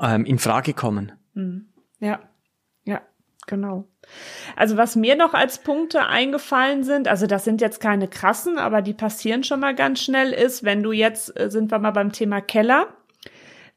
ähm, 0.00 0.24
in 0.24 0.38
Frage 0.38 0.74
kommen. 0.74 1.12
Mhm. 1.34 1.68
Ja, 1.98 2.20
ja, 2.84 3.00
genau. 3.46 3.88
Also 4.54 4.76
was 4.76 4.96
mir 4.96 5.16
noch 5.16 5.34
als 5.34 5.58
Punkte 5.58 6.06
eingefallen 6.06 6.84
sind, 6.84 7.08
also 7.08 7.26
das 7.26 7.44
sind 7.44 7.60
jetzt 7.60 7.80
keine 7.80 8.08
krassen, 8.08 8.58
aber 8.58 8.82
die 8.82 8.94
passieren 8.94 9.44
schon 9.44 9.60
mal 9.60 9.74
ganz 9.74 10.02
schnell, 10.02 10.32
ist, 10.32 10.64
wenn 10.64 10.82
du 10.82 10.92
jetzt, 10.92 11.38
äh, 11.38 11.50
sind 11.50 11.70
wir 11.70 11.78
mal 11.78 11.90
beim 11.92 12.12
Thema 12.12 12.40
Keller, 12.40 12.88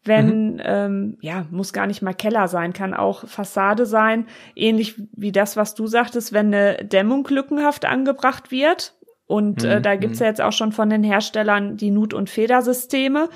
wenn, 0.04 0.54
mhm. 0.54 0.62
ähm, 0.64 1.18
ja, 1.22 1.46
muss 1.52 1.74
gar 1.74 1.88
nicht 1.88 2.02
mal 2.02 2.14
Keller 2.14 2.48
sein, 2.48 2.74
kann 2.74 2.94
auch 2.94 3.28
Fassade 3.28 3.86
sein, 3.86 4.28
ähnlich 4.56 4.96
wie 5.12 5.32
das, 5.32 5.58
was 5.58 5.76
du 5.76 5.88
sagtest, 5.88 6.32
wenn 6.32 6.54
eine 6.54 6.86
Dämmung 6.86 7.28
lückenhaft 7.30 7.86
angebracht 7.86 8.52
wird. 8.52 8.96
Und 9.28 9.64
äh, 9.64 9.78
mhm. 9.78 9.84
da 9.84 9.96
gibt's 9.96 10.20
mhm. 10.20 10.24
ja 10.24 10.30
jetzt 10.30 10.42
auch 10.42 10.54
schon 10.54 10.72
von 10.72 10.90
den 10.90 11.04
Herstellern 11.04 11.78
die 11.78 11.92
Nut- 11.92 12.14
und 12.14 12.30
Federsysteme. 12.30 13.30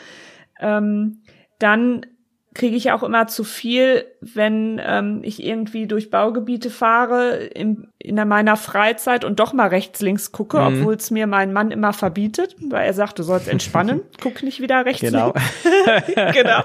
Ähm, 0.60 1.22
dann 1.60 2.06
kriege 2.54 2.76
ich 2.76 2.92
auch 2.92 3.04
immer 3.04 3.28
zu 3.28 3.44
viel, 3.44 4.06
wenn 4.22 4.80
ähm, 4.84 5.22
ich 5.24 5.44
irgendwie 5.44 5.88
durch 5.88 6.10
Baugebiete 6.10 6.70
fahre 6.70 7.36
in, 7.36 7.88
in 8.00 8.16
meiner 8.28 8.58
Freizeit 8.58 9.26
und 9.26 9.40
doch 9.40 9.54
mal 9.54 9.68
rechts, 9.68 10.02
links 10.02 10.32
gucke, 10.32 10.60
mhm. 10.60 10.80
obwohl 10.80 10.96
es 10.96 11.12
mir 11.12 11.28
mein 11.28 11.54
Mann 11.54 11.72
immer 11.72 11.94
verbietet, 11.94 12.56
weil 12.60 12.86
er 12.86 12.94
sagt, 12.94 13.20
du 13.20 13.24
sollst 13.24 13.48
entspannen, 13.48 14.02
guck 14.22 14.44
nicht 14.44 14.62
wieder 14.62 14.86
rechts, 14.86 15.02
genau. 15.02 15.34
links. 15.34 16.14
genau. 16.34 16.62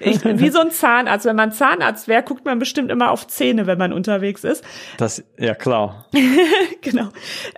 Ich, 0.00 0.24
wie 0.24 0.50
so 0.50 0.60
ein 0.60 0.70
Zahnarzt. 0.70 1.26
Wenn 1.26 1.36
man 1.36 1.52
Zahnarzt 1.52 2.08
wäre, 2.08 2.22
guckt 2.22 2.44
man 2.44 2.58
bestimmt 2.58 2.90
immer 2.90 3.10
auf 3.10 3.26
Zähne, 3.26 3.66
wenn 3.66 3.78
man 3.78 3.92
unterwegs 3.92 4.44
ist. 4.44 4.64
Das, 4.98 5.24
ja 5.38 5.54
klar. 5.54 6.06
genau. 6.82 7.08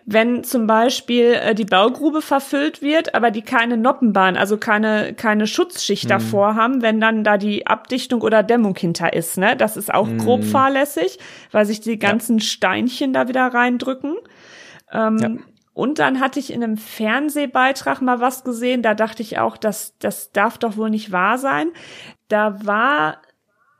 Wenn 0.06 0.44
zum 0.44 0.66
Beispiel 0.66 1.34
äh, 1.34 1.54
die 1.54 1.64
Baugrube 1.64 2.22
verfüllt 2.22 2.82
wird, 2.82 3.14
aber 3.14 3.30
die 3.30 3.42
keine 3.42 3.76
Noppenbahn, 3.76 4.36
also 4.36 4.56
keine, 4.56 5.14
keine 5.14 5.46
Schutzschicht 5.46 6.04
mhm. 6.04 6.08
davor 6.10 6.54
haben, 6.54 6.82
wenn 6.82 7.00
dann 7.00 7.24
da 7.24 7.38
die 7.38 7.66
Abdichtung 7.72 8.20
oder 8.20 8.42
Dämmung 8.42 8.76
hinter 8.76 9.12
ist. 9.12 9.38
Ne? 9.38 9.56
Das 9.56 9.76
ist 9.76 9.92
auch 9.92 10.08
grob 10.18 10.42
mm. 10.42 10.44
fahrlässig, 10.44 11.18
weil 11.50 11.66
sich 11.66 11.80
die 11.80 11.98
ganzen 11.98 12.38
ja. 12.38 12.44
Steinchen 12.44 13.12
da 13.12 13.26
wieder 13.28 13.46
reindrücken. 13.46 14.16
Ähm, 14.92 15.18
ja. 15.18 15.30
Und 15.74 15.98
dann 15.98 16.20
hatte 16.20 16.38
ich 16.38 16.52
in 16.52 16.62
einem 16.62 16.76
Fernsehbeitrag 16.76 18.02
mal 18.02 18.20
was 18.20 18.44
gesehen, 18.44 18.82
da 18.82 18.94
dachte 18.94 19.22
ich 19.22 19.38
auch, 19.38 19.56
das, 19.56 19.96
das 19.98 20.30
darf 20.32 20.58
doch 20.58 20.76
wohl 20.76 20.90
nicht 20.90 21.12
wahr 21.12 21.38
sein. 21.38 21.72
Da 22.28 22.66
war 22.66 23.22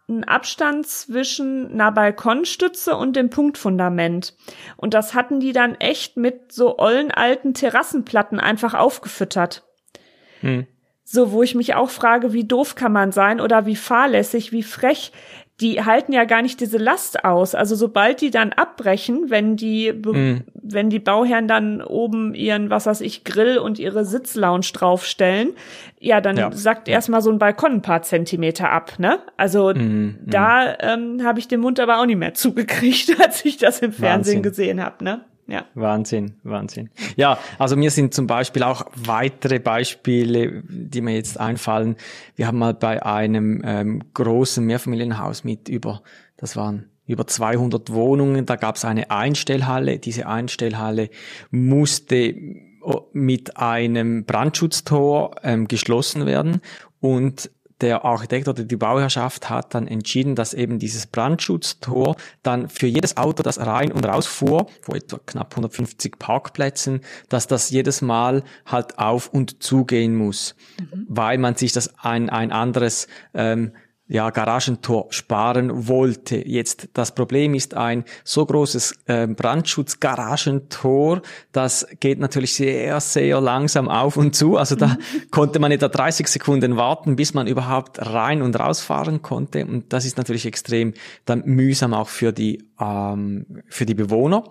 ein 0.09 0.25
Abstand 0.25 0.87
zwischen 0.87 1.73
einer 1.73 1.93
Balkonstütze 1.93 2.97
und 2.97 3.15
dem 3.15 3.31
Punktfundament. 3.31 4.35
Und 4.77 4.95
das 4.95 5.15
hatten 5.15 5.41
die 5.41 5.53
dann 5.53 5.75
echt 5.77 6.17
mit 6.17 6.53
so 6.53 6.79
ollen 6.79 7.11
alten 7.11 7.55
Terrassenplatten 7.55 8.41
einfach 8.41 8.75
aufgefüttert. 8.75 9.65
Hm. 10.41 10.67
So, 11.15 11.31
wo 11.31 11.43
ich 11.43 11.55
mich 11.55 11.75
auch 11.75 11.91
frage, 11.91 12.33
wie 12.33 12.45
doof 12.45 12.75
kann 12.75 12.91
man 12.91 13.13
sein 13.13 13.39
oder 13.39 13.67
wie 13.67 13.77
fahrlässig, 13.77 14.51
wie 14.51 14.63
frech. 14.63 15.13
Die 15.61 15.85
halten 15.85 16.15
ja 16.15 16.25
gar 16.25 16.41
nicht 16.41 16.59
diese 16.59 16.79
Last 16.79 17.27
aus. 17.27 17.55
Also 17.55 17.77
sobald 17.77 18.23
die 18.23 18.31
dann 18.31 18.55
abbrechen, 18.55 19.29
wenn 19.29 19.55
die, 19.57 19.93
mm. 19.93 20.45
wenn 20.55 20.89
die 20.89 21.01
Bauherren 21.01 21.49
dann 21.49 21.83
oben 21.83 22.35
ihren, 22.35 22.71
was 22.71 22.87
weiß 22.87 23.03
ich, 23.03 23.25
Grill 23.25 23.59
und 23.59 23.79
ihre 23.79 24.07
Sitzlounge 24.07 24.65
draufstellen, 24.73 25.51
ja, 26.01 26.23
dann 26.23 26.39
ja. 26.39 26.51
sagt 26.51 26.89
erstmal 26.89 27.21
so 27.21 27.31
ein 27.31 27.39
Balkon 27.39 27.73
ein 27.73 27.83
paar 27.83 28.01
Zentimeter 28.01 28.71
ab, 28.71 28.95
ne? 28.99 29.19
Also 29.37 29.71
mm, 29.75 30.17
da 30.25 30.79
ähm, 30.81 31.23
habe 31.23 31.41
ich 31.41 31.47
den 31.47 31.61
Mund 31.61 31.79
aber 31.79 32.01
auch 32.01 32.07
nicht 32.07 32.17
mehr 32.17 32.33
zugekriegt, 32.33 33.21
als 33.23 33.45
ich 33.45 33.59
das 33.59 33.81
im 33.81 33.93
Fernsehen 33.93 34.37
Wahnsinn. 34.37 34.43
gesehen 34.43 34.83
habe, 34.83 35.05
ne? 35.05 35.21
Ja. 35.47 35.67
Wahnsinn, 35.75 36.37
Wahnsinn. 36.45 36.91
Ja, 37.17 37.39
also 37.59 37.77
mir 37.77 37.91
sind 37.91 38.15
zum 38.15 38.27
Beispiel 38.27 38.63
auch 38.63 38.87
weitere 38.95 39.59
Beispiele, 39.59 40.63
die 40.69 41.01
mir 41.01 41.15
jetzt 41.15 41.39
einfallen. 41.39 41.97
Wir 42.37 42.47
haben 42.47 42.59
mal 42.59 42.75
bei 42.75 43.05
einem 43.05 43.61
ähm, 43.65 44.03
großen 44.15 44.65
Mehrfamilienhaus 44.65 45.45
mit 45.45 45.69
über, 45.69 46.03
das 46.37 46.57
waren 46.57 46.91
über 47.07 47.27
200 47.27 47.93
Wohnungen, 47.93 48.47
da 48.47 48.57
gab 48.57 48.77
es 48.77 48.85
eine 48.85 49.11
Einstellhalle. 49.11 49.99
Diese 49.99 50.27
Einstellhalle 50.27 51.11
musste 51.51 52.35
oh, 52.81 53.03
mit 53.13 53.57
einem 53.57 54.25
Brandschutztor 54.25 55.37
ähm, 55.43 55.67
geschlossen 55.67 56.25
werden 56.27 56.61
und 57.01 57.51
der 57.83 58.05
Architekt 58.05 58.49
oder 58.49 58.65
die 58.65 58.77
Bauherrschaft 58.77 59.51
hat 59.51 59.75
dann 59.75 59.87
entschieden, 59.87 60.35
dass 60.35 60.55
eben 60.55 60.79
dieses 60.79 61.07
Brandschutztor 61.07 62.17
dann 62.43 62.69
für 62.69 62.87
jedes 62.87 63.17
Auto, 63.17 63.43
das 63.43 63.59
rein 63.59 63.93
und 63.93 64.07
raus 64.07 64.27
fuhr, 64.27 64.69
vor 64.81 64.95
etwa 64.95 65.19
knapp 65.27 65.53
150 65.53 66.19
Parkplätzen, 66.19 67.01
dass 67.29 67.47
das 67.47 67.71
jedes 67.71 68.01
Mal 68.01 68.45
halt 68.65 68.99
auf 68.99 69.29
und 69.29 69.63
zugehen 69.63 70.15
muss, 70.15 70.55
mhm. 70.79 71.07
weil 71.09 71.39
man 71.39 71.57
sich 71.57 71.73
das 71.73 71.99
ein, 71.99 72.31
ein 72.31 72.53
anderes 72.53 73.09
ähm, 73.35 73.73
ja, 74.13 74.29
Garagentor 74.29 75.07
sparen 75.09 75.89
wollte. 75.89 76.37
Jetzt 76.47 76.91
das 76.93 77.15
Problem 77.15 77.55
ist 77.55 77.73
ein 77.73 78.05
so 78.25 78.45
großes 78.45 78.95
äh, 79.07 79.27
Brandschutz-Garagentor, 79.27 81.23
das 81.53 81.87
geht 81.99 82.19
natürlich 82.19 82.55
sehr, 82.55 83.01
sehr 83.01 83.41
langsam 83.41 83.89
auf 83.89 84.19
und 84.19 84.37
zu. 84.37 84.59
Also 84.59 84.77
da 84.77 84.99
konnte 85.31 85.61
man 85.61 85.73
etwa 85.73 85.89
30 85.89 86.29
Sekunden 86.29 86.77
warten, 86.77 87.17
bis 87.17 87.33
man 87.33 87.47
überhaupt 87.47 88.05
rein 88.05 88.43
und 88.43 88.61
rausfahren 88.61 89.23
konnte. 89.23 89.65
Und 89.65 89.95
das 89.95 90.05
ist 90.05 90.19
natürlich 90.19 90.45
extrem 90.45 90.93
dann 91.25 91.43
mühsam 91.47 91.95
auch 91.95 92.09
für 92.09 92.35
die, 92.35 92.69
ähm, 92.79 93.63
für 93.71 93.87
die 93.87 93.95
Bewohner. 93.95 94.45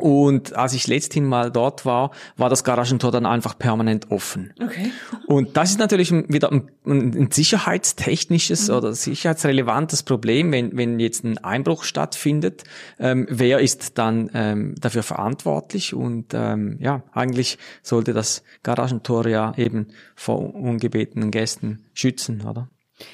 Und 0.00 0.56
als 0.56 0.72
ich 0.72 0.86
letzthin 0.86 1.24
mal 1.26 1.50
dort 1.50 1.84
war, 1.84 2.10
war 2.36 2.48
das 2.48 2.64
Garagentor 2.64 3.12
dann 3.12 3.26
einfach 3.26 3.58
permanent 3.58 4.10
offen. 4.10 4.52
Okay. 4.62 4.90
Und 5.26 5.56
das 5.56 5.70
ist 5.70 5.78
natürlich 5.78 6.10
wieder 6.10 6.50
ein, 6.50 6.70
ein 6.86 7.30
sicherheitstechnisches 7.30 8.68
mhm. 8.68 8.74
oder 8.74 8.92
sicherheitsrelevantes 8.94 10.02
Problem, 10.02 10.52
wenn, 10.52 10.76
wenn 10.76 10.98
jetzt 10.98 11.24
ein 11.24 11.38
Einbruch 11.38 11.84
stattfindet. 11.84 12.64
Ähm, 12.98 13.26
wer 13.28 13.60
ist 13.60 13.98
dann 13.98 14.30
ähm, 14.34 14.74
dafür 14.80 15.02
verantwortlich? 15.02 15.94
Und 15.94 16.32
ähm, 16.32 16.78
ja, 16.80 17.02
eigentlich 17.12 17.58
sollte 17.82 18.12
das 18.12 18.42
Garagentor 18.62 19.26
ja 19.26 19.52
eben 19.56 19.88
vor 20.14 20.54
ungebetenen 20.54 21.30
Gästen 21.30 21.84
schützen, 21.92 22.46
oder? 22.46 22.68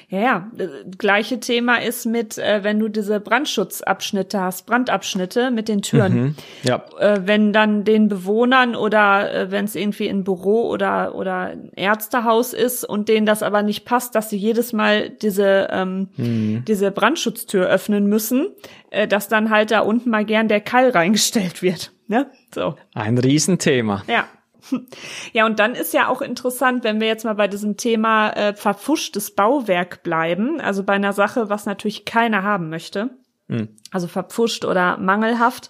Ja, 0.09 0.19
ja, 0.19 0.51
gleiche 0.97 1.39
Thema 1.39 1.81
ist 1.81 2.05
mit, 2.05 2.37
äh, 2.37 2.63
wenn 2.63 2.79
du 2.79 2.87
diese 2.87 3.19
Brandschutzabschnitte 3.19 4.39
hast, 4.39 4.65
Brandabschnitte 4.65 5.51
mit 5.51 5.67
den 5.67 5.81
Türen. 5.81 6.13
Mhm, 6.13 6.35
ja. 6.63 6.83
Äh, 6.99 7.21
wenn 7.25 7.53
dann 7.53 7.83
den 7.83 8.07
Bewohnern 8.07 8.75
oder 8.75 9.33
äh, 9.33 9.51
wenn 9.51 9.65
es 9.65 9.75
irgendwie 9.75 10.09
ein 10.09 10.23
Büro 10.23 10.69
oder 10.69 11.15
oder 11.15 11.47
ein 11.47 11.71
Ärztehaus 11.75 12.53
ist 12.53 12.83
und 12.83 13.09
denen 13.09 13.25
das 13.25 13.43
aber 13.43 13.63
nicht 13.63 13.85
passt, 13.85 14.15
dass 14.15 14.29
sie 14.29 14.37
jedes 14.37 14.73
Mal 14.73 15.09
diese 15.09 15.67
ähm, 15.71 16.09
mhm. 16.17 16.63
diese 16.65 16.91
Brandschutztür 16.91 17.67
öffnen 17.67 18.07
müssen, 18.07 18.47
äh, 18.89 19.07
dass 19.07 19.27
dann 19.27 19.49
halt 19.49 19.71
da 19.71 19.81
unten 19.81 20.09
mal 20.09 20.25
gern 20.25 20.47
der 20.47 20.61
Keil 20.61 20.89
reingestellt 20.97 21.61
wird. 21.61 21.91
Ne? 22.07 22.27
So. 22.53 22.75
Ein 22.93 23.17
Riesenthema. 23.17 24.03
Ja. 24.07 24.27
Ja, 25.33 25.45
und 25.45 25.59
dann 25.59 25.75
ist 25.75 25.93
ja 25.93 26.07
auch 26.07 26.21
interessant, 26.21 26.83
wenn 26.83 26.99
wir 26.99 27.07
jetzt 27.07 27.25
mal 27.25 27.35
bei 27.35 27.47
diesem 27.47 27.77
Thema 27.77 28.29
äh, 28.31 28.53
verpfuschtes 28.53 29.35
Bauwerk 29.35 30.03
bleiben, 30.03 30.59
also 30.59 30.83
bei 30.83 30.93
einer 30.93 31.13
Sache, 31.13 31.49
was 31.49 31.65
natürlich 31.65 32.05
keiner 32.05 32.43
haben 32.43 32.69
möchte, 32.69 33.09
mhm. 33.47 33.69
also 33.91 34.07
verpfuscht 34.07 34.65
oder 34.65 34.97
mangelhaft, 34.97 35.69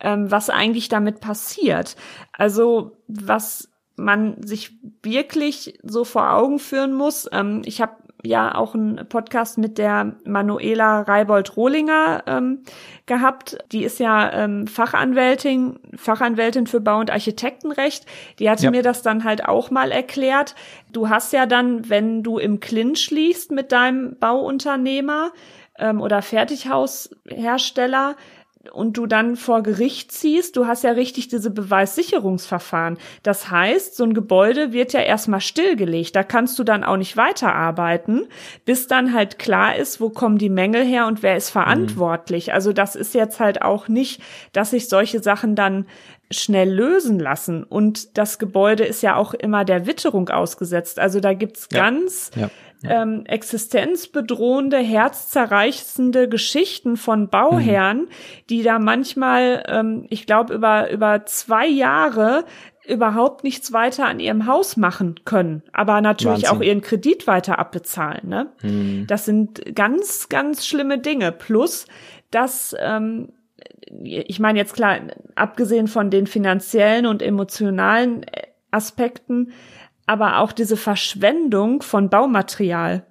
ähm, 0.00 0.30
was 0.30 0.50
eigentlich 0.50 0.88
damit 0.88 1.20
passiert. 1.20 1.96
Also 2.32 2.96
was 3.06 3.70
man 3.96 4.42
sich 4.42 4.72
wirklich 5.02 5.78
so 5.82 6.04
vor 6.04 6.32
Augen 6.32 6.58
führen 6.58 6.94
muss. 6.94 7.28
Ähm, 7.32 7.62
ich 7.64 7.80
habe 7.80 7.96
ja 8.24 8.54
auch 8.54 8.74
einen 8.74 9.06
Podcast 9.08 9.58
mit 9.58 9.78
der 9.78 10.14
Manuela 10.24 11.02
Reibold-Rohlinger 11.02 12.24
ähm, 12.26 12.60
gehabt. 13.06 13.58
Die 13.72 13.84
ist 13.84 14.00
ja 14.00 14.32
ähm, 14.32 14.66
Fachanwältin, 14.66 15.78
Fachanwältin 15.96 16.66
für 16.66 16.80
Bau- 16.80 17.00
und 17.00 17.10
Architektenrecht. 17.10 18.06
Die 18.38 18.48
hatte 18.48 18.64
ja. 18.64 18.70
mir 18.70 18.82
das 18.82 19.02
dann 19.02 19.24
halt 19.24 19.46
auch 19.46 19.70
mal 19.70 19.92
erklärt. 19.92 20.54
Du 20.92 21.08
hast 21.08 21.32
ja 21.32 21.46
dann, 21.46 21.88
wenn 21.88 22.22
du 22.22 22.38
im 22.38 22.60
Clinch 22.60 23.10
liegst 23.10 23.50
mit 23.50 23.72
deinem 23.72 24.16
Bauunternehmer 24.18 25.32
ähm, 25.78 26.00
oder 26.00 26.22
Fertighaushersteller, 26.22 28.16
und 28.72 28.96
du 28.96 29.06
dann 29.06 29.36
vor 29.36 29.62
Gericht 29.62 30.12
ziehst, 30.12 30.56
du 30.56 30.66
hast 30.66 30.84
ja 30.84 30.92
richtig 30.92 31.28
diese 31.28 31.50
Beweissicherungsverfahren. 31.50 32.98
Das 33.22 33.50
heißt, 33.50 33.96
so 33.96 34.04
ein 34.04 34.14
Gebäude 34.14 34.72
wird 34.72 34.92
ja 34.92 35.00
erstmal 35.00 35.40
stillgelegt. 35.40 36.16
Da 36.16 36.22
kannst 36.22 36.58
du 36.58 36.64
dann 36.64 36.84
auch 36.84 36.96
nicht 36.96 37.16
weiterarbeiten, 37.16 38.26
bis 38.64 38.86
dann 38.86 39.12
halt 39.12 39.38
klar 39.38 39.76
ist, 39.76 40.00
wo 40.00 40.10
kommen 40.10 40.38
die 40.38 40.48
Mängel 40.48 40.84
her 40.84 41.06
und 41.06 41.22
wer 41.22 41.36
ist 41.36 41.50
verantwortlich. 41.50 42.48
Mhm. 42.48 42.54
Also 42.54 42.72
das 42.72 42.96
ist 42.96 43.14
jetzt 43.14 43.40
halt 43.40 43.62
auch 43.62 43.88
nicht, 43.88 44.20
dass 44.52 44.70
sich 44.70 44.88
solche 44.88 45.22
Sachen 45.22 45.54
dann 45.54 45.86
schnell 46.30 46.70
lösen 46.70 47.18
lassen. 47.18 47.64
Und 47.64 48.16
das 48.18 48.38
Gebäude 48.38 48.84
ist 48.84 49.02
ja 49.02 49.16
auch 49.16 49.34
immer 49.34 49.64
der 49.64 49.86
Witterung 49.86 50.28
ausgesetzt. 50.28 50.98
Also 50.98 51.20
da 51.20 51.34
gibt's 51.34 51.68
ja. 51.70 51.80
ganz 51.80 52.30
ja. 52.34 52.50
Ähm, 52.82 53.24
existenzbedrohende, 53.24 54.76
herzzerreißende 54.76 56.28
Geschichten 56.28 56.96
von 56.96 57.28
Bauherren, 57.28 58.00
mhm. 58.00 58.08
die 58.50 58.62
da 58.62 58.78
manchmal, 58.78 59.64
ähm, 59.68 60.06
ich 60.10 60.26
glaube, 60.26 60.54
über, 60.54 60.90
über 60.90 61.24
zwei 61.24 61.66
Jahre 61.66 62.44
überhaupt 62.86 63.44
nichts 63.44 63.72
weiter 63.72 64.06
an 64.06 64.20
ihrem 64.20 64.46
Haus 64.46 64.76
machen 64.76 65.20
können, 65.24 65.62
aber 65.72 66.00
natürlich 66.00 66.42
Wahnsinn. 66.42 66.58
auch 66.58 66.60
ihren 66.60 66.82
Kredit 66.82 67.26
weiter 67.26 67.58
abbezahlen. 67.58 68.28
Ne? 68.28 68.52
Mhm. 68.62 69.06
Das 69.06 69.24
sind 69.24 69.74
ganz, 69.74 70.28
ganz 70.28 70.66
schlimme 70.66 70.98
Dinge. 70.98 71.32
Plus, 71.32 71.86
dass 72.30 72.76
ähm, 72.78 73.30
ich 74.02 74.40
meine 74.40 74.58
jetzt 74.58 74.74
klar, 74.74 74.98
abgesehen 75.34 75.88
von 75.88 76.10
den 76.10 76.26
finanziellen 76.26 77.06
und 77.06 77.22
emotionalen 77.22 78.22
äh, 78.24 78.48
Aspekten, 78.70 79.52
aber 80.06 80.38
auch 80.38 80.52
diese 80.52 80.76
Verschwendung 80.76 81.82
von 81.82 82.10
Baumaterial. 82.10 83.06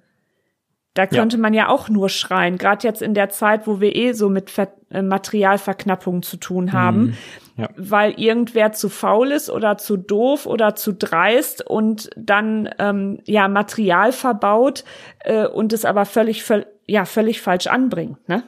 Da 0.94 1.08
könnte 1.08 1.36
ja. 1.36 1.42
man 1.42 1.54
ja 1.54 1.68
auch 1.68 1.88
nur 1.88 2.08
schreien, 2.08 2.56
gerade 2.56 2.86
jetzt 2.86 3.02
in 3.02 3.14
der 3.14 3.28
Zeit, 3.28 3.66
wo 3.66 3.80
wir 3.80 3.96
eh 3.96 4.12
so 4.12 4.28
mit 4.28 4.48
Ver 4.48 4.72
äh, 4.90 5.02
Materialverknappung 5.02 6.22
zu 6.22 6.36
tun 6.36 6.72
haben, 6.72 7.00
mhm. 7.00 7.14
ja. 7.56 7.68
weil 7.76 8.12
irgendwer 8.12 8.70
zu 8.72 8.88
faul 8.88 9.32
ist 9.32 9.50
oder 9.50 9.76
zu 9.76 9.96
doof 9.96 10.46
oder 10.46 10.76
zu 10.76 10.92
dreist 10.92 11.66
und 11.66 12.10
dann 12.16 12.70
ähm, 12.78 13.18
ja 13.24 13.48
Material 13.48 14.12
verbaut 14.12 14.84
äh, 15.18 15.46
und 15.46 15.72
es 15.72 15.84
aber 15.84 16.04
völlig 16.04 16.44
ja 16.86 17.04
völlig 17.06 17.40
falsch 17.40 17.66
anbringt, 17.66 18.28
ne? 18.28 18.44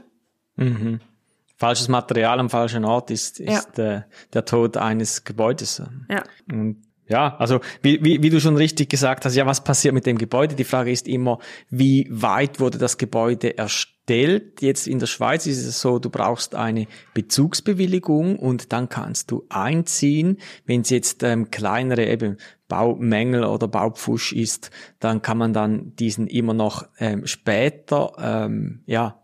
Mhm 0.55 1.01
falsches 1.57 1.89
Material 1.89 2.39
am 2.39 2.51
falschen 2.51 2.85
Ort 2.85 3.11
ist, 3.11 3.41
ist 3.41 3.79
ja. 3.79 3.97
äh, 3.97 4.03
der 4.33 4.45
Tod 4.45 4.77
eines 4.77 5.25
Gebäudes. 5.25 5.83
Ja. 6.09 6.23
Und 6.51 6.83
ja, 7.09 7.37
also 7.37 7.61
wie, 7.83 8.03
wie, 8.03 8.23
wie 8.23 8.31
du 8.31 8.41
schon 8.41 8.57
richtig 8.57 8.91
gesagt 8.91 9.25
hast, 9.25 9.37
ja, 9.37 9.47
was 9.47 9.63
passiert 9.63 9.95
mit 9.95 10.07
dem 10.07 10.19
Gebäude? 10.19 10.57
Die 10.57 10.65
Frage 10.65 10.91
ist 10.91 11.07
immer, 11.07 11.39
wie 11.71 12.09
weit 12.11 12.59
wurde 12.59 12.79
das 12.79 12.99
Gebäude 12.99 13.57
erstellt? 13.57 14.61
Jetzt 14.61 14.89
in 14.89 14.99
der 14.99 15.07
Schweiz 15.07 15.47
ist 15.47 15.65
es 15.65 15.81
so, 15.81 15.99
du 15.99 16.11
brauchst 16.11 16.55
eine 16.55 16.87
Bezugsbewilligung 17.15 18.39
und 18.39 18.73
dann 18.73 18.89
kannst 18.89 19.31
du 19.31 19.45
einziehen. 19.49 20.39
Wenn 20.65 20.81
es 20.81 20.91
jetzt 20.91 21.23
ähm, 21.23 21.51
kleinere 21.51 22.07
eben 22.07 22.39
Baumängel 22.69 23.45
oder 23.45 23.69
Baupfusch 23.69 24.33
ist, 24.33 24.71
dann 24.99 25.23
kann 25.23 25.39
man 25.39 25.53
dann 25.53 25.95
diesen 25.97 26.27
immer 26.27 26.55
noch 26.55 26.89
ähm, 26.99 27.27
später 27.27 28.13
ähm, 28.19 28.83
ja 28.87 29.21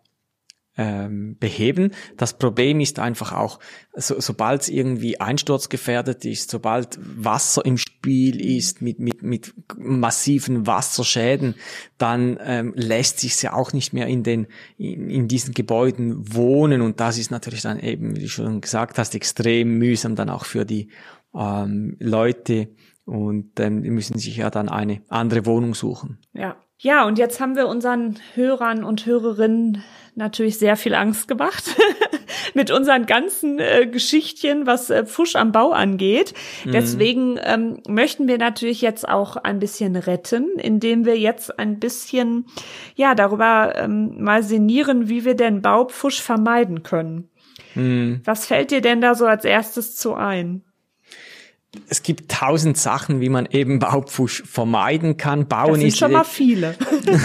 ähm, 0.76 1.36
beheben. 1.38 1.92
Das 2.16 2.38
Problem 2.38 2.80
ist 2.80 2.98
einfach 2.98 3.32
auch, 3.32 3.58
so, 3.94 4.18
sobald 4.20 4.62
es 4.62 4.68
irgendwie 4.68 5.20
einsturzgefährdet 5.20 6.24
ist, 6.24 6.50
sobald 6.50 6.98
Wasser 7.00 7.64
im 7.64 7.76
Spiel 7.76 8.40
ist 8.40 8.80
mit, 8.80 8.98
mit, 8.98 9.22
mit 9.22 9.54
massiven 9.76 10.66
Wasserschäden, 10.66 11.54
dann 11.98 12.38
ähm, 12.42 12.72
lässt 12.74 13.20
sich 13.20 13.40
ja 13.42 13.52
auch 13.52 13.72
nicht 13.72 13.92
mehr 13.92 14.06
in 14.06 14.22
den 14.22 14.46
in, 14.78 15.10
in 15.10 15.28
diesen 15.28 15.52
Gebäuden 15.52 16.34
wohnen 16.34 16.80
und 16.80 17.00
das 17.00 17.18
ist 17.18 17.30
natürlich 17.30 17.62
dann 17.62 17.78
eben, 17.78 18.16
wie 18.16 18.20
du 18.20 18.28
schon 18.28 18.60
gesagt 18.60 18.98
hast, 18.98 19.14
extrem 19.14 19.76
mühsam 19.78 20.16
dann 20.16 20.30
auch 20.30 20.46
für 20.46 20.64
die 20.64 20.88
ähm, 21.34 21.96
Leute 21.98 22.68
und 23.04 23.60
ähm, 23.60 23.82
die 23.82 23.90
müssen 23.90 24.18
sich 24.18 24.36
ja 24.36 24.48
dann 24.48 24.68
eine 24.68 25.02
andere 25.08 25.44
Wohnung 25.44 25.74
suchen. 25.74 26.18
Ja. 26.32 26.56
Ja, 26.78 27.06
und 27.06 27.16
jetzt 27.16 27.40
haben 27.40 27.54
wir 27.54 27.68
unseren 27.68 28.18
Hörern 28.34 28.82
und 28.82 29.06
Hörerinnen 29.06 29.84
natürlich 30.14 30.58
sehr 30.58 30.76
viel 30.76 30.94
Angst 30.94 31.28
gemacht 31.28 31.64
mit 32.54 32.70
unseren 32.70 33.06
ganzen 33.06 33.58
äh, 33.58 33.86
Geschichtchen, 33.86 34.66
was 34.66 34.90
äh, 34.90 35.04
Pfusch 35.04 35.36
am 35.36 35.52
Bau 35.52 35.70
angeht. 35.70 36.34
Mhm. 36.64 36.72
Deswegen 36.72 37.38
ähm, 37.42 37.80
möchten 37.88 38.28
wir 38.28 38.38
natürlich 38.38 38.82
jetzt 38.82 39.08
auch 39.08 39.36
ein 39.36 39.58
bisschen 39.58 39.96
retten, 39.96 40.58
indem 40.58 41.04
wir 41.04 41.18
jetzt 41.18 41.58
ein 41.58 41.78
bisschen 41.78 42.46
ja 42.94 43.14
darüber 43.14 43.74
ähm, 43.76 44.22
mal 44.22 44.42
sinnieren, 44.42 45.08
wie 45.08 45.24
wir 45.24 45.34
denn 45.34 45.62
Baupfusch 45.62 46.20
vermeiden 46.20 46.82
können. 46.82 47.30
Mhm. 47.74 48.20
Was 48.24 48.46
fällt 48.46 48.70
dir 48.70 48.80
denn 48.80 49.00
da 49.00 49.14
so 49.14 49.26
als 49.26 49.44
erstes 49.44 49.96
zu 49.96 50.14
ein? 50.14 50.62
Es 51.88 52.02
gibt 52.02 52.30
tausend 52.30 52.76
Sachen, 52.76 53.20
wie 53.20 53.30
man 53.30 53.46
eben 53.46 53.78
Baupfusch 53.78 54.42
vermeiden 54.44 55.16
kann. 55.16 55.48
Bauen 55.48 55.70
das 55.70 55.78
sind 55.78 55.88
ist 55.88 55.98
schon 55.98 56.12
mal 56.12 56.24
viele. 56.24 56.74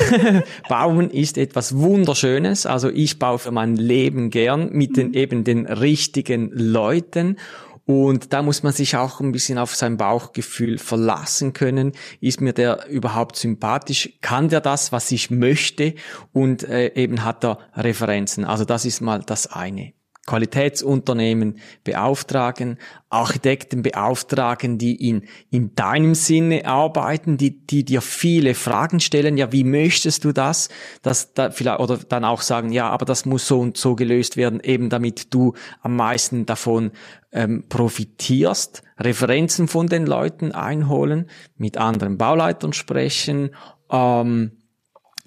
Bauen 0.69 1.09
ist 1.09 1.37
etwas 1.37 1.75
Wunderschönes. 1.75 2.65
Also 2.65 2.89
ich 2.89 3.19
baue 3.19 3.39
für 3.39 3.51
mein 3.51 3.75
Leben 3.75 4.29
gern 4.29 4.71
mit 4.71 4.95
den 4.95 5.09
mhm. 5.09 5.13
eben 5.15 5.43
den 5.43 5.65
richtigen 5.65 6.51
Leuten. 6.53 7.37
Und 7.85 8.33
da 8.33 8.41
muss 8.41 8.63
man 8.63 8.73
sich 8.73 8.97
auch 8.97 9.21
ein 9.21 9.31
bisschen 9.31 9.57
auf 9.57 9.75
sein 9.75 9.95
Bauchgefühl 9.95 10.77
verlassen 10.77 11.53
können. 11.53 11.93
Ist 12.19 12.41
mir 12.41 12.51
der 12.53 12.87
überhaupt 12.89 13.37
sympathisch? 13.37 14.09
Kann 14.21 14.49
der 14.49 14.59
das, 14.59 14.91
was 14.91 15.11
ich 15.11 15.29
möchte? 15.29 15.93
Und 16.33 16.63
äh, 16.63 16.93
eben 16.95 17.23
hat 17.23 17.45
er 17.45 17.59
Referenzen. 17.75 18.43
Also 18.43 18.65
das 18.65 18.83
ist 18.83 18.99
mal 18.99 19.23
das 19.25 19.47
eine. 19.47 19.93
Qualitätsunternehmen 20.27 21.57
beauftragen, 21.83 22.77
Architekten 23.09 23.81
beauftragen, 23.81 24.77
die 24.77 25.07
in, 25.07 25.23
in 25.49 25.73
deinem 25.73 26.13
Sinne 26.13 26.65
arbeiten, 26.65 27.37
die, 27.37 27.65
die 27.65 27.85
dir 27.85 28.01
viele 28.01 28.53
Fragen 28.53 28.99
stellen, 28.99 29.37
ja, 29.37 29.51
wie 29.51 29.63
möchtest 29.63 30.25
du 30.25 30.33
das? 30.33 30.69
das 31.01 31.33
da 31.33 31.49
vielleicht, 31.49 31.79
oder 31.79 31.97
dann 31.97 32.25
auch 32.25 32.41
sagen, 32.41 32.71
ja, 32.71 32.89
aber 32.89 33.05
das 33.05 33.25
muss 33.25 33.47
so 33.47 33.59
und 33.59 33.77
so 33.77 33.95
gelöst 33.95 34.37
werden, 34.37 34.59
eben 34.59 34.89
damit 34.89 35.33
du 35.33 35.53
am 35.81 35.95
meisten 35.95 36.45
davon 36.45 36.91
ähm, 37.31 37.63
profitierst, 37.69 38.83
Referenzen 38.99 39.67
von 39.67 39.87
den 39.87 40.05
Leuten 40.05 40.51
einholen, 40.51 41.29
mit 41.55 41.77
anderen 41.77 42.17
Bauleitern 42.17 42.73
sprechen, 42.73 43.55
ähm, 43.89 44.51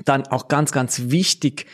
dann 0.04 0.26
auch 0.26 0.48
ganz, 0.48 0.72
ganz 0.72 1.10
wichtig, 1.10 1.66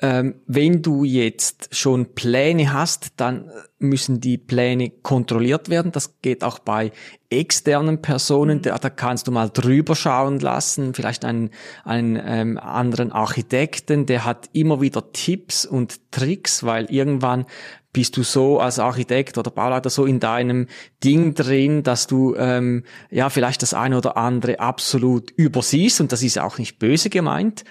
ähm, 0.00 0.36
wenn 0.46 0.80
du 0.82 1.02
jetzt 1.02 1.74
schon 1.74 2.14
Pläne 2.14 2.72
hast, 2.72 3.14
dann 3.16 3.50
müssen 3.80 4.20
die 4.20 4.38
Pläne 4.38 4.90
kontrolliert 4.90 5.70
werden. 5.70 5.90
Das 5.90 6.20
geht 6.22 6.44
auch 6.44 6.60
bei 6.60 6.92
externen 7.30 8.00
Personen. 8.00 8.58
Mhm. 8.58 8.62
Da, 8.62 8.78
da 8.78 8.90
kannst 8.90 9.26
du 9.26 9.32
mal 9.32 9.50
drüber 9.50 9.96
schauen 9.96 10.38
lassen. 10.38 10.94
Vielleicht 10.94 11.24
einen, 11.24 11.50
einen 11.84 12.20
ähm, 12.24 12.58
anderen 12.58 13.10
Architekten, 13.10 14.06
der 14.06 14.24
hat 14.24 14.48
immer 14.52 14.80
wieder 14.80 15.12
Tipps 15.12 15.66
und 15.66 16.12
Tricks, 16.12 16.62
weil 16.62 16.86
irgendwann 16.86 17.46
bist 17.92 18.16
du 18.16 18.22
so 18.22 18.60
als 18.60 18.78
Architekt 18.78 19.38
oder 19.38 19.50
Bauleiter 19.50 19.90
so 19.90 20.04
in 20.04 20.20
deinem 20.20 20.68
Ding 21.02 21.34
drin, 21.34 21.82
dass 21.82 22.06
du 22.06 22.36
ähm, 22.36 22.84
ja 23.10 23.30
vielleicht 23.30 23.62
das 23.62 23.74
eine 23.74 23.96
oder 23.96 24.16
andere 24.16 24.60
absolut 24.60 25.32
übersiehst 25.32 26.00
und 26.00 26.12
das 26.12 26.22
ist 26.22 26.38
auch 26.38 26.58
nicht 26.58 26.78
böse 26.78 27.10
gemeint. 27.10 27.64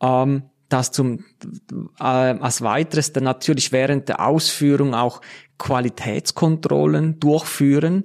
Ähm, 0.00 0.44
das 0.68 0.90
zum 0.90 1.24
äh, 1.98 2.02
als 2.02 2.62
weiteres 2.62 3.12
dann 3.12 3.24
natürlich 3.24 3.72
während 3.72 4.08
der 4.08 4.26
Ausführung 4.26 4.94
auch 4.94 5.20
Qualitätskontrollen 5.58 7.20
durchführen, 7.20 8.04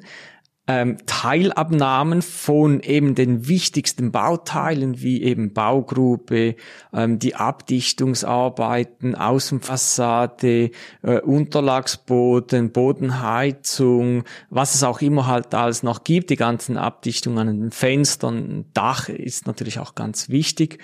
ähm, 0.67 0.97
Teilabnahmen 1.05 2.21
von 2.21 2.81
eben 2.81 3.15
den 3.15 3.47
wichtigsten 3.47 4.11
Bauteilen 4.11 5.01
wie 5.01 5.23
eben 5.23 5.53
Baugrube, 5.53 6.55
ähm, 6.93 7.19
die 7.19 7.35
Abdichtungsarbeiten, 7.35 9.15
Außenfassade, 9.15 10.69
äh, 11.01 11.19
Unterlagsboden, 11.19 12.71
Bodenheizung, 12.71 14.23
was 14.49 14.75
es 14.75 14.83
auch 14.83 15.01
immer 15.01 15.27
halt 15.27 15.53
alles 15.55 15.83
noch 15.83 16.03
gibt, 16.03 16.29
die 16.29 16.37
ganzen 16.37 16.77
Abdichtungen 16.77 17.49
an 17.49 17.59
den 17.59 17.71
Fenstern, 17.71 18.65
Dach 18.73 19.09
ist 19.09 19.47
natürlich 19.47 19.79
auch 19.79 19.95
ganz 19.95 20.29
wichtig. 20.29 20.77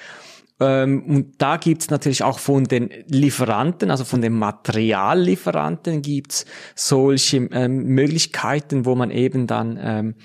Ähm, 0.59 1.03
und 1.03 1.41
da 1.41 1.57
gibt's 1.57 1.89
natürlich 1.89 2.23
auch 2.23 2.39
von 2.39 2.63
den 2.63 2.89
Lieferanten, 3.07 3.91
also 3.91 4.03
von 4.03 4.21
den 4.21 4.33
Materiallieferanten 4.33 6.01
gibt's 6.01 6.45
solche 6.75 7.37
ähm, 7.51 7.83
Möglichkeiten, 7.85 8.85
wo 8.85 8.95
man 8.95 9.11
eben 9.11 9.47
dann 9.47 9.79
ähm, 9.81 10.15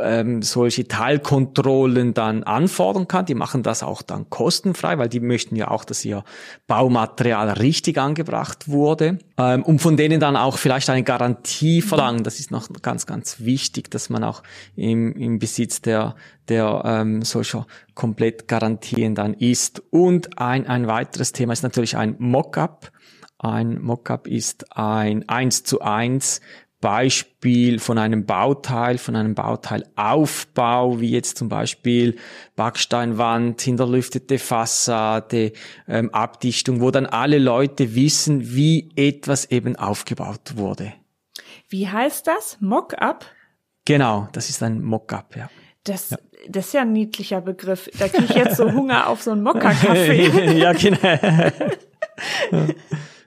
ähm, 0.00 0.42
solche 0.42 0.86
Teilkontrollen 0.88 2.14
dann 2.14 2.42
anfordern 2.42 3.08
kann. 3.08 3.26
Die 3.26 3.34
machen 3.34 3.62
das 3.62 3.82
auch 3.82 4.02
dann 4.02 4.30
kostenfrei, 4.30 4.98
weil 4.98 5.08
die 5.08 5.20
möchten 5.20 5.56
ja 5.56 5.68
auch, 5.68 5.84
dass 5.84 6.04
ihr 6.04 6.24
Baumaterial 6.66 7.50
richtig 7.50 7.98
angebracht 7.98 8.68
wurde. 8.68 9.18
Ähm, 9.36 9.62
und 9.62 9.80
von 9.80 9.96
denen 9.96 10.20
dann 10.20 10.36
auch 10.36 10.58
vielleicht 10.58 10.88
eine 10.90 11.02
Garantie 11.02 11.82
verlangen. 11.82 12.24
Das 12.24 12.40
ist 12.40 12.50
noch 12.50 12.68
ganz, 12.82 13.06
ganz 13.06 13.40
wichtig, 13.40 13.90
dass 13.90 14.10
man 14.10 14.24
auch 14.24 14.42
im, 14.76 15.14
im 15.16 15.38
Besitz 15.38 15.82
der, 15.82 16.14
der 16.48 16.82
ähm, 16.84 17.22
solcher 17.22 17.66
Komplettgarantien 17.94 19.14
dann 19.14 19.34
ist. 19.34 19.82
Und 19.90 20.38
ein, 20.38 20.66
ein 20.66 20.86
weiteres 20.86 21.32
Thema 21.32 21.52
ist 21.52 21.62
natürlich 21.62 21.96
ein 21.96 22.16
Mockup. 22.18 22.90
Ein 23.38 23.82
Mockup 23.82 24.28
ist 24.28 24.76
ein 24.76 25.28
eins 25.28 25.64
zu 25.64 25.80
eins 25.80 26.40
Beispiel 26.82 27.78
von 27.78 27.96
einem 27.96 28.26
Bauteil, 28.26 28.98
von 28.98 29.16
einem 29.16 29.34
Bauteilaufbau, 29.34 31.00
wie 31.00 31.10
jetzt 31.10 31.38
zum 31.38 31.48
Beispiel 31.48 32.16
Backsteinwand, 32.56 33.62
hinterlüftete 33.62 34.38
Fassade, 34.38 35.52
ähm, 35.88 36.12
Abdichtung, 36.12 36.82
wo 36.82 36.90
dann 36.90 37.06
alle 37.06 37.38
Leute 37.38 37.94
wissen, 37.94 38.54
wie 38.54 38.90
etwas 38.96 39.50
eben 39.50 39.76
aufgebaut 39.76 40.56
wurde. 40.56 40.92
Wie 41.70 41.88
heißt 41.88 42.26
das? 42.26 42.58
Mock-up? 42.60 43.24
Genau, 43.84 44.28
das 44.32 44.50
ist 44.50 44.62
ein 44.62 44.82
Mock-up, 44.82 45.36
ja. 45.36 45.48
Das, 45.84 46.10
ja. 46.10 46.18
das 46.48 46.66
ist 46.66 46.74
ja 46.74 46.82
ein 46.82 46.92
niedlicher 46.92 47.40
Begriff. 47.40 47.88
Da 47.98 48.08
kriege 48.08 48.24
ich 48.24 48.34
jetzt 48.34 48.56
so 48.56 48.70
Hunger 48.72 49.08
auf 49.08 49.22
so 49.22 49.30
einen 49.30 49.42
Mokka-Kaffee. 49.42 50.58
ja, 50.58 50.72
genau. 50.72 50.98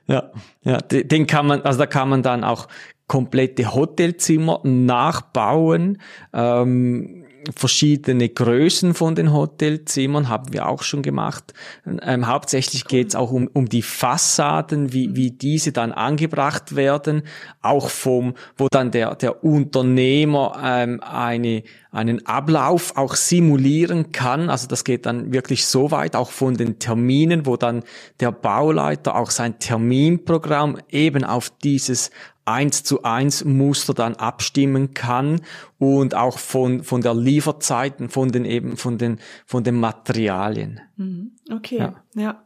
ja, 0.06 0.30
ja, 0.62 0.76
den 0.78 1.26
kann 1.26 1.46
man, 1.46 1.62
also 1.62 1.78
da 1.78 1.86
kann 1.86 2.08
man 2.10 2.22
dann 2.22 2.44
auch 2.44 2.68
komplette 3.06 3.74
Hotelzimmer 3.74 4.60
nachbauen. 4.64 5.98
Ähm, 6.32 7.26
verschiedene 7.54 8.28
Größen 8.28 8.94
von 8.94 9.14
den 9.14 9.32
Hotelzimmern 9.32 10.28
haben 10.28 10.52
wir 10.52 10.66
auch 10.66 10.82
schon 10.82 11.02
gemacht. 11.02 11.54
Ähm, 12.02 12.26
hauptsächlich 12.26 12.86
geht 12.86 13.08
es 13.08 13.14
auch 13.14 13.30
um, 13.30 13.48
um 13.52 13.68
die 13.68 13.82
Fassaden, 13.82 14.92
wie, 14.92 15.14
wie 15.14 15.30
diese 15.30 15.72
dann 15.72 15.92
angebracht 15.92 16.74
werden, 16.74 17.22
auch 17.62 17.90
vom, 17.90 18.34
wo 18.56 18.68
dann 18.68 18.90
der, 18.90 19.14
der 19.14 19.44
Unternehmer 19.44 20.60
ähm, 20.64 21.00
eine, 21.02 21.62
einen 21.92 22.26
Ablauf 22.26 22.96
auch 22.96 23.14
simulieren 23.14 24.12
kann. 24.12 24.50
Also 24.50 24.66
das 24.66 24.84
geht 24.84 25.06
dann 25.06 25.32
wirklich 25.32 25.66
so 25.66 25.90
weit, 25.90 26.16
auch 26.16 26.30
von 26.30 26.56
den 26.56 26.78
Terminen, 26.78 27.46
wo 27.46 27.56
dann 27.56 27.84
der 28.20 28.32
Bauleiter 28.32 29.16
auch 29.16 29.30
sein 29.30 29.58
Terminprogramm 29.58 30.78
eben 30.90 31.24
auf 31.24 31.50
dieses 31.62 32.10
eins 32.46 32.84
zu 32.84 33.02
eins 33.02 33.44
Muster 33.44 33.92
dann 33.92 34.14
abstimmen 34.14 34.94
kann 34.94 35.42
und 35.78 36.14
auch 36.14 36.38
von, 36.38 36.84
von 36.84 37.02
der 37.02 37.14
Lieferzeiten, 37.14 38.08
von 38.08 38.30
den 38.30 38.44
eben, 38.44 38.76
von 38.76 38.98
den, 38.98 39.18
von 39.44 39.64
den 39.64 39.74
Materialien. 39.74 40.80
Mhm. 40.96 41.32
Okay, 41.52 41.78
ja. 41.78 41.94
ja. 42.14 42.44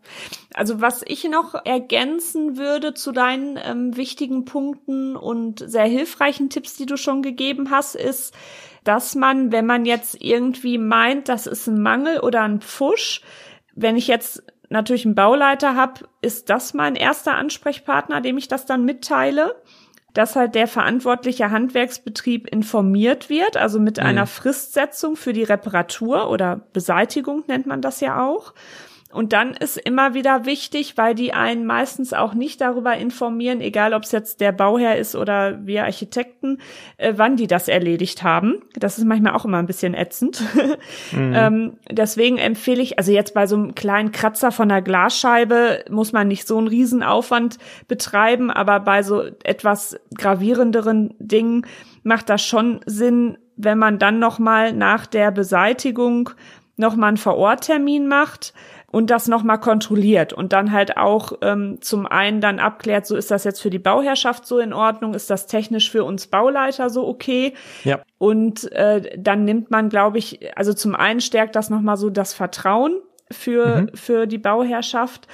Also 0.55 0.80
was 0.80 1.03
ich 1.07 1.24
noch 1.24 1.55
ergänzen 1.64 2.57
würde 2.57 2.94
zu 2.94 3.12
deinen 3.12 3.59
ähm, 3.62 3.96
wichtigen 3.96 4.46
Punkten 4.46 5.16
und 5.16 5.62
sehr 5.64 5.84
hilfreichen 5.84 6.48
Tipps, 6.48 6.76
die 6.76 6.86
du 6.86 6.96
schon 6.96 7.22
gegeben 7.22 7.70
hast, 7.70 7.94
ist, 7.94 8.34
dass 8.84 9.14
man, 9.14 9.53
wenn 9.53 9.66
man 9.66 9.84
jetzt 9.84 10.16
irgendwie 10.20 10.78
meint, 10.78 11.28
das 11.28 11.46
ist 11.46 11.66
ein 11.66 11.82
Mangel 11.82 12.20
oder 12.20 12.42
ein 12.42 12.61
Pfusch, 12.61 13.20
wenn 13.74 13.96
ich 13.96 14.07
jetzt 14.07 14.42
natürlich 14.70 15.05
einen 15.05 15.14
Bauleiter 15.14 15.74
habe, 15.74 16.09
ist 16.22 16.48
das 16.48 16.72
mein 16.74 16.96
erster 16.96 17.34
Ansprechpartner, 17.34 18.22
dem 18.22 18.38
ich 18.38 18.48
das 18.48 18.64
dann 18.64 18.84
mitteile 18.84 19.61
dass 20.14 20.36
halt 20.36 20.54
der 20.54 20.66
verantwortliche 20.66 21.50
Handwerksbetrieb 21.50 22.48
informiert 22.48 23.28
wird, 23.30 23.56
also 23.56 23.78
mit 23.78 23.98
mhm. 23.98 24.06
einer 24.06 24.26
Fristsetzung 24.26 25.16
für 25.16 25.32
die 25.32 25.44
Reparatur 25.44 26.30
oder 26.30 26.61
Beseitigung 26.72 27.44
nennt 27.46 27.66
man 27.66 27.80
das 27.82 28.00
ja 28.00 28.26
auch. 28.26 28.54
Und 29.12 29.32
dann 29.32 29.54
ist 29.54 29.76
immer 29.76 30.14
wieder 30.14 30.46
wichtig, 30.46 30.96
weil 30.96 31.16
die 31.16 31.32
einen 31.32 31.66
meistens 31.66 32.12
auch 32.12 32.32
nicht 32.32 32.61
darüber 32.61 32.96
informieren, 32.96 33.61
egal 33.61 33.92
ob 33.92 34.04
es 34.04 34.12
jetzt 34.12 34.40
der 34.40 34.52
Bauherr 34.52 34.96
ist 34.96 35.16
oder 35.16 35.66
wir 35.66 35.84
Architekten, 35.84 36.58
äh, 36.96 37.14
wann 37.16 37.34
die 37.34 37.48
das 37.48 37.66
erledigt 37.66 38.22
haben. 38.22 38.62
Das 38.78 38.98
ist 38.98 39.04
manchmal 39.04 39.34
auch 39.34 39.44
immer 39.44 39.58
ein 39.58 39.66
bisschen 39.66 39.94
ätzend. 39.94 40.42
Mhm. 41.12 41.32
ähm, 41.34 41.72
deswegen 41.90 42.38
empfehle 42.38 42.82
ich, 42.82 42.98
also 42.98 43.11
jetzt 43.11 43.34
bei 43.34 43.46
so 43.46 43.56
einem 43.56 43.74
kleinen 43.74 44.12
Kratzer 44.12 44.52
von 44.52 44.68
der 44.68 44.82
Glasscheibe 44.82 45.84
muss 45.90 46.12
man 46.12 46.28
nicht 46.28 46.46
so 46.46 46.58
einen 46.58 46.68
Riesenaufwand 46.68 47.58
betreiben, 47.88 48.50
aber 48.50 48.80
bei 48.80 49.02
so 49.02 49.22
etwas 49.42 49.98
gravierenderen 50.16 51.14
Dingen 51.18 51.66
macht 52.02 52.28
das 52.28 52.44
schon 52.44 52.80
Sinn, 52.86 53.38
wenn 53.56 53.78
man 53.78 53.98
dann 53.98 54.18
nochmal 54.18 54.72
nach 54.72 55.06
der 55.06 55.30
Beseitigung 55.30 56.30
nochmal 56.76 57.08
einen 57.08 57.16
Vororttermin 57.16 58.06
macht 58.06 58.52
und 58.91 59.11
das 59.11 59.28
nochmal 59.28 59.61
kontrolliert 59.61 60.32
und 60.32 60.53
dann 60.53 60.72
halt 60.72 60.97
auch 60.97 61.32
ähm, 61.43 61.78
zum 61.80 62.07
einen 62.07 62.41
dann 62.41 62.59
abklärt, 62.59 63.07
so 63.07 63.16
ist 63.16 63.30
das 63.30 63.45
jetzt 63.45 63.61
für 63.61 63.70
die 63.70 63.78
Bauherrschaft 63.78 64.47
so 64.47 64.59
in 64.59 64.72
Ordnung, 64.72 65.14
ist 65.14 65.30
das 65.30 65.47
technisch 65.47 65.91
für 65.91 66.05
uns 66.05 66.26
Bauleiter 66.26 66.91
so 66.91 67.07
okay? 67.07 67.55
Ja. 67.84 68.01
Und 68.18 68.70
äh, 68.72 69.16
dann 69.18 69.45
nimmt 69.45 69.70
man, 69.70 69.88
glaube 69.88 70.18
ich, 70.18 70.57
also 70.57 70.74
zum 70.74 70.95
einen 70.95 71.20
stärkt 71.20 71.57
das 71.57 71.70
nochmal 71.70 71.97
so 71.97 72.11
das 72.11 72.34
Vertrauen 72.34 73.01
für, 73.30 73.82
mhm. 73.82 73.91
für 73.95 74.26
die 74.26 74.38
Bauherrschaft 74.38 75.28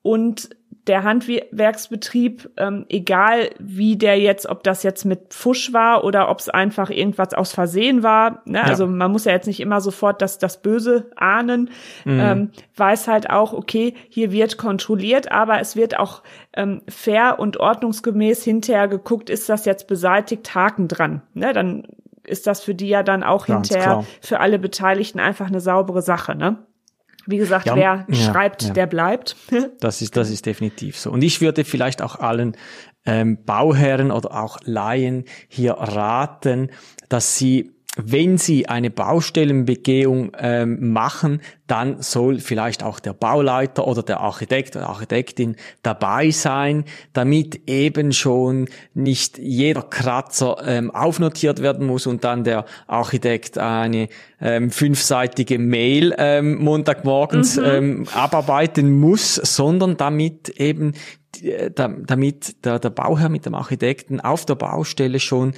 und 0.00 0.50
der 0.88 1.04
Handwerksbetrieb, 1.04 2.50
ähm, 2.56 2.86
egal 2.88 3.50
wie 3.60 3.96
der 3.96 4.18
jetzt, 4.18 4.46
ob 4.46 4.64
das 4.64 4.82
jetzt 4.82 5.04
mit 5.04 5.32
Pfusch 5.32 5.72
war 5.72 6.02
oder 6.02 6.28
ob 6.28 6.40
es 6.40 6.48
einfach 6.48 6.90
irgendwas 6.90 7.34
aus 7.34 7.52
Versehen 7.52 8.02
war, 8.02 8.42
ne? 8.46 8.58
Ja. 8.58 8.64
also 8.64 8.86
man 8.88 9.12
muss 9.12 9.24
ja 9.24 9.32
jetzt 9.32 9.46
nicht 9.46 9.60
immer 9.60 9.80
sofort 9.80 10.20
das, 10.20 10.38
das 10.38 10.60
Böse 10.60 11.10
ahnen, 11.14 11.70
mhm. 12.04 12.20
ähm, 12.20 12.50
weiß 12.76 13.06
halt 13.06 13.30
auch, 13.30 13.52
okay, 13.52 13.94
hier 14.08 14.32
wird 14.32 14.58
kontrolliert, 14.58 15.30
aber 15.30 15.60
es 15.60 15.76
wird 15.76 15.98
auch 15.98 16.22
ähm, 16.54 16.82
fair 16.88 17.38
und 17.38 17.58
ordnungsgemäß 17.58 18.42
hinterher 18.42 18.88
geguckt, 18.88 19.30
ist 19.30 19.48
das 19.48 19.64
jetzt 19.64 19.86
beseitigt, 19.86 20.52
Haken 20.54 20.88
dran. 20.88 21.22
Ne? 21.34 21.52
Dann 21.52 21.86
ist 22.24 22.46
das 22.46 22.60
für 22.60 22.74
die 22.74 22.88
ja 22.88 23.02
dann 23.02 23.22
auch 23.22 23.46
Ganz 23.46 23.68
hinterher 23.68 23.92
klar. 23.92 24.06
für 24.20 24.40
alle 24.40 24.58
Beteiligten 24.58 25.20
einfach 25.20 25.46
eine 25.46 25.60
saubere 25.60 26.02
Sache, 26.02 26.34
ne? 26.34 26.58
Wie 27.26 27.38
gesagt, 27.38 27.66
ja, 27.66 27.76
wer 27.76 28.06
ja, 28.08 28.14
schreibt, 28.14 28.62
ja. 28.62 28.72
der 28.72 28.86
bleibt. 28.86 29.36
das 29.80 30.02
ist, 30.02 30.16
das 30.16 30.30
ist 30.30 30.46
definitiv 30.46 30.98
so. 30.98 31.10
Und 31.10 31.22
ich 31.22 31.40
würde 31.40 31.64
vielleicht 31.64 32.02
auch 32.02 32.16
allen 32.16 32.56
ähm, 33.04 33.44
Bauherren 33.44 34.10
oder 34.10 34.42
auch 34.42 34.58
Laien 34.64 35.24
hier 35.48 35.72
raten, 35.74 36.70
dass 37.08 37.36
sie 37.36 37.72
wenn 37.98 38.38
Sie 38.38 38.68
eine 38.68 38.90
Baustellenbegehung 38.90 40.32
ähm, 40.38 40.92
machen, 40.92 41.42
dann 41.66 42.00
soll 42.00 42.38
vielleicht 42.38 42.82
auch 42.82 43.00
der 43.00 43.12
Bauleiter 43.12 43.86
oder 43.86 44.02
der 44.02 44.20
Architekt 44.20 44.76
oder 44.76 44.88
Architektin 44.88 45.56
dabei 45.82 46.30
sein, 46.30 46.84
damit 47.12 47.68
eben 47.68 48.12
schon 48.12 48.68
nicht 48.94 49.36
jeder 49.36 49.82
Kratzer 49.82 50.56
ähm, 50.66 50.90
aufnotiert 50.90 51.60
werden 51.60 51.86
muss 51.86 52.06
und 52.06 52.24
dann 52.24 52.44
der 52.44 52.64
Architekt 52.86 53.58
eine 53.58 54.08
ähm, 54.40 54.70
fünfseitige 54.70 55.58
Mail 55.58 56.14
ähm, 56.16 56.56
Montagmorgens 56.62 57.58
mhm. 57.58 57.64
ähm, 57.64 58.06
abarbeiten 58.14 58.90
muss, 58.98 59.34
sondern 59.34 59.98
damit 59.98 60.48
eben 60.48 60.94
äh, 61.42 61.70
damit 61.70 62.64
der, 62.64 62.78
der 62.78 62.90
Bauherr 62.90 63.28
mit 63.28 63.44
dem 63.44 63.54
Architekten 63.54 64.20
auf 64.20 64.46
der 64.46 64.54
Baustelle 64.54 65.20
schon 65.20 65.52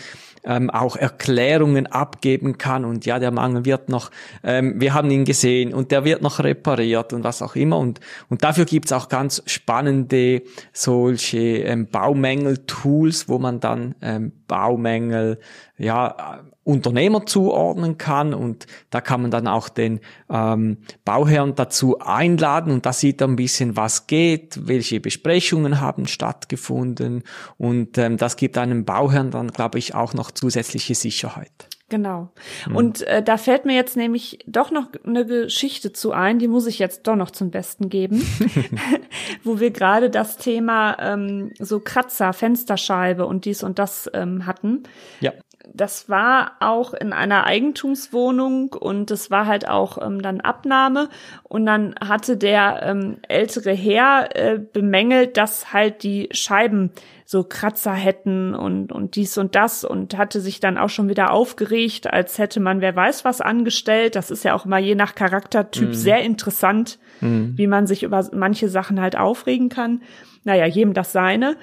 ähm, 0.44 0.70
auch 0.70 0.96
Erklärungen 0.96 1.86
abgeben 1.86 2.58
kann. 2.58 2.84
Und 2.84 3.06
ja, 3.06 3.18
der 3.18 3.30
Mangel 3.30 3.64
wird 3.64 3.88
noch, 3.88 4.10
ähm, 4.42 4.80
wir 4.80 4.94
haben 4.94 5.10
ihn 5.10 5.24
gesehen 5.24 5.74
und 5.74 5.90
der 5.90 6.04
wird 6.04 6.22
noch 6.22 6.40
repariert 6.40 7.12
und 7.12 7.24
was 7.24 7.42
auch 7.42 7.56
immer. 7.56 7.78
Und, 7.78 8.00
und 8.28 8.44
dafür 8.44 8.64
gibt's 8.64 8.92
auch 8.92 9.08
ganz 9.08 9.42
spannende 9.46 10.42
solche 10.72 11.38
ähm, 11.38 11.86
Baumängel-Tools, 11.86 13.28
wo 13.28 13.38
man 13.38 13.60
dann 13.60 13.94
ähm, 14.02 14.32
Baumängel 14.46 15.38
ja 15.76 16.44
Unternehmer 16.64 17.26
zuordnen 17.26 17.98
kann 17.98 18.34
und 18.34 18.66
da 18.90 19.00
kann 19.00 19.22
man 19.22 19.30
dann 19.30 19.46
auch 19.46 19.68
den 19.68 20.00
ähm, 20.30 20.78
Bauherrn 21.04 21.54
dazu 21.54 21.98
einladen 22.00 22.72
und 22.72 22.86
da 22.86 22.92
sieht 22.92 23.20
er 23.20 23.28
ein 23.28 23.36
bisschen, 23.36 23.76
was 23.76 24.06
geht, 24.06 24.66
welche 24.66 24.98
Besprechungen 24.98 25.80
haben 25.80 26.06
stattgefunden 26.06 27.22
und 27.58 27.98
ähm, 27.98 28.16
das 28.16 28.36
gibt 28.36 28.58
einem 28.58 28.84
Bauherrn 28.84 29.30
dann, 29.30 29.48
glaube 29.48 29.78
ich, 29.78 29.94
auch 29.94 30.14
noch 30.14 30.30
zusätzliche 30.30 30.94
Sicherheit. 30.94 31.68
Genau. 31.90 32.32
Mhm. 32.66 32.76
Und 32.76 33.02
äh, 33.02 33.22
da 33.22 33.36
fällt 33.36 33.66
mir 33.66 33.74
jetzt 33.74 33.96
nämlich 33.96 34.38
doch 34.46 34.70
noch 34.70 34.88
eine 35.04 35.26
Geschichte 35.26 35.92
zu 35.92 36.12
ein, 36.12 36.38
die 36.38 36.48
muss 36.48 36.66
ich 36.66 36.78
jetzt 36.78 37.06
doch 37.06 37.14
noch 37.14 37.30
zum 37.30 37.50
Besten 37.50 37.90
geben, 37.90 38.26
wo 39.44 39.60
wir 39.60 39.70
gerade 39.70 40.08
das 40.08 40.38
Thema 40.38 40.96
ähm, 40.98 41.52
so 41.58 41.80
Kratzer, 41.80 42.32
Fensterscheibe 42.32 43.26
und 43.26 43.44
dies 43.44 43.62
und 43.62 43.78
das 43.78 44.10
ähm, 44.14 44.46
hatten. 44.46 44.84
Ja 45.20 45.32
das 45.72 46.08
war 46.08 46.52
auch 46.60 46.94
in 46.94 47.12
einer 47.12 47.44
Eigentumswohnung 47.46 48.72
und 48.72 49.10
es 49.10 49.30
war 49.30 49.46
halt 49.46 49.68
auch 49.68 49.98
ähm, 50.04 50.22
dann 50.22 50.40
Abnahme 50.40 51.08
und 51.42 51.66
dann 51.66 51.94
hatte 52.00 52.36
der 52.36 52.80
ähm, 52.82 53.18
ältere 53.28 53.72
Herr 53.72 54.36
äh, 54.36 54.58
bemängelt, 54.58 55.36
dass 55.36 55.72
halt 55.72 56.02
die 56.02 56.28
Scheiben 56.32 56.90
so 57.24 57.44
Kratzer 57.44 57.92
hätten 57.92 58.54
und 58.54 58.92
und 58.92 59.16
dies 59.16 59.38
und 59.38 59.54
das 59.54 59.84
und 59.84 60.16
hatte 60.16 60.40
sich 60.40 60.60
dann 60.60 60.78
auch 60.78 60.90
schon 60.90 61.08
wieder 61.08 61.32
aufgeregt, 61.32 62.12
als 62.12 62.38
hätte 62.38 62.60
man 62.60 62.80
wer 62.80 62.94
weiß 62.94 63.24
was 63.24 63.40
angestellt. 63.40 64.16
Das 64.16 64.30
ist 64.30 64.44
ja 64.44 64.54
auch 64.54 64.66
immer 64.66 64.78
je 64.78 64.94
nach 64.94 65.14
Charaktertyp 65.14 65.88
mhm. 65.88 65.94
sehr 65.94 66.20
interessant, 66.20 66.98
mhm. 67.20 67.54
wie 67.56 67.66
man 67.66 67.86
sich 67.86 68.02
über 68.02 68.28
manche 68.32 68.68
Sachen 68.68 69.00
halt 69.00 69.16
aufregen 69.16 69.70
kann. 69.70 70.02
Naja, 70.44 70.66
jedem 70.66 70.92
das 70.92 71.12
seine. 71.12 71.56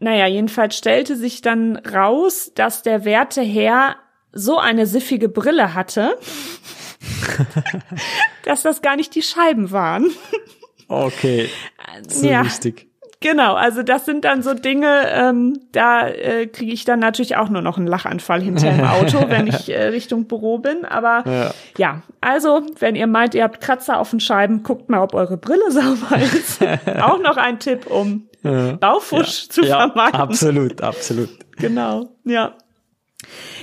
Naja, 0.00 0.26
jedenfalls 0.26 0.76
stellte 0.76 1.14
sich 1.14 1.42
dann 1.42 1.76
raus, 1.76 2.52
dass 2.54 2.82
der 2.82 3.04
werte 3.04 3.42
Herr 3.42 3.96
so 4.32 4.58
eine 4.58 4.86
siffige 4.86 5.28
Brille 5.28 5.74
hatte, 5.74 6.16
dass 8.44 8.62
das 8.62 8.80
gar 8.82 8.96
nicht 8.96 9.14
die 9.14 9.22
Scheiben 9.22 9.70
waren. 9.70 10.10
Okay. 10.88 11.50
So 12.08 12.26
ja. 12.26 12.42
lustig. 12.42 12.90
Genau, 13.22 13.52
also 13.52 13.82
das 13.82 14.06
sind 14.06 14.24
dann 14.24 14.42
so 14.42 14.54
Dinge, 14.54 15.06
ähm, 15.12 15.60
da 15.72 16.08
äh, 16.08 16.46
kriege 16.46 16.72
ich 16.72 16.86
dann 16.86 17.00
natürlich 17.00 17.36
auch 17.36 17.50
nur 17.50 17.60
noch 17.60 17.76
einen 17.76 17.86
Lachanfall 17.86 18.40
hinter 18.40 18.70
dem 18.70 18.84
Auto, 18.84 19.28
wenn 19.28 19.46
ich 19.46 19.68
äh, 19.68 19.88
Richtung 19.88 20.24
Büro 20.24 20.56
bin. 20.56 20.86
Aber 20.86 21.24
ja. 21.26 21.50
ja, 21.76 22.02
also 22.22 22.62
wenn 22.78 22.96
ihr 22.96 23.06
meint, 23.06 23.34
ihr 23.34 23.44
habt 23.44 23.60
Kratzer 23.60 23.98
auf 23.98 24.08
den 24.08 24.20
Scheiben, 24.20 24.62
guckt 24.62 24.88
mal, 24.88 25.02
ob 25.02 25.12
eure 25.12 25.36
Brille 25.36 25.70
sauber 25.70 26.16
ist. 26.16 26.62
auch 27.02 27.18
noch 27.20 27.36
ein 27.36 27.58
Tipp, 27.58 27.86
um 27.86 28.29
ja. 28.42 28.72
Baufusch 28.72 29.44
ja. 29.44 29.50
zu 29.50 29.62
ja, 29.62 29.76
vermarkten. 29.78 30.20
Absolut, 30.20 30.82
absolut. 30.82 31.30
Genau, 31.56 32.16
ja. 32.24 32.54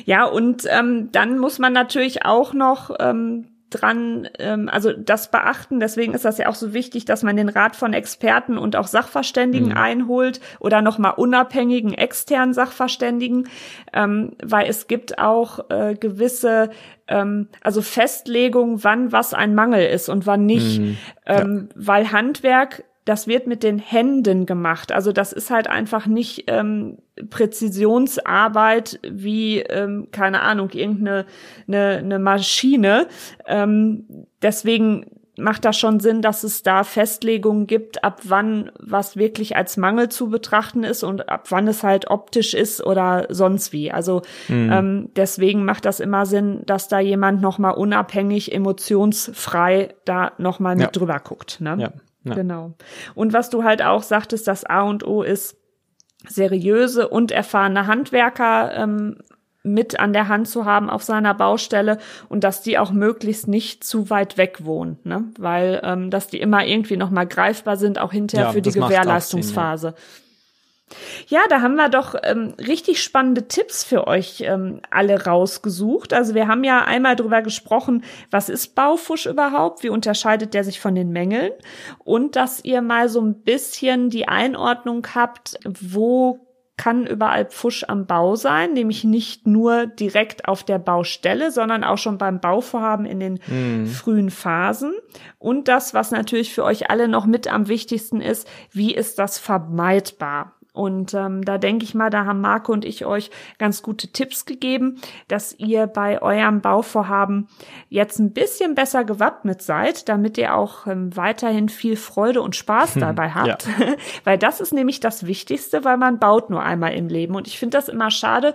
Ja, 0.06 0.26
und 0.26 0.64
ähm, 0.70 1.12
dann 1.12 1.40
muss 1.40 1.60
man 1.60 1.74
natürlich 1.74 2.26
auch 2.26 2.54
noch 2.54 2.92
ähm, 3.00 3.48
dran, 3.70 4.30
ähm, 4.40 4.70
also 4.70 4.94
das 4.94 5.30
beachten. 5.30 5.80
Deswegen 5.80 6.14
ist 6.14 6.26
das 6.26 6.38
ja 6.38 6.48
auch 6.48 6.56
so 6.56 6.74
wichtig, 6.74 7.06
dass 7.06 7.24
man 7.24 7.36
den 7.36 7.50
Rat 7.50 7.76
von 7.76 7.94
Experten 7.94 8.58
und 8.58 8.76
auch 8.76 8.88
Sachverständigen 8.88 9.70
mhm. 9.70 9.78
einholt 9.78 10.40
oder 10.60 10.82
nochmal 10.82 11.14
unabhängigen 11.18 11.94
externen 11.94 12.54
Sachverständigen, 12.54 13.50
ähm, 13.94 14.34
weil 14.42 14.70
es 14.70 14.88
gibt 14.88 15.20
auch 15.20 15.70
äh, 15.70 15.96
gewisse 15.96 16.70
ähm, 17.08 17.50
also 17.62 17.82
Festlegung, 17.82 18.84
wann 18.84 19.12
was 19.12 19.34
ein 19.34 19.56
Mangel 19.56 19.86
ist 19.86 20.08
und 20.08 20.26
wann 20.26 20.46
nicht, 20.46 20.80
mhm. 20.80 20.98
ja. 21.28 21.42
ähm, 21.42 21.70
weil 21.76 22.12
Handwerk 22.12 22.84
das 23.08 23.28
wird 23.28 23.48
mit 23.48 23.64
den 23.64 23.80
Händen 23.80 24.46
gemacht. 24.46 24.92
Also 24.92 25.12
das 25.12 25.32
ist 25.32 25.50
halt 25.50 25.68
einfach 25.68 26.08
nicht 26.08 26.44
ähm, 26.48 26.98
Präzisionsarbeit 27.30 29.00
wie, 29.10 29.60
ähm, 29.62 30.10
keine 30.12 30.42
Ahnung, 30.42 30.72
irgendeine 30.72 31.26
eine, 31.68 31.98
eine 31.98 32.20
Maschine. 32.20 33.08
Ähm, 33.46 34.06
deswegen 34.42 35.06
macht 35.38 35.66
das 35.66 35.78
schon 35.78 36.00
Sinn, 36.00 36.22
dass 36.22 36.44
es 36.44 36.64
da 36.64 36.84
Festlegungen 36.84 37.68
gibt, 37.68 38.04
ab 38.04 38.22
wann 38.24 38.72
was 38.80 39.16
wirklich 39.16 39.56
als 39.56 39.78
Mangel 39.78 40.10
zu 40.10 40.30
betrachten 40.30 40.84
ist 40.84 41.04
und 41.04 41.30
ab 41.30 41.46
wann 41.50 41.68
es 41.68 41.84
halt 41.84 42.10
optisch 42.10 42.54
ist 42.54 42.84
oder 42.84 43.28
sonst 43.30 43.72
wie. 43.72 43.92
Also 43.92 44.24
mhm. 44.50 44.72
ähm, 44.72 45.10
deswegen 45.16 45.64
macht 45.64 45.86
das 45.86 46.00
immer 46.00 46.26
Sinn, 46.26 46.64
dass 46.66 46.88
da 46.88 47.00
jemand 47.00 47.42
nochmal 47.42 47.76
unabhängig, 47.76 48.52
emotionsfrei 48.52 49.94
da 50.06 50.32
nochmal 50.40 50.76
mit 50.76 50.86
ja. 50.86 50.92
drüber 50.92 51.20
guckt. 51.20 51.62
Ne? 51.62 51.78
Ja. 51.80 51.92
Ja. 52.30 52.36
Genau. 52.36 52.74
Und 53.16 53.34
was 53.34 53.50
du 53.50 53.64
halt 53.64 53.82
auch 53.82 54.04
sagtest, 54.04 54.48
das 54.48 54.64
A 54.64 54.82
und 54.82 55.06
O 55.06 55.24
ist, 55.24 55.58
seriöse 56.28 57.08
und 57.08 57.32
erfahrene 57.32 57.88
Handwerker 57.88 58.76
ähm, 58.76 59.18
mit 59.64 60.00
an 60.00 60.14
der 60.14 60.28
Hand 60.28 60.48
zu 60.48 60.66
haben 60.66 60.90
auf 60.90 61.04
seiner 61.04 61.34
Baustelle 61.34 61.98
und 62.30 62.44
dass 62.44 62.62
die 62.62 62.78
auch 62.78 62.92
möglichst 62.92 63.48
nicht 63.48 63.84
zu 63.84 64.10
weit 64.10 64.38
weg 64.38 64.60
wohnen, 64.64 64.98
ne? 65.04 65.26
weil 65.38 65.82
ähm, 65.84 66.10
dass 66.10 66.28
die 66.28 66.40
immer 66.40 66.66
irgendwie 66.66 66.98
noch 66.98 67.10
mal 67.10 67.28
greifbar 67.28 67.78
sind, 67.78 68.00
auch 68.00 68.12
hinterher 68.12 68.48
ja, 68.48 68.54
für 68.54 68.62
die 68.62 68.72
Gewährleistungsphase. 68.72 69.90
Sinn, 69.90 69.96
ja. 69.96 70.27
Ja, 71.28 71.42
da 71.50 71.62
haben 71.62 71.76
wir 71.76 71.90
doch 71.90 72.16
ähm, 72.24 72.54
richtig 72.60 73.04
spannende 73.04 73.48
Tipps 73.48 73.84
für 73.84 74.08
euch 74.08 74.42
ähm, 74.42 74.82
alle 74.90 75.26
rausgesucht. 75.26 76.14
Also 76.14 76.34
wir 76.34 76.48
haben 76.48 76.64
ja 76.64 76.84
einmal 76.84 77.16
drüber 77.16 77.42
gesprochen, 77.42 78.04
was 78.32 78.48
ist 78.48 78.76
Baufusch 78.76 79.26
überhaupt, 79.26 79.84
wie 79.84 79.90
unterscheidet 79.90 80.54
der 80.54 80.64
sich 80.64 80.80
von 80.80 80.96
den 80.96 81.12
Mängeln 81.12 81.52
und 82.00 82.36
dass 82.38 82.64
ihr 82.64 82.82
mal 82.82 83.10
so 83.10 83.20
ein 83.20 83.42
bisschen 83.42 84.10
die 84.10 84.28
Einordnung 84.28 85.06
habt, 85.14 85.60
wo 85.66 86.48
kann 86.78 87.08
überall 87.08 87.46
Pfusch 87.46 87.84
am 87.88 88.06
Bau 88.06 88.36
sein, 88.36 88.74
nämlich 88.74 89.04
nicht 89.04 89.48
nur 89.48 89.88
direkt 89.88 90.48
auf 90.48 90.64
der 90.64 90.78
Baustelle, 90.78 91.52
sondern 91.52 91.84
auch 91.84 91.98
schon 91.98 92.20
beim 92.20 92.40
Bauvorhaben 92.40 93.08
in 93.08 93.20
den 93.20 93.40
mm. 93.48 93.88
frühen 93.88 94.30
Phasen. 94.30 94.94
Und 95.40 95.68
das, 95.68 95.96
was 95.96 96.12
natürlich 96.12 96.54
für 96.54 96.64
euch 96.64 96.92
alle 96.92 97.08
noch 97.08 97.26
mit 97.26 97.52
am 97.52 97.68
wichtigsten 97.68 98.22
ist, 98.22 98.48
wie 98.72 98.94
ist 98.94 99.18
das 99.18 99.40
vermeidbar? 99.40 100.57
Und 100.78 101.14
ähm, 101.16 101.44
da 101.44 101.58
denke 101.58 101.84
ich 101.84 101.96
mal, 101.96 102.10
da 102.10 102.26
haben 102.26 102.40
Marco 102.40 102.72
und 102.72 102.86
ich 102.86 103.06
euch 103.06 103.32
ganz 103.58 103.82
gute 103.82 104.10
Tipps 104.10 104.46
gegeben, 104.46 105.02
dass 105.28 105.56
ihr 105.58 105.88
bei 105.88 106.22
eurem 106.22 106.62
Bauvorhaben 106.62 107.48
jetzt 107.90 108.20
ein 108.20 108.32
bisschen 108.32 108.76
besser 108.76 109.04
gewappnet 109.04 109.62
seid, 109.62 110.08
damit 110.08 110.38
ihr 110.38 110.56
auch 110.56 110.86
ähm, 110.86 111.16
weiterhin 111.18 111.68
viel 111.68 111.96
Freude 111.96 112.42
und 112.42 112.56
Spaß 112.56 112.96
hm, 112.96 113.02
dabei 113.02 113.32
habt. 113.32 113.68
Ja. 113.68 113.96
weil 114.24 114.38
das 114.38 114.62
ist 114.62 114.74
nämlich 114.74 115.00
das 115.00 115.26
Wichtigste, 115.26 115.84
weil 115.84 115.98
man 115.98 116.20
baut 116.20 116.52
nur 116.52 116.62
einmal 116.62 116.94
im 116.94 117.08
Leben. 117.08 117.36
Und 117.36 117.48
ich 117.48 117.58
finde 117.58 117.78
das 117.78 117.90
immer 117.90 118.12
schade, 118.12 118.54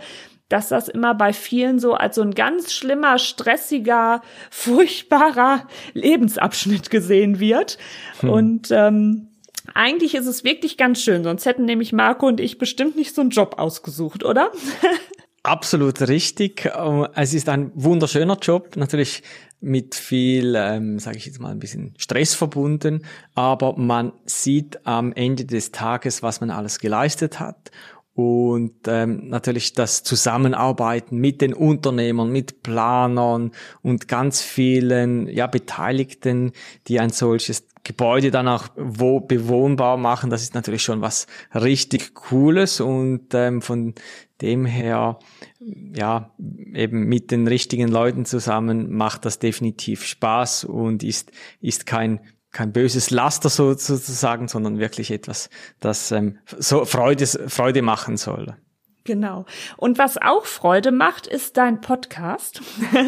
dass 0.49 0.69
das 0.69 0.89
immer 0.89 1.15
bei 1.15 1.33
vielen 1.33 1.79
so 1.79 1.95
als 1.95 2.17
so 2.17 2.23
ein 2.23 2.35
ganz 2.35 2.73
schlimmer, 2.73 3.19
stressiger, 3.19 4.21
furchtbarer 4.51 5.67
Lebensabschnitt 5.95 6.91
gesehen 6.91 7.41
wird. 7.41 7.79
Hm. 8.21 8.31
Und 8.31 8.71
ähm, 8.71 9.32
eigentlich 9.75 10.15
ist 10.15 10.27
es 10.27 10.45
wirklich 10.45 10.77
ganz 10.77 11.03
schön, 11.03 11.25
sonst 11.25 11.47
hätten 11.47 11.65
nämlich 11.65 11.93
Marco 11.93 12.27
und 12.27 12.41
ich 12.41 12.59
bestimmt 12.59 12.97
nicht 12.97 13.15
so 13.15 13.21
einen 13.21 13.31
Job 13.31 13.57
ausgesucht, 13.59 14.25
oder? 14.25 14.51
Absolut 15.45 16.01
richtig. 16.03 16.71
Ähm, 16.77 17.09
es 17.15 17.35
ist 17.35 17.49
ein 17.49 17.73
wunderschöner 17.75 18.39
Job, 18.41 18.77
natürlich 18.77 19.23
mit 19.61 19.95
viel, 19.95 20.55
ähm, 20.57 20.99
sage 20.99 21.19
ich 21.19 21.27
jetzt 21.27 21.41
mal, 21.41 21.51
ein 21.51 21.59
bisschen 21.59 21.95
Stress 21.97 22.35
verbunden, 22.35 23.05
aber 23.35 23.77
man 23.77 24.13
sieht 24.25 24.87
am 24.87 25.13
Ende 25.13 25.45
des 25.45 25.73
Tages, 25.73 26.23
was 26.23 26.41
man 26.41 26.51
alles 26.51 26.79
geleistet 26.79 27.41
hat 27.41 27.71
und 28.15 28.75
ähm, 28.89 29.29
natürlich 29.29 29.73
das 29.73 30.03
Zusammenarbeiten 30.03 31.17
mit 31.17 31.41
den 31.41 31.55
Unternehmern, 31.55 32.31
mit 32.31 32.63
Planern 32.63 33.53
und 33.81 34.07
ganz 34.07 34.43
vielen 34.43 35.29
ja, 35.29 35.47
Beteiligten, 35.47 36.53
die 36.89 37.01
ein 37.01 37.11
solches 37.11 37.67
Gebäude 37.85 38.31
dann 38.31 38.49
auch 38.49 38.69
wo 38.77 39.21
bewohnbar 39.21 39.97
machen, 39.97 40.31
das 40.31 40.43
ist 40.43 40.55
natürlich 40.55 40.83
schon 40.83 41.01
was 41.01 41.27
richtig 41.55 42.15
Cooles 42.15 42.81
und 42.81 43.35
ähm, 43.35 43.61
von 43.61 43.95
dem 44.41 44.65
her, 44.67 45.19
ja, 45.59 46.33
eben 46.75 47.05
mit 47.07 47.31
den 47.31 47.47
richtigen 47.47 47.89
Leuten 47.89 48.25
zusammen 48.25 48.93
macht 48.93 49.25
das 49.25 49.39
definitiv 49.39 50.05
Spaß 50.05 50.65
und 50.65 51.03
ist, 51.03 51.33
ist 51.61 51.87
kein 51.87 52.21
kein 52.53 52.71
böses 52.71 53.11
Laster 53.11 53.49
sozusagen, 53.49 54.47
sondern 54.47 54.79
wirklich 54.79 55.11
etwas, 55.11 55.49
das 55.81 56.13
ähm, 56.13 56.37
so 56.45 56.85
Freude, 56.85 57.27
Freude 57.27 57.81
machen 57.81 58.19
soll. 58.19 58.57
Genau. 59.05 59.47
Und 59.77 59.99
was 59.99 60.17
auch 60.17 60.45
Freude 60.45 60.93
macht, 60.93 61.27
ist 61.27 61.57
dein 61.57 61.81
Podcast. 61.81 62.63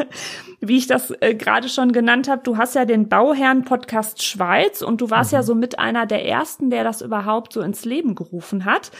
Wie 0.60 0.76
ich 0.76 0.88
das 0.88 1.12
äh, 1.20 1.34
gerade 1.34 1.68
schon 1.68 1.92
genannt 1.92 2.28
habe, 2.28 2.42
du 2.42 2.56
hast 2.56 2.74
ja 2.74 2.84
den 2.84 3.08
Bauherren-Podcast 3.08 4.24
Schweiz 4.24 4.82
und 4.82 5.00
du 5.00 5.10
warst 5.10 5.32
mhm. 5.32 5.36
ja 5.36 5.42
so 5.44 5.54
mit 5.54 5.78
einer 5.78 6.06
der 6.06 6.26
ersten, 6.26 6.70
der 6.70 6.82
das 6.82 7.00
überhaupt 7.00 7.52
so 7.52 7.60
ins 7.60 7.84
Leben 7.84 8.16
gerufen 8.16 8.64
hat 8.64 8.90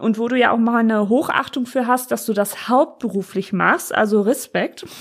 und 0.00 0.18
wo 0.18 0.28
du 0.28 0.36
ja 0.36 0.50
auch 0.50 0.58
mal 0.58 0.78
eine 0.78 1.08
Hochachtung 1.08 1.66
für 1.66 1.86
hast, 1.86 2.10
dass 2.10 2.26
du 2.26 2.32
das 2.32 2.68
hauptberuflich 2.68 3.52
machst, 3.52 3.94
also 3.94 4.22
Respekt. 4.22 4.86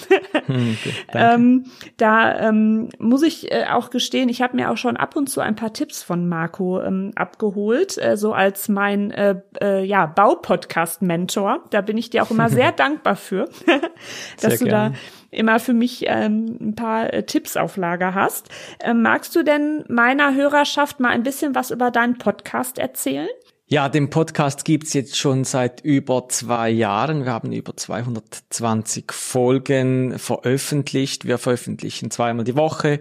Hm, 0.46 0.78
okay, 0.80 0.94
ähm, 1.14 1.66
da 1.98 2.40
ähm, 2.40 2.90
muss 2.98 3.24
ich 3.24 3.52
äh, 3.52 3.66
auch 3.72 3.90
gestehen, 3.90 4.30
ich 4.30 4.42
habe 4.42 4.56
mir 4.56 4.72
auch 4.72 4.78
schon 4.78 4.98
ab 4.98 5.16
und 5.16 5.30
zu 5.30 5.42
ein 5.42 5.56
paar 5.56 5.74
Tipps 5.74 6.02
von 6.02 6.28
Marco 6.28 6.82
ähm, 6.82 7.12
abgeholt, 7.16 7.98
äh, 7.98 8.18
so 8.18 8.34
als 8.34 8.70
mein 8.70 9.12
äh, 9.12 9.42
äh, 9.62 9.84
ja, 9.84 10.06
Baupodcast-Mentor. 10.06 11.66
Da 11.70 11.82
bin 11.82 11.98
ich 11.98 12.10
dir 12.10 12.24
auch 12.24 12.32
immer 12.32 12.50
sehr 12.50 12.72
dankbar 12.72 13.16
für, 13.16 13.50
dass 14.42 14.60
du 14.60 14.66
da 14.66 14.92
immer 15.32 15.60
für 15.60 15.74
mich 15.74 16.06
ähm, 16.08 16.58
ein 16.60 16.76
paar 16.76 17.14
äh, 17.14 17.24
Tipps 17.24 17.58
auf 17.58 17.78
Lager 17.78 18.14
hast. 18.14 18.50
Ähm, 18.82 19.02
magst 19.02 19.36
du 19.36 19.44
denn 19.44 19.84
meiner 19.88 20.34
Hörerschaft 20.34 21.00
mal 21.00 21.10
ein 21.10 21.24
bisschen 21.24 21.56
was 21.56 21.72
über 21.72 21.92
deinen 21.92 22.18
Podcast 22.18 22.80
erzählen? 22.80 23.30
Ja, 23.72 23.88
den 23.88 24.10
Podcast 24.10 24.66
gibt's 24.66 24.94
jetzt 24.94 25.16
schon 25.16 25.44
seit 25.44 25.82
über 25.82 26.28
zwei 26.28 26.72
Jahren. 26.72 27.26
Wir 27.26 27.34
haben 27.34 27.52
über 27.52 27.78
220 27.78 29.12
Folgen 29.12 30.18
veröffentlicht. 30.18 31.28
Wir 31.28 31.38
veröffentlichen 31.38 32.10
zweimal 32.10 32.46
die 32.46 32.56
Woche 32.56 33.00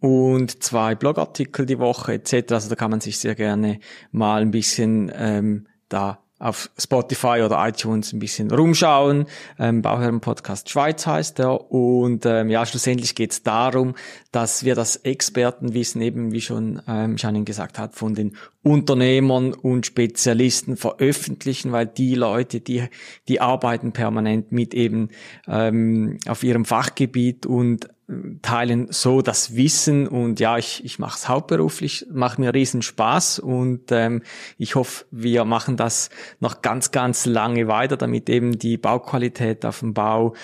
und 0.00 0.64
zwei 0.64 0.96
Blogartikel 0.96 1.64
die 1.64 1.78
Woche 1.78 2.14
etc. 2.14 2.50
Also 2.50 2.68
da 2.68 2.74
kann 2.74 2.90
man 2.90 3.00
sich 3.00 3.20
sehr 3.20 3.36
gerne 3.36 3.78
mal 4.10 4.42
ein 4.42 4.50
bisschen 4.50 5.12
ähm, 5.14 5.68
da 5.88 6.18
auf 6.40 6.70
Spotify 6.78 7.42
oder 7.44 7.64
iTunes 7.68 8.12
ein 8.12 8.18
bisschen 8.18 8.50
rumschauen. 8.50 9.26
Ähm, 9.58 9.82
Bauherren 9.82 10.20
Podcast 10.20 10.70
Schweiz 10.70 11.06
heißt 11.06 11.38
er. 11.38 11.70
Und 11.70 12.24
ähm, 12.24 12.48
ja, 12.48 12.64
schlussendlich 12.64 13.14
geht 13.14 13.32
es 13.32 13.42
darum, 13.42 13.94
dass 14.32 14.64
wir 14.64 14.74
das 14.74 14.96
Expertenwissen 14.96 16.00
eben, 16.00 16.32
wie 16.32 16.40
schon 16.40 16.80
ähm, 16.88 17.16
Janine 17.18 17.44
gesagt 17.44 17.78
hat, 17.78 17.94
von 17.94 18.14
den 18.14 18.36
Unternehmern 18.62 19.52
und 19.52 19.84
Spezialisten 19.84 20.76
veröffentlichen, 20.76 21.72
weil 21.72 21.86
die 21.86 22.14
Leute, 22.14 22.60
die, 22.60 22.84
die 23.28 23.40
arbeiten 23.40 23.92
permanent 23.92 24.50
mit 24.50 24.72
eben 24.72 25.10
ähm, 25.46 26.18
auf 26.26 26.42
ihrem 26.42 26.64
Fachgebiet 26.64 27.44
und 27.44 27.88
teilen 28.42 28.88
so 28.90 29.22
das 29.22 29.54
Wissen 29.56 30.08
und 30.08 30.40
ja, 30.40 30.58
ich, 30.58 30.84
ich 30.84 30.98
mache 30.98 31.16
es 31.16 31.28
hauptberuflich, 31.28 32.06
macht 32.10 32.38
mir 32.38 32.54
riesen 32.54 32.82
Spaß 32.82 33.38
und 33.38 33.92
ähm, 33.92 34.22
ich 34.58 34.74
hoffe, 34.74 35.04
wir 35.10 35.44
machen 35.44 35.76
das 35.76 36.10
noch 36.40 36.62
ganz, 36.62 36.90
ganz 36.90 37.26
lange 37.26 37.68
weiter, 37.68 37.96
damit 37.96 38.28
eben 38.28 38.58
die 38.58 38.76
Bauqualität 38.76 39.64
auf 39.64 39.80
dem 39.80 39.94
Bau 39.94 40.34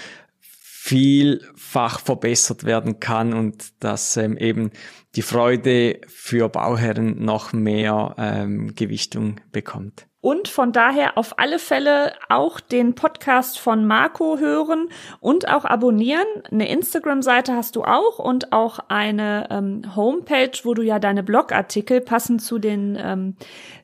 vielfach 0.40 1.98
verbessert 1.98 2.62
werden 2.62 3.00
kann 3.00 3.34
und 3.34 3.82
dass 3.82 4.16
ähm, 4.16 4.36
eben 4.36 4.70
die 5.16 5.22
Freude 5.22 6.00
für 6.06 6.48
Bauherren 6.48 7.24
noch 7.24 7.52
mehr 7.52 8.14
ähm, 8.18 8.74
Gewichtung 8.76 9.40
bekommt. 9.50 10.06
Und 10.26 10.48
von 10.48 10.72
daher 10.72 11.16
auf 11.18 11.38
alle 11.38 11.60
Fälle 11.60 12.12
auch 12.28 12.58
den 12.58 12.96
Podcast 12.96 13.60
von 13.60 13.86
Marco 13.86 14.38
hören 14.38 14.88
und 15.20 15.46
auch 15.46 15.64
abonnieren. 15.64 16.26
Eine 16.50 16.68
Instagram-Seite 16.68 17.54
hast 17.54 17.76
du 17.76 17.84
auch 17.84 18.18
und 18.18 18.52
auch 18.52 18.80
eine 18.88 19.46
ähm, 19.52 19.94
Homepage, 19.94 20.50
wo 20.64 20.74
du 20.74 20.82
ja 20.82 20.98
deine 20.98 21.22
Blogartikel 21.22 22.00
passend 22.00 22.42
zu 22.42 22.58
den 22.58 22.98
ähm, 23.00 23.36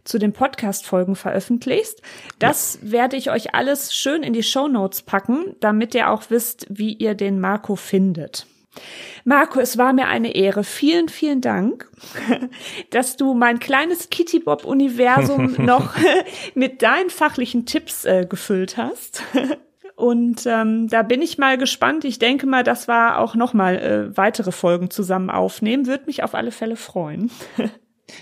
zu 0.02 0.18
den 0.18 0.32
Podcast-Folgen 0.32 1.14
veröffentlichst. 1.14 2.02
Das 2.40 2.80
ja. 2.82 2.90
werde 2.90 3.16
ich 3.16 3.30
euch 3.30 3.54
alles 3.54 3.94
schön 3.94 4.24
in 4.24 4.32
die 4.32 4.42
Show 4.42 4.66
Notes 4.66 5.02
packen, 5.02 5.54
damit 5.60 5.94
ihr 5.94 6.10
auch 6.10 6.24
wisst, 6.30 6.66
wie 6.68 6.92
ihr 6.92 7.14
den 7.14 7.38
Marco 7.38 7.76
findet. 7.76 8.48
Marco, 9.24 9.60
es 9.60 9.78
war 9.78 9.92
mir 9.92 10.08
eine 10.08 10.34
Ehre. 10.34 10.64
Vielen, 10.64 11.08
vielen 11.08 11.40
Dank, 11.40 11.88
dass 12.90 13.16
du 13.16 13.34
mein 13.34 13.58
kleines 13.58 14.10
Kitty 14.10 14.40
Bob 14.40 14.64
Universum 14.64 15.54
noch 15.58 15.94
mit 16.54 16.82
deinen 16.82 17.10
fachlichen 17.10 17.66
Tipps 17.66 18.04
äh, 18.04 18.26
gefüllt 18.28 18.76
hast. 18.76 19.22
Und 19.94 20.46
ähm, 20.46 20.88
da 20.88 21.02
bin 21.02 21.22
ich 21.22 21.38
mal 21.38 21.58
gespannt. 21.58 22.04
Ich 22.04 22.18
denke 22.18 22.46
mal, 22.46 22.64
dass 22.64 22.88
wir 22.88 23.18
auch 23.18 23.34
noch 23.34 23.52
mal 23.52 23.76
äh, 23.76 24.16
weitere 24.16 24.50
Folgen 24.50 24.90
zusammen 24.90 25.30
aufnehmen. 25.30 25.86
Würde 25.86 26.06
mich 26.06 26.24
auf 26.24 26.34
alle 26.34 26.50
Fälle 26.50 26.76
freuen. 26.76 27.30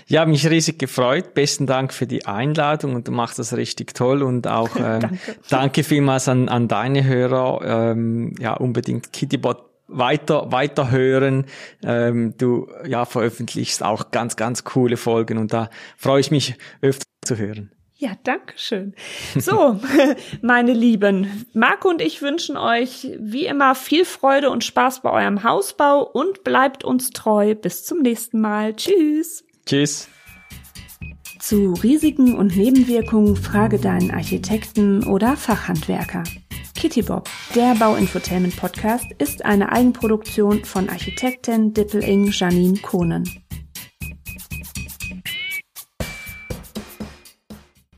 Ja, 0.05 0.25
mich 0.25 0.47
riesig 0.47 0.77
gefreut. 0.77 1.33
Besten 1.33 1.65
Dank 1.65 1.91
für 1.91 2.05
die 2.05 2.25
Einladung 2.25 2.95
und 2.95 3.07
du 3.07 3.11
machst 3.11 3.39
das 3.39 3.55
richtig 3.57 3.95
toll 3.95 4.21
und 4.21 4.47
auch 4.47 4.75
ähm, 4.75 4.99
danke. 4.99 5.17
danke 5.49 5.83
vielmals 5.83 6.27
an, 6.27 6.49
an 6.49 6.67
deine 6.67 7.03
Hörer. 7.03 7.91
Ähm, 7.91 8.35
ja, 8.39 8.53
unbedingt 8.53 9.11
Kittybot 9.11 9.70
weiter, 9.91 10.51
weiter 10.51 10.91
hören. 10.91 11.45
Ähm, 11.83 12.35
du 12.37 12.67
ja, 12.85 13.05
veröffentlichst 13.05 13.83
auch 13.83 14.11
ganz, 14.11 14.35
ganz 14.35 14.63
coole 14.63 14.97
Folgen 14.97 15.37
und 15.37 15.53
da 15.53 15.69
freue 15.97 16.21
ich 16.21 16.31
mich 16.31 16.55
öfter 16.81 17.05
zu 17.23 17.37
hören. 17.37 17.71
Ja, 18.01 18.13
danke 18.23 18.55
schön. 18.57 18.95
So, 19.37 19.79
meine 20.41 20.73
Lieben, 20.73 21.45
Marco 21.53 21.87
und 21.87 22.01
ich 22.01 22.23
wünschen 22.23 22.57
euch 22.57 23.07
wie 23.19 23.45
immer 23.45 23.75
viel 23.75 24.05
Freude 24.05 24.49
und 24.49 24.63
Spaß 24.63 25.03
bei 25.03 25.11
eurem 25.11 25.43
Hausbau 25.43 26.01
und 26.01 26.43
bleibt 26.43 26.83
uns 26.83 27.11
treu. 27.11 27.53
Bis 27.53 27.85
zum 27.85 27.99
nächsten 27.99 28.41
Mal. 28.41 28.75
Tschüss. 28.75 29.43
Tschüss. 29.67 30.09
Zu 31.39 31.73
Risiken 31.83 32.35
und 32.35 32.57
Nebenwirkungen 32.57 33.35
frage 33.35 33.77
deinen 33.77 34.09
Architekten 34.09 35.03
oder 35.03 35.37
Fachhandwerker. 35.37 36.23
Kitty 36.73 37.01
Bob, 37.01 37.29
der 37.55 37.75
Bauinfotainment 37.75 38.55
Podcast, 38.55 39.05
ist 39.17 39.45
eine 39.45 39.71
Eigenproduktion 39.71 40.65
von 40.65 40.89
Architektin 40.89 41.73
Dippeling 41.73 42.31
Janine 42.31 42.79
Kohnen. 42.79 43.23